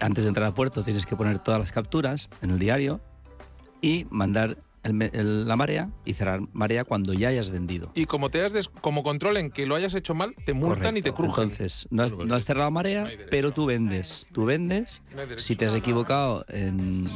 Antes 0.00 0.24
de 0.24 0.28
entrar 0.28 0.46
al 0.46 0.54
puerto 0.54 0.82
tienes 0.84 1.06
que 1.06 1.16
poner 1.16 1.38
todas 1.40 1.60
las 1.60 1.72
capturas 1.72 2.28
en 2.40 2.50
el 2.50 2.58
diario 2.58 3.00
y 3.80 4.06
mandar 4.10 4.56
el 4.82 5.02
el- 5.12 5.46
la 5.48 5.56
marea 5.56 5.90
y 6.04 6.14
cerrar 6.14 6.40
marea 6.52 6.84
cuando 6.84 7.12
ya 7.12 7.28
hayas 7.28 7.50
vendido. 7.50 7.90
Y 7.94 8.06
como 8.06 8.30
te 8.30 8.44
has 8.44 8.52
des- 8.52 8.68
como 8.68 9.02
controlen 9.02 9.50
que 9.50 9.66
lo 9.66 9.74
hayas 9.74 9.94
hecho 9.94 10.14
mal, 10.14 10.34
te 10.44 10.54
multan 10.54 10.96
y 10.96 11.02
te 11.02 11.12
crujen. 11.12 11.44
Entonces, 11.44 11.86
no 11.90 12.02
has, 12.02 12.12
no 12.12 12.34
has 12.34 12.44
cerrado 12.44 12.70
marea, 12.70 13.04
No 13.04 13.10
pero 13.30 13.52
tú 13.52 13.66
vendes. 13.66 14.26
Tú 14.32 14.44
vendes. 14.44 15.02
No. 15.14 15.22
Si 15.38 15.56
te 15.56 15.66
has 15.66 15.74
equivocado 15.74 16.44
en 16.48 17.06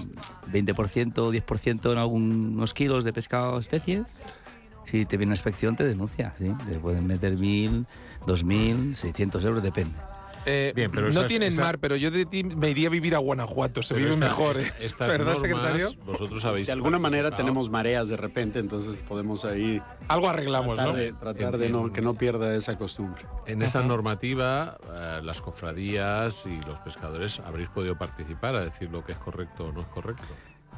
20% 0.53 1.19
o 1.19 1.33
10% 1.33 1.93
en 1.93 1.99
algunos 1.99 2.73
kilos 2.75 3.05
de 3.05 3.13
pescado 3.13 3.55
o 3.55 3.59
especies, 3.59 4.03
si 4.85 5.05
te 5.05 5.17
viene 5.17 5.31
una 5.31 5.35
inspección 5.35 5.75
te 5.77 5.85
denuncia. 5.85 6.35
¿sí? 6.39 6.53
Te 6.71 6.79
pueden 6.79 7.07
meter 7.07 7.37
1.000, 7.37 7.87
2.000, 8.27 8.95
600 8.95 9.45
euros, 9.45 9.63
depende. 9.63 9.95
Eh, 10.49 10.73
Bien, 10.77 10.91
pero 10.93 11.03
no 11.03 11.09
esas- 11.09 11.27
tienen 11.27 11.53
esa- 11.53 11.63
mar, 11.63 11.79
pero 11.81 11.97
yo 11.97 12.11
de 12.13 12.25
ti 12.25 12.45
me 12.45 12.71
iría 12.71 12.87
a 12.87 12.91
vivir 12.91 13.15
a 13.17 13.19
Guanajuato, 13.19 13.83
se 13.83 13.95
Pero 13.95 14.07
vive 14.07 14.15
esta- 14.15 14.27
mejor, 14.27 14.57
esta- 14.81 15.05
¿eh? 15.07 15.09
¿Verdad, 15.09 15.35
normas, 15.35 15.41
secretario? 15.41 15.91
Vosotros 16.07 16.45
habéis 16.45 16.69
De 16.69 16.73
alguna 16.73 16.99
manera 17.01 17.33
tenemos 17.33 17.69
mareas 17.69 18.09
de 18.09 18.17
repente, 18.17 18.61
entonces 18.61 18.99
podemos 19.07 19.45
ahí 19.45 19.83
Algo 20.07 20.29
arreglamos, 20.31 20.77
tratar, 20.77 20.93
¿no? 20.93 20.99
de, 20.99 21.13
tratar 21.13 21.59
de 21.59 21.69
no, 21.69 21.93
que 21.93 22.01
no 22.01 22.15
pierda 22.15 22.55
esa 22.55 22.79
costumbre. 22.79 23.25
En 23.47 23.61
esa 23.61 23.83
normativa, 23.83 24.79
eh, 24.95 25.21
las 25.25 25.41
cofradías 25.41 26.45
y 26.47 26.57
los 26.65 26.79
pescadores 26.79 27.41
habréis 27.41 27.69
podido 27.71 27.99
participar 27.99 28.55
a 28.55 28.65
decir 28.65 28.89
lo 28.91 29.05
que 29.05 29.13
es 29.13 29.19
correcto 29.19 29.65
o 29.65 29.73
no 29.73 29.81
es 29.81 29.89
correcto. 29.89 30.23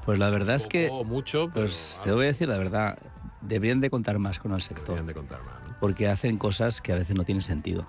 Pues 0.07 0.19
la 0.19 0.31
verdad 0.31 0.57
es 0.57 0.67
que, 0.67 0.89
o 0.91 1.05
mucho, 1.05 1.51
pero 1.53 1.67
pues 1.67 2.01
te 2.03 2.13
voy 2.13 2.25
a 2.25 2.29
decir 2.29 2.49
la 2.49 2.57
verdad, 2.57 2.97
deberían 3.43 3.81
de 3.83 3.91
contar 3.91 4.19
más 4.19 4.39
con 4.39 4.53
el 4.55 4.63
sector, 4.63 4.87
deberían 4.97 5.07
de 5.07 5.13
contar 5.15 5.43
más. 5.43 5.53
¿no? 5.63 5.69
porque 5.81 6.09
hacen 6.09 6.39
cosas 6.39 6.81
que 6.81 6.93
a 6.93 6.97
veces 6.97 7.15
no 7.15 7.23
tienen 7.23 7.41
sentido. 7.43 7.87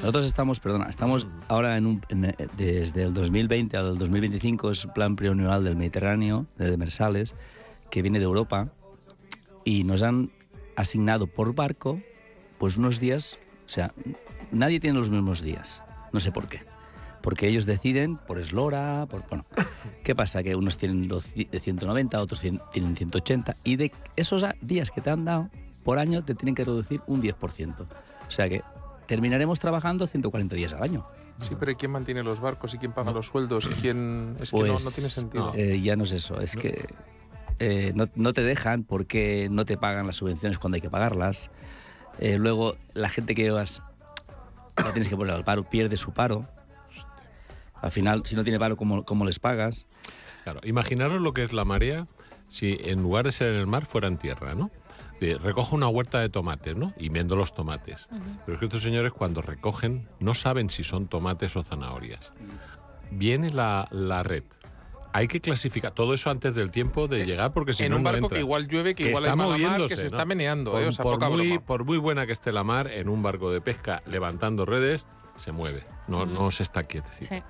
Nosotros 0.00 0.26
estamos, 0.26 0.60
perdona, 0.60 0.86
estamos 0.86 1.26
ahora 1.48 1.76
en 1.76 1.86
un, 1.86 2.02
en, 2.08 2.24
eh, 2.26 2.34
desde 2.56 3.02
el 3.04 3.14
2020 3.14 3.76
al 3.76 3.98
2025, 3.98 4.70
es 4.70 4.86
plan 4.94 5.16
plurianual 5.16 5.64
del 5.64 5.76
Mediterráneo, 5.76 6.46
de 6.56 6.70
Demersales, 6.70 7.34
que 7.90 8.02
viene 8.02 8.18
de 8.18 8.24
Europa, 8.24 8.68
y 9.64 9.84
nos 9.84 10.02
han 10.02 10.30
asignado 10.76 11.26
por 11.26 11.54
barco, 11.54 12.00
pues 12.58 12.76
unos 12.76 13.00
días, 13.00 13.38
o 13.66 13.68
sea, 13.68 13.92
nadie 14.52 14.80
tiene 14.80 14.98
los 14.98 15.10
mismos 15.10 15.42
días, 15.42 15.82
no 16.12 16.20
sé 16.20 16.32
por 16.32 16.48
qué. 16.48 16.62
Porque 17.20 17.48
ellos 17.48 17.66
deciden 17.66 18.16
por 18.16 18.38
eslora, 18.38 19.06
por... 19.10 19.26
Bueno, 19.28 19.44
¿qué 20.04 20.14
pasa? 20.14 20.42
Que 20.44 20.54
unos 20.54 20.78
tienen 20.78 21.08
dos- 21.08 21.34
190, 21.34 22.20
otros 22.22 22.40
tienen 22.40 22.96
180, 22.96 23.56
y 23.64 23.76
de 23.76 23.92
esos 24.16 24.44
días 24.60 24.90
que 24.92 25.00
te 25.00 25.10
han 25.10 25.24
dado, 25.24 25.50
por 25.82 25.98
año 25.98 26.24
te 26.24 26.34
tienen 26.34 26.54
que 26.54 26.64
reducir 26.64 27.00
un 27.06 27.20
10%. 27.20 27.74
O 27.80 28.30
sea 28.30 28.48
que 28.48 28.62
terminaremos 29.08 29.58
trabajando 29.58 30.06
140 30.06 30.54
días 30.54 30.74
al 30.74 30.82
año. 30.82 31.06
Sí, 31.40 31.56
pero 31.58 31.72
¿y 31.72 31.76
quién 31.76 31.90
mantiene 31.90 32.22
los 32.22 32.40
barcos 32.40 32.74
y 32.74 32.78
quién 32.78 32.92
paga 32.92 33.10
los 33.10 33.26
sueldos 33.26 33.66
y 33.66 33.80
quién...? 33.80 34.36
Es 34.38 34.50
que 34.50 34.56
no, 34.58 34.66
Pues, 34.66 34.84
no 34.84 34.90
tiene 34.90 35.08
sentido. 35.08 35.52
Eh, 35.56 35.80
ya 35.80 35.96
no 35.96 36.04
es 36.04 36.12
eso, 36.12 36.38
es 36.38 36.54
que 36.56 36.86
eh, 37.58 37.92
no, 37.94 38.06
no 38.14 38.34
te 38.34 38.42
dejan 38.42 38.84
porque 38.84 39.48
no 39.50 39.64
te 39.64 39.78
pagan 39.78 40.06
las 40.06 40.16
subvenciones 40.16 40.58
cuando 40.58 40.76
hay 40.76 40.82
que 40.82 40.90
pagarlas. 40.90 41.50
Eh, 42.18 42.36
luego, 42.36 42.76
la 42.92 43.08
gente 43.08 43.34
que 43.34 43.42
llevas, 43.42 43.82
la 44.76 44.92
tienes 44.92 45.08
que 45.08 45.16
poner 45.16 45.34
al 45.34 45.44
paro, 45.44 45.64
pierde 45.64 45.96
su 45.96 46.12
paro. 46.12 46.46
Al 47.80 47.90
final, 47.90 48.22
si 48.26 48.36
no 48.36 48.44
tiene 48.44 48.58
paro, 48.58 48.76
¿cómo, 48.76 49.06
cómo 49.06 49.24
les 49.24 49.38
pagas? 49.38 49.86
Claro, 50.44 50.60
imaginaros 50.64 51.22
lo 51.22 51.32
que 51.32 51.44
es 51.44 51.54
la 51.54 51.64
marea 51.64 52.06
si 52.50 52.78
en 52.84 53.02
lugar 53.02 53.24
de 53.24 53.32
ser 53.32 53.54
en 53.54 53.60
el 53.60 53.66
mar 53.66 53.86
fuera 53.86 54.06
en 54.06 54.18
tierra, 54.18 54.54
¿no? 54.54 54.70
De, 55.20 55.34
recojo 55.36 55.74
una 55.74 55.88
huerta 55.88 56.20
de 56.20 56.28
tomates, 56.28 56.76
¿no? 56.76 56.92
Y 56.96 57.08
vendo 57.08 57.34
los 57.36 57.52
tomates. 57.54 58.08
Pero 58.44 58.54
es 58.54 58.58
que 58.60 58.66
estos 58.66 58.82
señores 58.82 59.12
cuando 59.12 59.42
recogen 59.42 60.08
no 60.20 60.34
saben 60.34 60.70
si 60.70 60.84
son 60.84 61.08
tomates 61.08 61.56
o 61.56 61.64
zanahorias. 61.64 62.30
Viene 63.10 63.50
la, 63.50 63.88
la 63.90 64.22
red. 64.22 64.44
Hay 65.12 65.26
que 65.26 65.40
clasificar 65.40 65.92
todo 65.92 66.12
eso 66.14 66.30
antes 66.30 66.54
del 66.54 66.70
tiempo 66.70 67.08
de 67.08 67.24
llegar 67.24 67.52
porque 67.52 67.72
si 67.72 67.84
en 67.84 67.90
no, 67.90 67.96
un 67.96 68.02
no 68.02 68.10
barco 68.10 68.26
entra. 68.26 68.36
que 68.36 68.40
igual 68.42 68.68
llueve, 68.68 68.94
que, 68.94 69.08
igual 69.08 69.24
está 69.24 69.32
hay 69.32 69.36
mala 69.38 69.58
mar, 69.58 69.86
que 69.88 69.96
se 69.96 70.02
¿no? 70.02 70.06
está 70.08 70.24
meneando, 70.26 70.72
Por, 70.72 70.82
¿eh? 70.82 70.86
O 70.86 70.92
sea, 70.92 71.02
por 71.02 71.14
poca 71.14 71.30
muy, 71.30 71.48
broma. 71.48 71.66
por 71.66 71.84
muy 71.84 71.96
buena 71.96 72.26
que 72.26 72.32
esté 72.32 72.52
la 72.52 72.62
mar, 72.62 72.88
en 72.88 73.08
un 73.08 73.22
barco 73.22 73.50
de 73.50 73.60
pesca 73.60 74.02
levantando 74.06 74.66
redes, 74.66 75.06
se 75.38 75.50
mueve. 75.50 75.84
No, 76.06 76.26
no 76.26 76.50
se 76.50 76.62
está 76.62 76.84
quietecito. 76.84 77.34
Sí. 77.34 77.42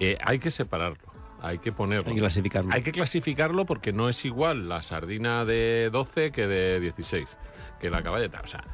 Eh, 0.00 0.18
hay 0.24 0.38
que 0.38 0.50
separarlo, 0.50 1.11
hay 1.42 1.58
que 1.58 1.72
ponerlo. 1.72 2.08
Hay 2.08 2.14
que 2.14 2.20
clasificarlo. 2.20 2.72
Hay 2.72 2.82
que 2.82 2.92
clasificarlo 2.92 3.66
porque 3.66 3.92
no 3.92 4.08
es 4.08 4.24
igual 4.24 4.68
la 4.68 4.82
sardina 4.82 5.44
de 5.44 5.90
12 5.92 6.30
que 6.32 6.46
de 6.46 6.80
16, 6.80 7.36
que 7.80 7.90
la 7.90 8.02
caballeta. 8.02 8.40
O 8.42 8.46
sea, 8.46 8.64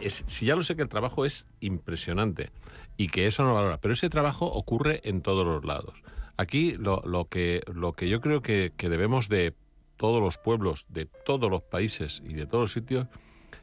es- 0.00 0.22
si 0.26 0.46
ya 0.46 0.54
lo 0.56 0.62
sé 0.62 0.76
que 0.76 0.82
el 0.82 0.88
trabajo 0.88 1.24
es 1.24 1.46
impresionante 1.60 2.50
y 2.96 3.08
que 3.08 3.26
eso 3.26 3.42
no 3.42 3.48
lo 3.50 3.54
valora, 3.54 3.78
pero 3.78 3.94
ese 3.94 4.08
trabajo 4.10 4.46
ocurre 4.46 5.00
en 5.04 5.22
todos 5.22 5.46
los 5.46 5.64
lados. 5.64 6.02
Aquí 6.36 6.74
lo, 6.74 7.02
lo 7.06 7.26
que, 7.28 7.62
lo 7.72 7.94
que 7.94 8.08
yo 8.08 8.20
creo 8.20 8.42
que, 8.42 8.72
que 8.76 8.88
debemos 8.90 9.28
de 9.28 9.54
todos 9.96 10.20
los 10.20 10.36
pueblos, 10.36 10.84
de 10.90 11.06
todos 11.06 11.50
los 11.50 11.62
países 11.62 12.22
y 12.28 12.34
de 12.34 12.44
todos 12.46 12.64
los 12.64 12.72
sitios 12.72 13.06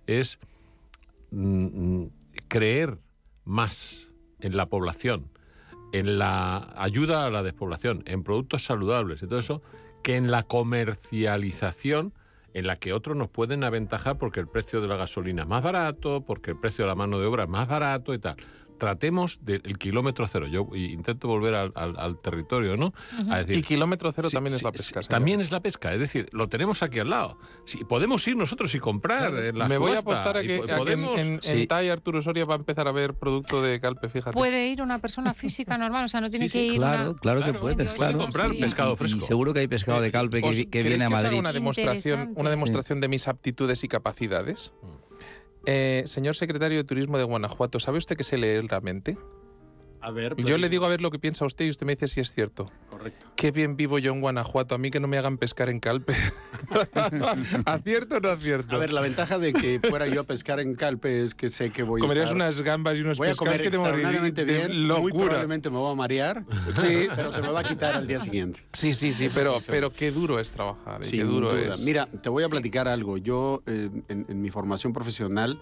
es 0.08 0.40
mm, 1.32 2.00
mm, 2.02 2.10
creer 2.48 2.98
más 3.46 4.10
en 4.40 4.58
la 4.58 4.66
población, 4.66 5.30
en 5.94 6.18
la 6.18 6.74
ayuda 6.76 7.26
a 7.26 7.30
la 7.30 7.44
despoblación, 7.44 8.04
en 8.06 8.24
productos 8.24 8.66
saludables 8.66 9.22
y 9.24 9.28
todo 9.28 9.40
eso, 9.40 9.62
que 10.04 10.18
en 10.18 10.32
la 10.32 10.44
comercialización 10.44 12.14
en 12.54 12.68
la 12.68 12.76
que 12.76 12.94
otros 12.94 13.16
nos 13.16 13.30
pueden 13.30 13.64
aventajar 13.64 14.18
porque 14.18 14.40
el 14.40 14.48
precio 14.48 14.82
de 14.82 14.88
la 14.88 14.98
gasolina 14.98 15.44
es 15.44 15.48
más 15.48 15.64
barato, 15.64 16.26
porque 16.26 16.52
el 16.52 16.60
precio 16.60 16.84
de 16.84 16.90
la 16.90 16.96
mano 16.96 17.20
de 17.20 17.26
obra 17.26 17.44
es 17.44 17.50
más 17.50 17.68
barato 17.68 18.14
y 18.14 18.20
tal. 18.20 18.36
Tratemos 18.84 19.40
del 19.44 19.78
kilómetro 19.78 20.28
cero. 20.28 20.46
Yo 20.48 20.68
intento 20.76 21.28
volver 21.30 21.56
al, 21.56 21.72
al- 21.76 21.98
al 21.98 22.20
territorio, 22.22 22.76
¿no? 22.76 22.94
A 23.30 23.38
decir, 23.40 23.58
Y 23.58 23.64
kilómetro 23.64 24.12
cero 24.12 24.28
Sí, 24.30 24.36
también 24.36 24.54
es 24.54 24.62
la 24.62 24.72
pesca. 24.74 25.00
también 25.02 25.40
es 25.40 25.52
la 25.52 25.62
pesca, 25.62 25.94
es 25.94 26.02
decir, 26.02 26.28
lo 26.34 26.50
tenemos 26.50 26.84
aquí 26.84 27.00
al 27.00 27.10
lado. 27.10 27.38
Si 27.66 27.84
podemos 27.86 28.28
ir 28.28 28.36
nosotros 28.36 28.76
y 28.76 28.80
comprar 28.80 29.34
en 29.36 29.58
la 29.58 29.70
Me 29.70 29.78
voy 29.78 29.94
a 29.96 30.00
apostar 30.00 30.36
a 30.36 30.42
que, 30.42 30.58
a 30.58 30.84
que 30.86 30.94
en, 30.94 31.04
en, 31.20 31.42
Sí. 31.42 31.52
en 31.62 31.68
TAI 31.68 31.90
Arturo 31.90 32.22
Soria 32.22 32.44
va 32.44 32.56
a 32.56 32.58
empezar 32.58 32.88
a 32.88 32.92
ver 32.92 33.14
producto 33.14 33.62
de 33.62 33.80
calpe, 33.80 34.10
fíjate. 34.10 34.34
Puede 34.34 34.68
ir 34.68 34.82
una 34.82 35.00
persona 35.00 35.34
física 35.34 35.78
normal, 35.78 36.04
o 36.06 36.08
sea, 36.10 36.20
no 36.20 36.30
tiene 36.30 36.50
Sí, 36.50 36.52
sí, 36.52 36.58
que 36.68 36.74
ir 36.74 36.80
Claro, 36.80 37.12
una... 37.12 37.20
claro 37.20 37.40
que 37.40 37.44
Claro, 37.46 37.60
puedes, 37.62 37.76
puedes 37.78 37.94
claro. 37.94 38.18
comprar 38.18 38.52
pescado 38.52 38.96
fresco. 38.98 39.20
Y 39.20 39.22
seguro 39.22 39.54
que 39.54 39.62
hay 39.62 39.68
pescado 39.68 40.02
de 40.02 40.12
calpe 40.12 40.42
que, 40.42 40.50
¿Os- 40.50 40.56
vi- 40.58 40.66
que 40.66 40.84
viene 40.84 41.06
a 41.06 41.10
Madrid. 41.10 41.40
una 41.40 41.54
demostración, 41.54 42.34
una 42.36 42.50
demostración 42.50 43.00
de 43.00 43.08
mis 43.08 43.28
aptitudes 43.30 43.84
y 43.84 43.88
capacidades? 43.88 44.74
Mm. 44.82 45.13
Eh, 45.66 46.04
señor 46.08 46.36
secretario 46.36 46.78
de 46.78 46.84
Turismo 46.84 47.18
de 47.18 47.24
Guanajuato, 47.24 47.80
¿sabe 47.80 47.98
usted 47.98 48.18
que 48.18 48.24
se 48.24 48.38
lee 48.38 48.68
la 48.70 48.82
mente? 48.82 49.18
A 50.06 50.12
ver, 50.12 50.36
Yo 50.36 50.58
le 50.58 50.68
digo 50.70 50.86
a 50.86 50.90
ver 50.90 51.02
lo 51.02 51.10
que 51.12 51.18
piensa 51.20 51.46
usted 51.46 51.66
y 51.66 51.70
usted 51.70 51.86
me 51.86 51.96
dice 51.96 52.08
si 52.10 52.20
es 52.20 52.32
cierto. 52.32 52.70
Correcto. 52.90 53.26
Qué 53.38 53.52
bien 53.52 53.78
vivo 53.78 54.00
yo 54.00 54.12
en 54.12 54.20
Guanajuato, 54.22 54.76
a 54.76 54.78
mí 54.78 54.92
que 54.92 55.00
no 55.00 55.08
me 55.08 55.18
hagan 55.18 55.38
pescar 55.38 55.70
en 55.70 55.80
calpe. 55.80 56.14
¿Acierto 57.66 58.18
o 58.18 58.20
no 58.20 58.30
acierto? 58.30 58.76
A 58.76 58.80
ver, 58.80 58.92
la 58.94 59.02
ventaja 59.02 59.38
de 59.38 59.54
que 59.54 59.80
fuera 59.80 60.08
yo 60.08 60.22
a 60.22 60.24
pescar 60.24 60.60
en 60.60 60.76
Calpe 60.76 61.22
es 61.24 61.36
que 61.36 61.50
sé 61.50 61.72
que 61.72 61.84
voy 61.84 62.00
a 62.00 62.02
Comerías 62.02 62.26
estar- 62.30 62.36
unas 62.36 62.62
gambas 62.62 62.98
y 62.98 63.02
unos 63.02 63.18
Voy 63.18 63.30
a 63.30 63.36
comer 63.36 63.62
que 63.62 63.70
te 63.70 63.78
extraordinariamente 63.78 64.46
de 64.46 64.54
bien. 64.54 64.72
Muy 64.72 64.88
locura. 64.88 65.26
probablemente 65.26 65.70
me 65.70 65.78
voy 65.78 65.92
a 65.92 65.96
marear. 65.96 66.44
Sí. 66.76 67.08
Pero 67.16 67.32
se 67.32 67.42
me 67.42 67.50
va 67.50 67.62
a 67.62 67.64
quitar 67.64 67.96
al 67.96 68.08
día 68.08 68.20
siguiente. 68.20 68.60
Sí, 68.74 68.94
sí, 68.94 69.12
sí, 69.12 69.30
pero, 69.34 69.60
pero 69.68 69.92
qué 69.94 70.12
duro 70.12 70.40
es 70.40 70.52
trabajar. 70.52 71.02
y 71.02 71.06
Sin 71.06 71.20
qué 71.20 71.26
duro 71.26 71.52
duda. 71.54 71.72
es. 71.74 71.82
Mira, 71.84 72.08
te 72.08 72.30
voy 72.30 72.44
a 72.44 72.50
platicar 72.50 72.88
algo. 72.88 73.18
Yo, 73.18 73.64
eh, 73.66 73.90
en, 74.10 74.26
en 74.28 74.42
mi 74.42 74.50
formación 74.50 74.94
profesional, 74.94 75.62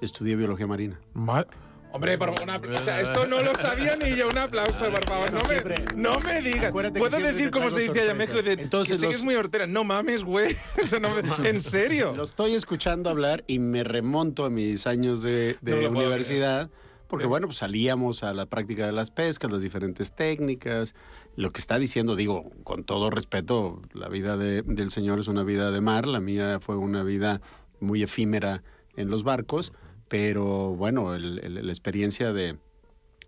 estudié 0.00 0.36
biología 0.36 0.66
marina. 0.66 0.98
Ma- 1.14 1.46
Hombre, 1.92 2.16
por 2.18 2.32
favor, 2.34 2.70
o 2.72 2.78
sea, 2.78 3.00
esto 3.00 3.26
no 3.26 3.42
lo 3.42 3.54
sabía 3.56 3.96
ni 3.96 4.14
yo. 4.14 4.28
Un 4.28 4.38
aplauso, 4.38 4.90
por 4.90 5.04
favor. 5.06 5.32
No 5.32 5.40
me, 5.48 5.94
no 5.96 6.20
me 6.20 6.40
digas. 6.40 6.70
Puedo 6.70 6.90
decir 7.18 7.50
traigo 7.50 7.70
se 7.70 7.80
dice 7.80 8.00
allá 8.00 8.12
en 8.12 8.16
México. 8.18 8.42
de- 8.42 8.52
Entonces, 8.52 8.96
que 8.98 9.06
sé 9.06 9.08
que 9.10 9.16
es 9.16 9.24
muy 9.24 9.34
hortera. 9.34 9.66
No 9.66 9.82
mames, 9.84 10.22
güey. 10.22 10.56
Eso 10.76 11.00
no 11.00 11.08
me- 11.10 11.48
¿En 11.48 11.60
serio? 11.60 12.14
Lo 12.16 12.22
estoy 12.22 12.54
escuchando 12.54 13.10
hablar 13.10 13.42
y 13.48 13.58
me 13.58 13.82
remonto 13.82 14.44
a 14.44 14.50
mis 14.50 14.86
años 14.86 15.22
de, 15.22 15.58
No 15.62 15.88
universidad. 15.88 16.70
Porque 17.08 17.22
Pero- 17.24 17.28
bueno, 17.30 17.46
pues 17.48 17.58
salíamos 17.58 18.22
a 18.22 18.32
la 18.34 18.46
práctica 18.46 18.86
de 18.86 18.92
las 18.92 19.10
pescas, 19.10 19.50
las 19.50 19.62
diferentes 19.62 20.12
técnicas. 20.12 20.94
Lo 21.34 21.50
que 21.50 21.60
está 21.60 21.76
diciendo, 21.78 22.14
digo, 22.14 22.50
con 22.62 22.84
todo 22.84 23.10
respeto, 23.10 23.82
la 23.94 24.08
vida 24.08 24.36
de- 24.36 24.62
del 24.62 24.92
señor 24.92 25.18
es 25.18 25.26
una 25.26 25.42
vida 25.42 25.72
de 25.72 25.80
mar, 25.80 26.06
la 26.06 26.20
mía 26.20 26.60
fue 26.60 26.76
una 26.76 27.02
vida 27.02 27.40
muy 27.80 28.04
efímera 28.04 28.62
en 28.94 29.10
los 29.10 29.24
barcos, 29.24 29.72
pero 30.10 30.74
bueno, 30.74 31.14
el- 31.14 31.38
el- 31.38 31.64
la 31.66 31.72
experiencia 31.72 32.32
de, 32.32 32.58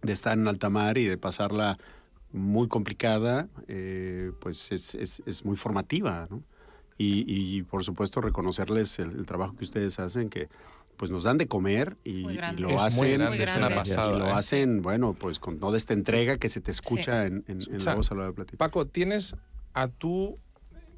de 0.02 0.12
estar 0.12 0.36
en 0.36 0.48
alta 0.48 0.68
mar 0.68 0.98
y 0.98 1.04
de 1.06 1.16
pasarla 1.16 1.78
muy 2.32 2.66
complicada, 2.66 3.46
eh, 3.68 4.32
pues 4.40 4.72
es, 4.72 4.96
es- 4.96 5.22
es 5.24 5.44
muy 5.44 5.54
formativa, 5.56 6.26
¿no? 6.28 6.42
Y, 6.98 7.24
y, 7.26 7.62
por 7.62 7.84
supuesto 7.84 8.20
reconocerles 8.20 8.98
el, 8.98 9.10
el 9.12 9.26
trabajo 9.26 9.54
que 9.56 9.64
ustedes 9.64 9.98
hacen, 10.00 10.28
que 10.28 10.48
pues 10.96 11.10
nos 11.10 11.24
dan 11.24 11.38
de 11.38 11.46
comer 11.46 11.96
y, 12.04 12.22
lo 12.58 12.68
es 12.68 12.82
hacen. 12.82 12.98
muy 12.98 13.08
Muy 13.08 13.16
grande, 13.18 13.44
es 13.44 13.56
una 13.56 13.68
grande. 13.68 13.74
y 13.74 13.78
pasada. 13.78 14.18
lo 14.18 14.26
¿eh? 14.26 14.32
hacen, 14.32 14.82
bueno, 14.82 15.12
pues 15.14 15.38
con 15.38 15.58
toda 15.58 15.76
esta 15.76 15.94
entrega 15.94 16.36
que 16.36 16.48
se 16.48 16.60
te 16.60 16.70
escucha 16.70 17.26
en, 17.26 17.44
en, 17.48 17.60
en 17.62 17.76
O 17.76 17.80
sea, 17.80 17.92
la 17.92 17.96
voz 17.96 18.10
a 18.10 18.14
la 18.14 18.20
hora 18.22 18.28
de 18.28 18.34
platicar. 18.34 18.58
Paco, 18.58 18.86
tienes 18.86 19.34
a 19.74 19.86
tu 19.88 20.36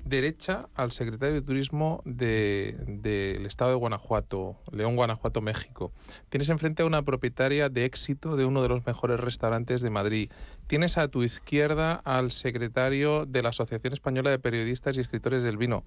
derecha 0.04 0.68
al 0.74 0.92
secretario 0.92 1.34
de 1.34 1.42
Turismo 1.42 2.02
de- 2.04 2.76
del 2.86 3.46
estado 3.46 3.70
de 3.70 3.76
Guanajuato, 3.76 4.56
León, 4.70 4.96
Guanajuato, 4.96 5.40
México. 5.40 5.92
Tienes 6.28 6.48
enfrente 6.48 6.82
a 6.82 6.86
una 6.86 7.02
propietaria 7.02 7.68
de 7.68 7.84
éxito 7.84 8.36
de 8.36 8.44
uno 8.44 8.62
de 8.62 8.68
los 8.68 8.84
mejores 8.86 9.18
restaurantes 9.20 9.80
de 9.80 9.90
Madrid. 9.90 10.30
Tienes 10.66 10.98
a 10.98 11.08
tu 11.08 11.22
izquierda 11.22 11.94
al 12.04 12.30
secretario 12.30 13.26
de 13.26 13.42
la 13.42 13.48
Asociación 13.50 13.92
Española 13.92 14.30
de 14.30 14.38
Periodistas 14.38 14.96
y 14.96 15.00
Escritores 15.00 15.42
del 15.42 15.56
Vino. 15.56 15.84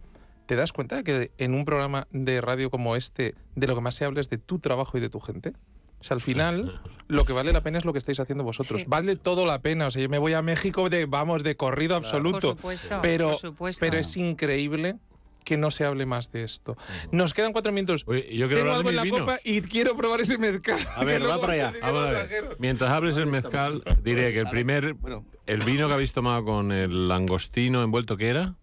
¿Te 0.48 0.56
das 0.56 0.72
cuenta 0.72 0.96
de 0.96 1.04
que 1.04 1.32
en 1.38 1.54
un 1.54 1.66
programa 1.66 2.08
de 2.12 2.40
radio 2.42 2.70
como 2.70 2.96
este, 2.96 3.36
de 3.56 3.68
lo 3.68 3.76
que 3.76 3.82
más 3.82 3.96
se 3.96 4.06
habla 4.06 4.22
es 4.22 4.30
de 4.30 4.38
tu 4.38 4.60
trabajo 4.60 4.98
y 4.98 5.02
de 5.02 5.10
tu 5.10 5.20
gente? 5.20 5.54
O 6.00 6.04
sea, 6.04 6.16
al 6.16 6.22
final, 6.22 6.80
lo 7.08 7.26
que 7.26 7.34
vale 7.34 7.52
la 7.54 7.62
pena 7.62 7.78
es 7.78 7.86
lo 7.86 7.94
que 7.94 8.00
estáis 8.00 8.20
haciendo 8.20 8.44
vosotros. 8.44 8.82
Sí. 8.82 8.88
Vale 8.88 9.16
todo 9.16 9.46
la 9.46 9.62
pena. 9.62 9.88
O 9.88 9.92
sea, 9.92 10.02
yo 10.02 10.10
me 10.10 10.18
voy 10.18 10.34
a 10.34 10.42
México 10.42 10.90
de, 10.90 11.06
vamos, 11.06 11.44
de 11.44 11.56
corrido 11.56 11.96
absoluto. 11.96 12.56
Por 12.56 12.58
supuesto, 12.58 13.00
pero, 13.02 13.30
por 13.32 13.38
supuesto. 13.38 13.80
pero 13.80 13.98
es 13.98 14.16
increíble 14.18 14.98
que 15.44 15.56
no 15.56 15.72
se 15.72 15.86
hable 15.86 16.06
más 16.06 16.30
de 16.34 16.44
esto. 16.44 16.76
Nos 17.12 17.34
quedan 17.34 17.54
cuatro 17.54 17.72
minutos. 17.72 18.04
Oye, 18.06 18.36
yo 18.36 18.48
quiero 18.48 18.64
Tengo 18.64 18.76
algo 18.76 18.90
en 18.90 18.96
la 18.98 19.04
vinos. 19.04 19.22
copa 19.22 19.38
y 19.46 19.62
quiero 19.62 19.96
probar 19.96 20.20
ese 20.20 20.38
mezcal. 20.38 20.78
A 20.94 21.06
ver, 21.06 21.26
va 21.28 21.40
para 21.40 21.54
allá. 21.54 21.74
Vamos 21.82 22.04
a 22.04 22.10
ver. 22.10 22.58
Mientras 22.60 22.92
abres 22.92 23.16
el 23.16 23.28
mezcal, 23.28 23.82
diré 24.04 24.34
que 24.34 24.40
el 24.40 24.50
primer, 24.50 24.94
Bueno, 24.96 25.26
el 25.46 25.64
vino 25.64 25.88
que 25.88 25.94
habéis 25.94 26.12
tomado 26.12 26.44
con 26.44 26.74
el 26.74 27.08
langostino 27.08 27.82
envuelto, 27.82 28.18
¿qué 28.18 28.28
era? 28.28 28.56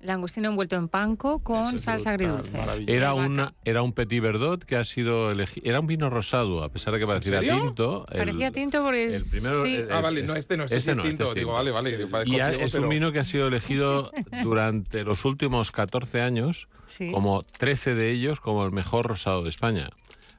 Langostino 0.00 0.48
envuelto 0.48 0.76
en 0.76 0.88
panco 0.88 1.40
con 1.40 1.78
salsa 1.78 2.10
agridulce. 2.10 2.50
Era, 2.86 3.12
una, 3.12 3.52
era 3.64 3.82
un 3.82 3.92
Petit 3.92 4.22
Verdot 4.22 4.64
que 4.64 4.76
ha 4.76 4.84
sido 4.84 5.30
elegido. 5.30 5.68
Era 5.68 5.80
un 5.80 5.86
vino 5.86 6.08
rosado, 6.08 6.62
a 6.64 6.70
pesar 6.70 6.94
de 6.94 7.00
que 7.00 7.06
pareciera 7.06 7.40
serio? 7.40 7.60
tinto. 7.60 8.06
el- 8.10 8.18
Parecía 8.18 8.50
tinto 8.50 8.82
porque 8.82 9.04
el 9.04 9.12
es- 9.14 9.30
primero- 9.30 9.62
sí. 9.62 9.74
el- 9.76 9.92
Ah, 9.92 10.00
vale, 10.00 10.22
no, 10.22 10.34
este 10.36 10.56
no, 10.56 10.64
este, 10.64 10.76
Este 10.76 10.94
no, 10.94 11.02
es 11.02 11.08
este 11.08 11.08
distinto. 11.10 11.32
es 11.32 11.34
Digo, 11.34 11.52
vale, 11.52 11.70
vale. 11.70 11.90
Y 12.24 12.38
es 12.40 12.74
un 12.74 12.88
vino 12.88 13.12
que 13.12 13.18
ha 13.18 13.24
sido 13.24 13.48
elegido 13.48 14.10
durante 14.42 15.04
los 15.04 15.24
últimos 15.26 15.70
14 15.70 16.22
años, 16.22 16.68
Sí. 16.86 17.10
como 17.12 17.42
13 17.42 17.94
de 17.94 18.10
ellos, 18.10 18.40
como 18.40 18.64
el 18.64 18.72
mejor 18.72 19.06
rosado 19.06 19.42
de 19.42 19.50
España. 19.50 19.90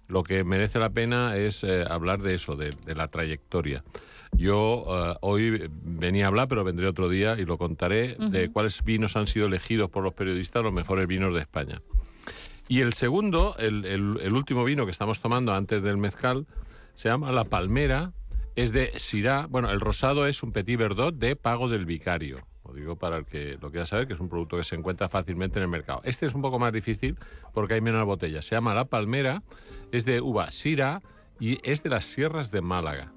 Lo 0.07 0.23
que 0.23 0.43
merece 0.43 0.79
la 0.79 0.89
pena 0.89 1.37
es 1.37 1.63
eh, 1.63 1.85
hablar 1.87 2.19
de 2.21 2.33
eso, 2.35 2.55
de, 2.55 2.71
de 2.85 2.95
la 2.95 3.07
trayectoria. 3.07 3.83
Yo 4.35 4.85
eh, 4.89 5.17
hoy 5.21 5.69
venía 5.83 6.25
a 6.25 6.27
hablar, 6.29 6.47
pero 6.47 6.63
vendré 6.63 6.87
otro 6.87 7.09
día 7.09 7.37
y 7.39 7.45
lo 7.45 7.57
contaré, 7.57 8.15
de 8.15 8.49
cuáles 8.51 8.83
vinos 8.83 9.15
han 9.15 9.27
sido 9.27 9.45
elegidos 9.47 9.89
por 9.89 10.03
los 10.03 10.13
periodistas 10.13 10.63
los 10.63 10.73
mejores 10.73 11.05
vinos 11.07 11.33
de 11.35 11.41
España. 11.41 11.79
Y 12.67 12.81
el 12.81 12.93
segundo, 12.93 13.55
el, 13.59 13.85
el- 13.85 14.19
el 14.21 14.33
último 14.33 14.63
vino 14.63 14.85
que 14.85 14.91
estamos 14.91 15.19
tomando 15.21 15.53
antes 15.53 15.83
del 15.83 15.97
mezcal, 15.97 16.47
se 16.95 17.09
llama 17.09 17.31
La 17.31 17.43
Palmera, 17.43 18.13
es 18.55 18.71
de 18.71 18.91
Syrah. 18.97 19.47
Bueno, 19.47 19.69
el 19.71 19.79
rosado 19.79 20.25
es 20.25 20.41
un 20.43 20.51
Petit 20.53 20.77
Verdot 20.79 21.13
de 21.15 21.35
Pago 21.35 21.67
del 21.69 21.85
Vicario. 21.85 22.39
Lo 22.65 22.73
digo 22.73 22.95
para 22.95 23.17
el 23.17 23.25
que 23.25 23.57
lo 23.61 23.69
quiera 23.71 23.85
saber, 23.85 24.07
que 24.07 24.13
es 24.13 24.19
un 24.19 24.29
producto 24.29 24.55
que 24.57 24.63
se 24.63 24.75
encuentra 24.75 25.09
fácilmente 25.09 25.59
en 25.59 25.63
el 25.63 25.69
mercado. 25.69 26.01
Este 26.05 26.25
es 26.25 26.33
un 26.33 26.41
poco 26.41 26.59
más 26.59 26.71
difícil 26.71 27.17
porque 27.53 27.73
hay 27.75 27.81
menos 27.81 28.05
botellas. 28.05 28.45
Se 28.45 28.55
llama 28.55 28.73
La 28.73 28.85
Palmera, 28.85 29.43
es 29.91 30.05
de 30.05 30.21
uva 30.21 30.49
Syrah 30.51 31.01
y 31.39 31.59
es 31.69 31.83
de 31.83 31.89
las 31.89 32.05
sierras 32.05 32.51
de 32.51 32.61
Málaga. 32.61 33.11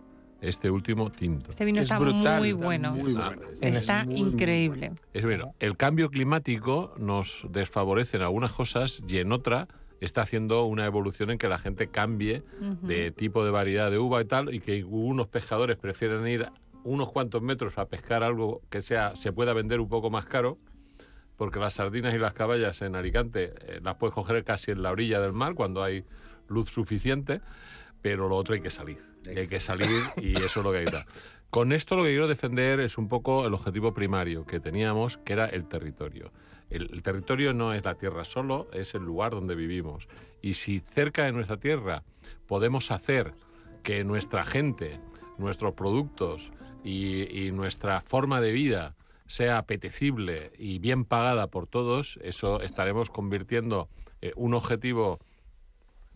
Este 0.49 0.71
último 0.71 1.11
tinto. 1.11 1.51
Este 1.51 1.65
vino 1.65 1.81
Es 1.81 1.87
está 1.87 1.99
brutal, 1.99 2.41
muy 2.41 2.51
está 2.51 2.65
bueno. 2.65 2.93
muy 2.93 3.13
bueno. 3.15 3.43
Está 3.61 4.05
Muy, 4.05 4.17
increíble. 4.17 4.93
Es 5.13 5.25
bueno, 5.25 5.55
el 5.59 5.77
cambio 5.77 6.11
climático 6.11 6.95
nos 6.99 7.47
desfavorece 7.51 8.19
en 8.19 8.25
algunas 8.25 8.53
cosas 8.53 9.03
y 9.09 9.19
en 9.19 9.33
otra 9.33 9.69
está 10.01 10.23
haciendo 10.23 10.65
una 10.67 10.85
evolución 10.85 11.31
en 11.31 11.39
que 11.39 11.49
la 11.49 11.59
gente 11.59 11.89
cambie 11.89 12.43
de 12.83 13.11
tipo 13.11 13.45
de 13.45 13.51
variedad 13.51 13.91
de 13.91 13.99
uva 13.99 14.21
y 14.21 14.27
tal, 14.27 14.53
y 14.55 14.61
que 14.61 14.85
unos 14.85 15.29
pescadores 15.29 15.77
prefieren 15.79 16.27
ir 16.27 16.49
unos 16.83 17.11
cuantos 17.11 17.41
metros 17.41 17.79
a 17.79 17.87
pescar 17.87 18.23
algo 18.23 18.61
que 18.69 18.83
sea 18.83 19.17
se 19.17 19.33
pueda 19.33 19.55
vender 19.55 19.81
un 19.81 19.89
poco 19.89 20.11
más 20.11 20.27
caro, 20.27 20.59
porque 21.39 21.59
las 21.59 21.73
sardinas 21.75 22.15
y 22.15 22.19
las 22.19 22.35
caballas 22.35 22.83
en 22.83 22.95
Alicante 22.97 23.55
eh, 23.63 23.81
las 23.83 23.95
puedes 23.97 24.13
coger 24.15 24.45
casi 24.45 24.73
en 24.73 24.83
la 24.83 24.91
orilla 24.91 25.21
del 25.21 25.33
mar 25.33 25.55
cuando 25.55 25.83
hay 25.83 26.05
luz 26.49 26.71
suficiente, 26.71 27.41
pero 28.03 28.29
lo 28.29 28.37
otro 28.37 28.55
hay 28.55 28.61
que 28.61 28.71
salir. 28.71 29.14
Hay 29.29 29.47
que 29.47 29.61
salir 29.61 30.03
y 30.17 30.37
eso 30.43 30.61
es 30.61 30.65
lo 30.65 30.73
que 30.73 30.79
hay 30.79 30.85
que 30.85 30.91
dar. 30.91 31.07
Con 31.51 31.73
esto 31.73 31.97
lo 31.97 32.03
que 32.03 32.11
quiero 32.11 32.29
defender 32.29 32.81
es 32.81 32.99
un 32.99 33.09
poco 33.09 33.47
el 33.47 33.55
objetivo 33.55 33.95
primario 33.95 34.45
que 34.45 34.61
teníamos, 34.61 35.19
que 35.19 35.35
era 35.35 35.47
el 35.47 35.69
territorio. 35.69 36.33
El, 36.71 36.91
el 36.93 37.03
territorio 37.03 37.53
no 37.55 37.73
es 37.75 37.85
la 37.85 37.95
tierra 37.95 38.25
solo, 38.25 38.69
es 38.73 38.95
el 38.95 39.03
lugar 39.03 39.33
donde 39.33 39.55
vivimos. 39.55 40.09
Y 40.43 40.55
si 40.55 40.81
cerca 40.81 41.25
de 41.25 41.33
nuestra 41.33 41.59
tierra 41.59 42.03
podemos 42.47 42.91
hacer 42.91 43.35
que 43.83 44.03
nuestra 44.03 44.45
gente, 44.45 44.99
nuestros 45.39 45.75
productos 45.75 46.51
y, 46.83 47.47
y 47.47 47.53
nuestra 47.53 48.01
forma 48.01 48.41
de 48.41 48.53
vida 48.53 48.97
sea 49.27 49.59
apetecible 49.59 50.53
y 50.59 50.79
bien 50.79 51.05
pagada 51.05 51.47
por 51.47 51.67
todos, 51.67 52.19
eso 52.23 52.61
estaremos 52.61 53.11
convirtiendo 53.11 53.89
eh, 54.21 54.33
un 54.37 54.55
objetivo 54.55 55.21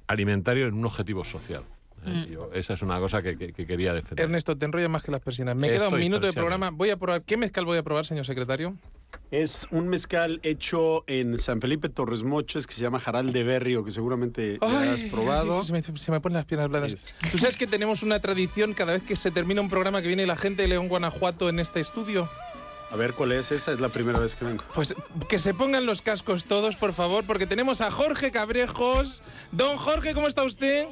alimentario 0.06 0.66
en 0.66 0.74
un 0.74 0.84
objetivo 0.84 1.24
social. 1.24 1.64
Mm. 2.04 2.24
Yo- 2.26 2.50
esa 2.54 2.74
es 2.74 2.82
una 2.82 2.98
cosa 2.98 3.22
que, 3.22 3.36
que- 3.36 3.52
que 3.52 3.66
quería 3.66 3.92
defender. 3.92 4.24
Ernesto, 4.24 4.56
te 4.56 4.64
enrolla 4.66 4.88
más 4.88 5.02
que 5.02 5.10
las 5.10 5.20
persianas. 5.20 5.56
Me 5.56 5.68
queda 5.68 5.88
un 5.88 5.98
minuto 5.98 6.26
de 6.26 6.32
programa. 6.32 6.70
Voy 6.70 6.90
a 6.90 6.96
probar. 6.96 7.22
¿Qué 7.22 7.36
mezcal 7.36 7.64
voy 7.64 7.78
a 7.78 7.82
probar, 7.82 8.06
señor 8.06 8.24
secretario? 8.24 8.76
Es 9.30 9.66
un 9.70 9.88
mezcal 9.88 10.38
hecho 10.42 11.04
en 11.06 11.38
San 11.38 11.60
Felipe 11.62 11.88
Torres 11.88 12.22
Moches 12.22 12.66
que 12.66 12.74
se 12.74 12.82
llama 12.82 13.00
Jaral 13.00 13.32
de 13.32 13.42
Berrio, 13.42 13.82
que 13.84 13.90
seguramente 13.90 14.58
ya 14.60 14.92
has 14.92 15.02
probado. 15.04 15.62
Se 15.62 15.72
me, 15.72 15.82
se 15.82 16.10
me 16.10 16.20
ponen 16.20 16.36
las 16.36 16.44
piernas 16.46 16.68
blandas. 16.68 16.92
Es- 16.92 17.14
¿Tú 17.32 17.38
sabes 17.38 17.56
que 17.56 17.66
tenemos 17.66 18.02
una 18.02 18.20
tradición 18.20 18.74
cada 18.74 18.92
vez 18.92 19.02
que 19.02 19.16
se 19.16 19.30
termina 19.30 19.60
un 19.60 19.68
programa 19.70 20.00
que 20.02 20.08
viene 20.08 20.26
la 20.26 20.36
gente 20.36 20.62
de 20.62 20.68
León, 20.68 20.88
Guanajuato 20.88 21.48
en 21.48 21.58
este 21.58 21.80
estudio? 21.80 22.28
A 22.90 22.96
ver 22.96 23.12
cuál 23.12 23.32
es 23.32 23.52
esa, 23.52 23.72
es 23.72 23.80
la 23.80 23.90
primera 23.90 24.18
vez 24.18 24.34
que 24.34 24.44
vengo. 24.44 24.64
Pues 24.74 24.94
que 25.28 25.38
se 25.38 25.52
pongan 25.52 25.84
los 25.84 26.00
cascos 26.00 26.44
todos, 26.44 26.76
por 26.76 26.94
favor, 26.94 27.24
porque 27.24 27.46
tenemos 27.46 27.80
a 27.80 27.90
Jorge 27.90 28.30
Cabrejos. 28.30 29.22
Don 29.52 29.76
Jorge, 29.76 30.14
¿cómo 30.14 30.26
está 30.26 30.44
usted? 30.44 30.86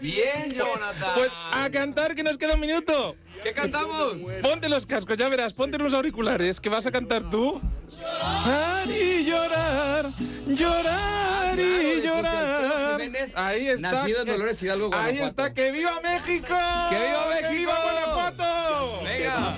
Bien, 0.00 0.52
Jonathan. 0.52 1.14
Pues 1.14 1.30
a 1.52 1.70
cantar 1.70 2.14
que 2.14 2.22
nos 2.22 2.36
queda 2.36 2.54
un 2.54 2.60
minuto. 2.60 3.16
¿Qué 3.42 3.52
cantamos? 3.52 4.14
Ponte 4.42 4.68
los 4.68 4.84
cascos, 4.84 5.16
ya 5.16 5.28
verás, 5.28 5.54
ponte 5.54 5.78
los 5.78 5.94
auriculares, 5.94 6.60
que 6.60 6.68
vas 6.68 6.86
a 6.86 6.90
cantar 6.90 7.30
tú. 7.30 7.60
Llorar 7.98 8.88
y 8.90 9.24
llorar, 9.24 10.10
llorar 10.46 11.58
y 11.58 12.00
llorar. 12.02 13.00
Ahí 13.34 13.68
está. 13.68 13.90
Nacido 13.90 14.20
en 14.20 14.26
que- 14.26 14.32
Dolores 14.32 14.62
Hidalgo, 14.62 14.86
Ahí 14.86 14.90
Guanajuato. 15.16 15.26
está, 15.26 15.54
que 15.54 15.72
viva 15.72 16.00
México. 16.02 16.54
¡Que 16.90 16.96
viva 16.96 17.24
¡Que 17.24 17.42
México! 17.42 17.52
viva 17.54 17.74
Guanajuato! 17.82 19.02
Venga. 19.02 19.54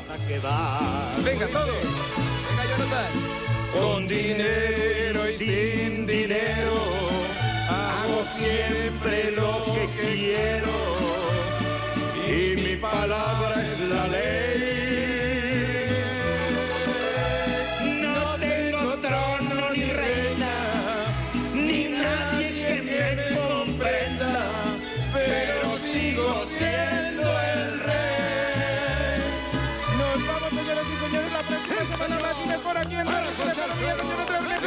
Venga, 1.24 1.47
todos. 1.49 1.76
Venga, 2.49 2.64
Jonathan. 2.70 3.12
Con 3.72 4.09
dinero 4.09 5.28
y 5.28 5.32
sin 5.34 6.07
dinero, 6.07 6.80
hago 7.68 8.24
siempre 8.36 9.32
lo 9.32 9.64
que 9.74 9.88
quiero. 10.01 10.70
Y 12.26 12.57
mi 12.61 12.76
palabra 12.76 13.62
es 13.62 13.80
la 13.80 14.07
ley. 14.09 14.60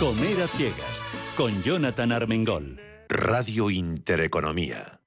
Comer 0.00 0.40
a 0.40 0.48
ciegas 0.48 1.04
con 1.36 1.62
Jonathan 1.62 2.10
Armengol. 2.10 2.80
Radio 3.10 3.68
Intereconomía. 3.68 4.98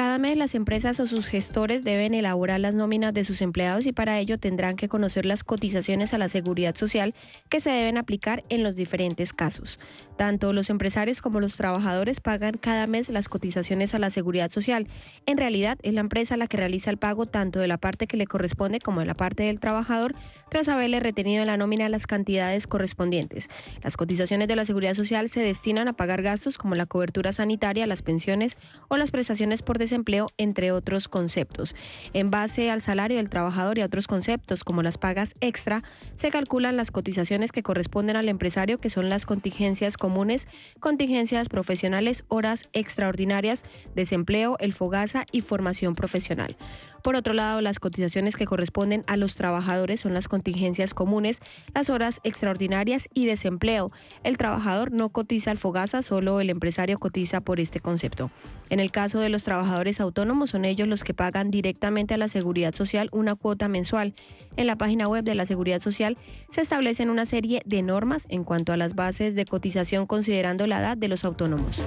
Cada 0.00 0.16
mes 0.16 0.38
las 0.38 0.54
empresas 0.54 0.98
o 0.98 1.06
sus 1.06 1.26
gestores 1.26 1.84
deben 1.84 2.14
elaborar 2.14 2.58
las 2.58 2.74
nóminas 2.74 3.12
de 3.12 3.22
sus 3.22 3.42
empleados 3.42 3.84
y 3.84 3.92
para 3.92 4.18
ello 4.18 4.38
tendrán 4.38 4.76
que 4.76 4.88
conocer 4.88 5.26
las 5.26 5.44
cotizaciones 5.44 6.14
a 6.14 6.18
la 6.18 6.30
seguridad 6.30 6.74
social 6.74 7.14
que 7.50 7.60
se 7.60 7.68
deben 7.68 7.98
aplicar 7.98 8.42
en 8.48 8.62
los 8.62 8.76
diferentes 8.76 9.34
casos. 9.34 9.78
Tanto 10.16 10.54
los 10.54 10.70
empresarios 10.70 11.20
como 11.20 11.38
los 11.38 11.54
trabajadores 11.56 12.20
pagan 12.20 12.56
cada 12.56 12.86
mes 12.86 13.10
las 13.10 13.28
cotizaciones 13.28 13.92
a 13.92 13.98
la 13.98 14.08
seguridad 14.08 14.48
social. 14.48 14.88
En 15.26 15.36
realidad 15.36 15.76
es 15.82 15.92
la 15.92 16.00
empresa 16.00 16.38
la 16.38 16.46
que 16.46 16.56
realiza 16.56 16.88
el 16.88 16.96
pago 16.96 17.26
tanto 17.26 17.58
de 17.58 17.68
la 17.68 17.76
parte 17.76 18.06
que 18.06 18.16
le 18.16 18.26
corresponde 18.26 18.80
como 18.80 19.00
de 19.00 19.06
la 19.06 19.12
parte 19.14 19.42
del 19.42 19.60
trabajador 19.60 20.14
tras 20.48 20.70
haberle 20.70 21.00
retenido 21.00 21.42
en 21.42 21.48
la 21.48 21.58
nómina 21.58 21.90
las 21.90 22.06
cantidades 22.06 22.66
correspondientes. 22.66 23.50
Las 23.82 23.98
cotizaciones 23.98 24.48
de 24.48 24.56
la 24.56 24.64
seguridad 24.64 24.94
social 24.94 25.28
se 25.28 25.40
destinan 25.40 25.88
a 25.88 25.92
pagar 25.92 26.22
gastos 26.22 26.56
como 26.56 26.74
la 26.74 26.86
cobertura 26.86 27.34
sanitaria, 27.34 27.86
las 27.86 28.00
pensiones 28.00 28.56
o 28.88 28.96
las 28.96 29.10
prestaciones 29.10 29.60
por 29.60 29.76
desempleo, 29.76 29.89
entre 29.92 30.72
otros 30.72 31.08
conceptos. 31.08 31.74
En 32.12 32.30
base 32.30 32.70
al 32.70 32.80
salario 32.80 33.16
del 33.16 33.30
trabajador 33.30 33.78
y 33.78 33.82
a 33.82 33.86
otros 33.86 34.06
conceptos 34.06 34.64
como 34.64 34.82
las 34.82 34.98
pagas 34.98 35.34
extra, 35.40 35.80
se 36.14 36.30
calculan 36.30 36.76
las 36.76 36.90
cotizaciones 36.90 37.52
que 37.52 37.62
corresponden 37.62 38.16
al 38.16 38.28
empresario, 38.28 38.78
que 38.78 38.90
son 38.90 39.08
las 39.08 39.26
contingencias 39.26 39.96
comunes, 39.96 40.48
contingencias 40.78 41.48
profesionales, 41.48 42.24
horas 42.28 42.68
extraordinarias, 42.72 43.64
desempleo, 43.94 44.56
el 44.60 44.72
FOGASA 44.72 45.26
y 45.32 45.40
formación 45.40 45.94
profesional. 45.94 46.56
Por 47.02 47.16
otro 47.16 47.32
lado, 47.32 47.60
las 47.60 47.78
cotizaciones 47.78 48.36
que 48.36 48.44
corresponden 48.44 49.02
a 49.06 49.16
los 49.16 49.34
trabajadores 49.34 50.00
son 50.00 50.12
las 50.12 50.28
contingencias 50.28 50.92
comunes, 50.92 51.40
las 51.74 51.88
horas 51.88 52.20
extraordinarias 52.24 53.08
y 53.14 53.26
desempleo. 53.26 53.88
El 54.22 54.36
trabajador 54.36 54.92
no 54.92 55.08
cotiza 55.08 55.50
al 55.50 55.56
FOGASA, 55.56 56.02
solo 56.02 56.40
el 56.40 56.50
empresario 56.50 56.98
cotiza 56.98 57.40
por 57.40 57.60
este 57.60 57.80
concepto. 57.80 58.30
En 58.70 58.78
el 58.78 58.92
caso 58.92 59.18
de 59.18 59.28
los 59.28 59.42
trabajadores 59.42 60.00
autónomos, 60.00 60.50
son 60.50 60.64
ellos 60.64 60.88
los 60.88 61.02
que 61.02 61.12
pagan 61.12 61.50
directamente 61.50 62.14
a 62.14 62.18
la 62.18 62.28
Seguridad 62.28 62.72
Social 62.72 63.08
una 63.10 63.34
cuota 63.34 63.68
mensual. 63.68 64.14
En 64.56 64.68
la 64.68 64.76
página 64.76 65.08
web 65.08 65.24
de 65.24 65.34
la 65.34 65.44
Seguridad 65.44 65.80
Social 65.80 66.16
se 66.50 66.60
establecen 66.60 67.10
una 67.10 67.26
serie 67.26 67.62
de 67.66 67.82
normas 67.82 68.26
en 68.30 68.44
cuanto 68.44 68.72
a 68.72 68.76
las 68.76 68.94
bases 68.94 69.34
de 69.34 69.44
cotización 69.44 70.06
considerando 70.06 70.68
la 70.68 70.78
edad 70.78 70.96
de 70.96 71.08
los 71.08 71.24
autónomos. 71.24 71.84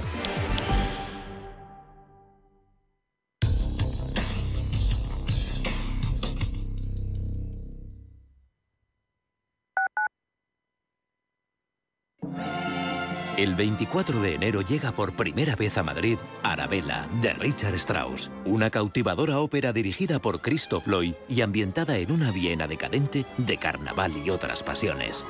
El 13.37 13.55
24 13.55 14.19
de 14.19 14.35
enero 14.35 14.61
llega 14.61 14.91
por 14.91 15.15
primera 15.15 15.55
vez 15.55 15.79
a 15.79 15.83
Madrid 15.83 16.19
Arabella, 16.43 17.07
de 17.19 17.33
Richard 17.33 17.73
Strauss, 17.75 18.29
una 18.45 18.69
cautivadora 18.69 19.39
ópera 19.39 19.73
dirigida 19.73 20.19
por 20.19 20.39
Christoph 20.39 20.85
Loy 20.85 21.15
y 21.27 21.41
ambientada 21.41 21.97
en 21.97 22.11
una 22.11 22.31
Viena 22.31 22.67
decadente 22.67 23.25
de 23.37 23.57
carnaval 23.57 24.15
y 24.23 24.29
otras 24.29 24.61
pasiones. 24.61 25.25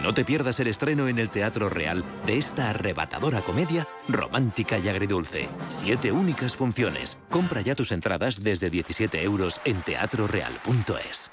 No 0.00 0.14
te 0.14 0.24
pierdas 0.24 0.60
el 0.60 0.68
estreno 0.68 1.08
en 1.08 1.18
el 1.18 1.28
Teatro 1.28 1.68
Real 1.68 2.04
de 2.24 2.38
esta 2.38 2.70
arrebatadora 2.70 3.40
comedia 3.40 3.88
romántica 4.08 4.78
y 4.78 4.88
agridulce. 4.88 5.48
Siete 5.66 6.12
únicas 6.12 6.54
funciones. 6.54 7.18
Compra 7.30 7.62
ya 7.62 7.74
tus 7.74 7.90
entradas 7.90 8.44
desde 8.44 8.70
17 8.70 9.22
euros 9.24 9.60
en 9.64 9.82
teatroreal.es. 9.82 11.32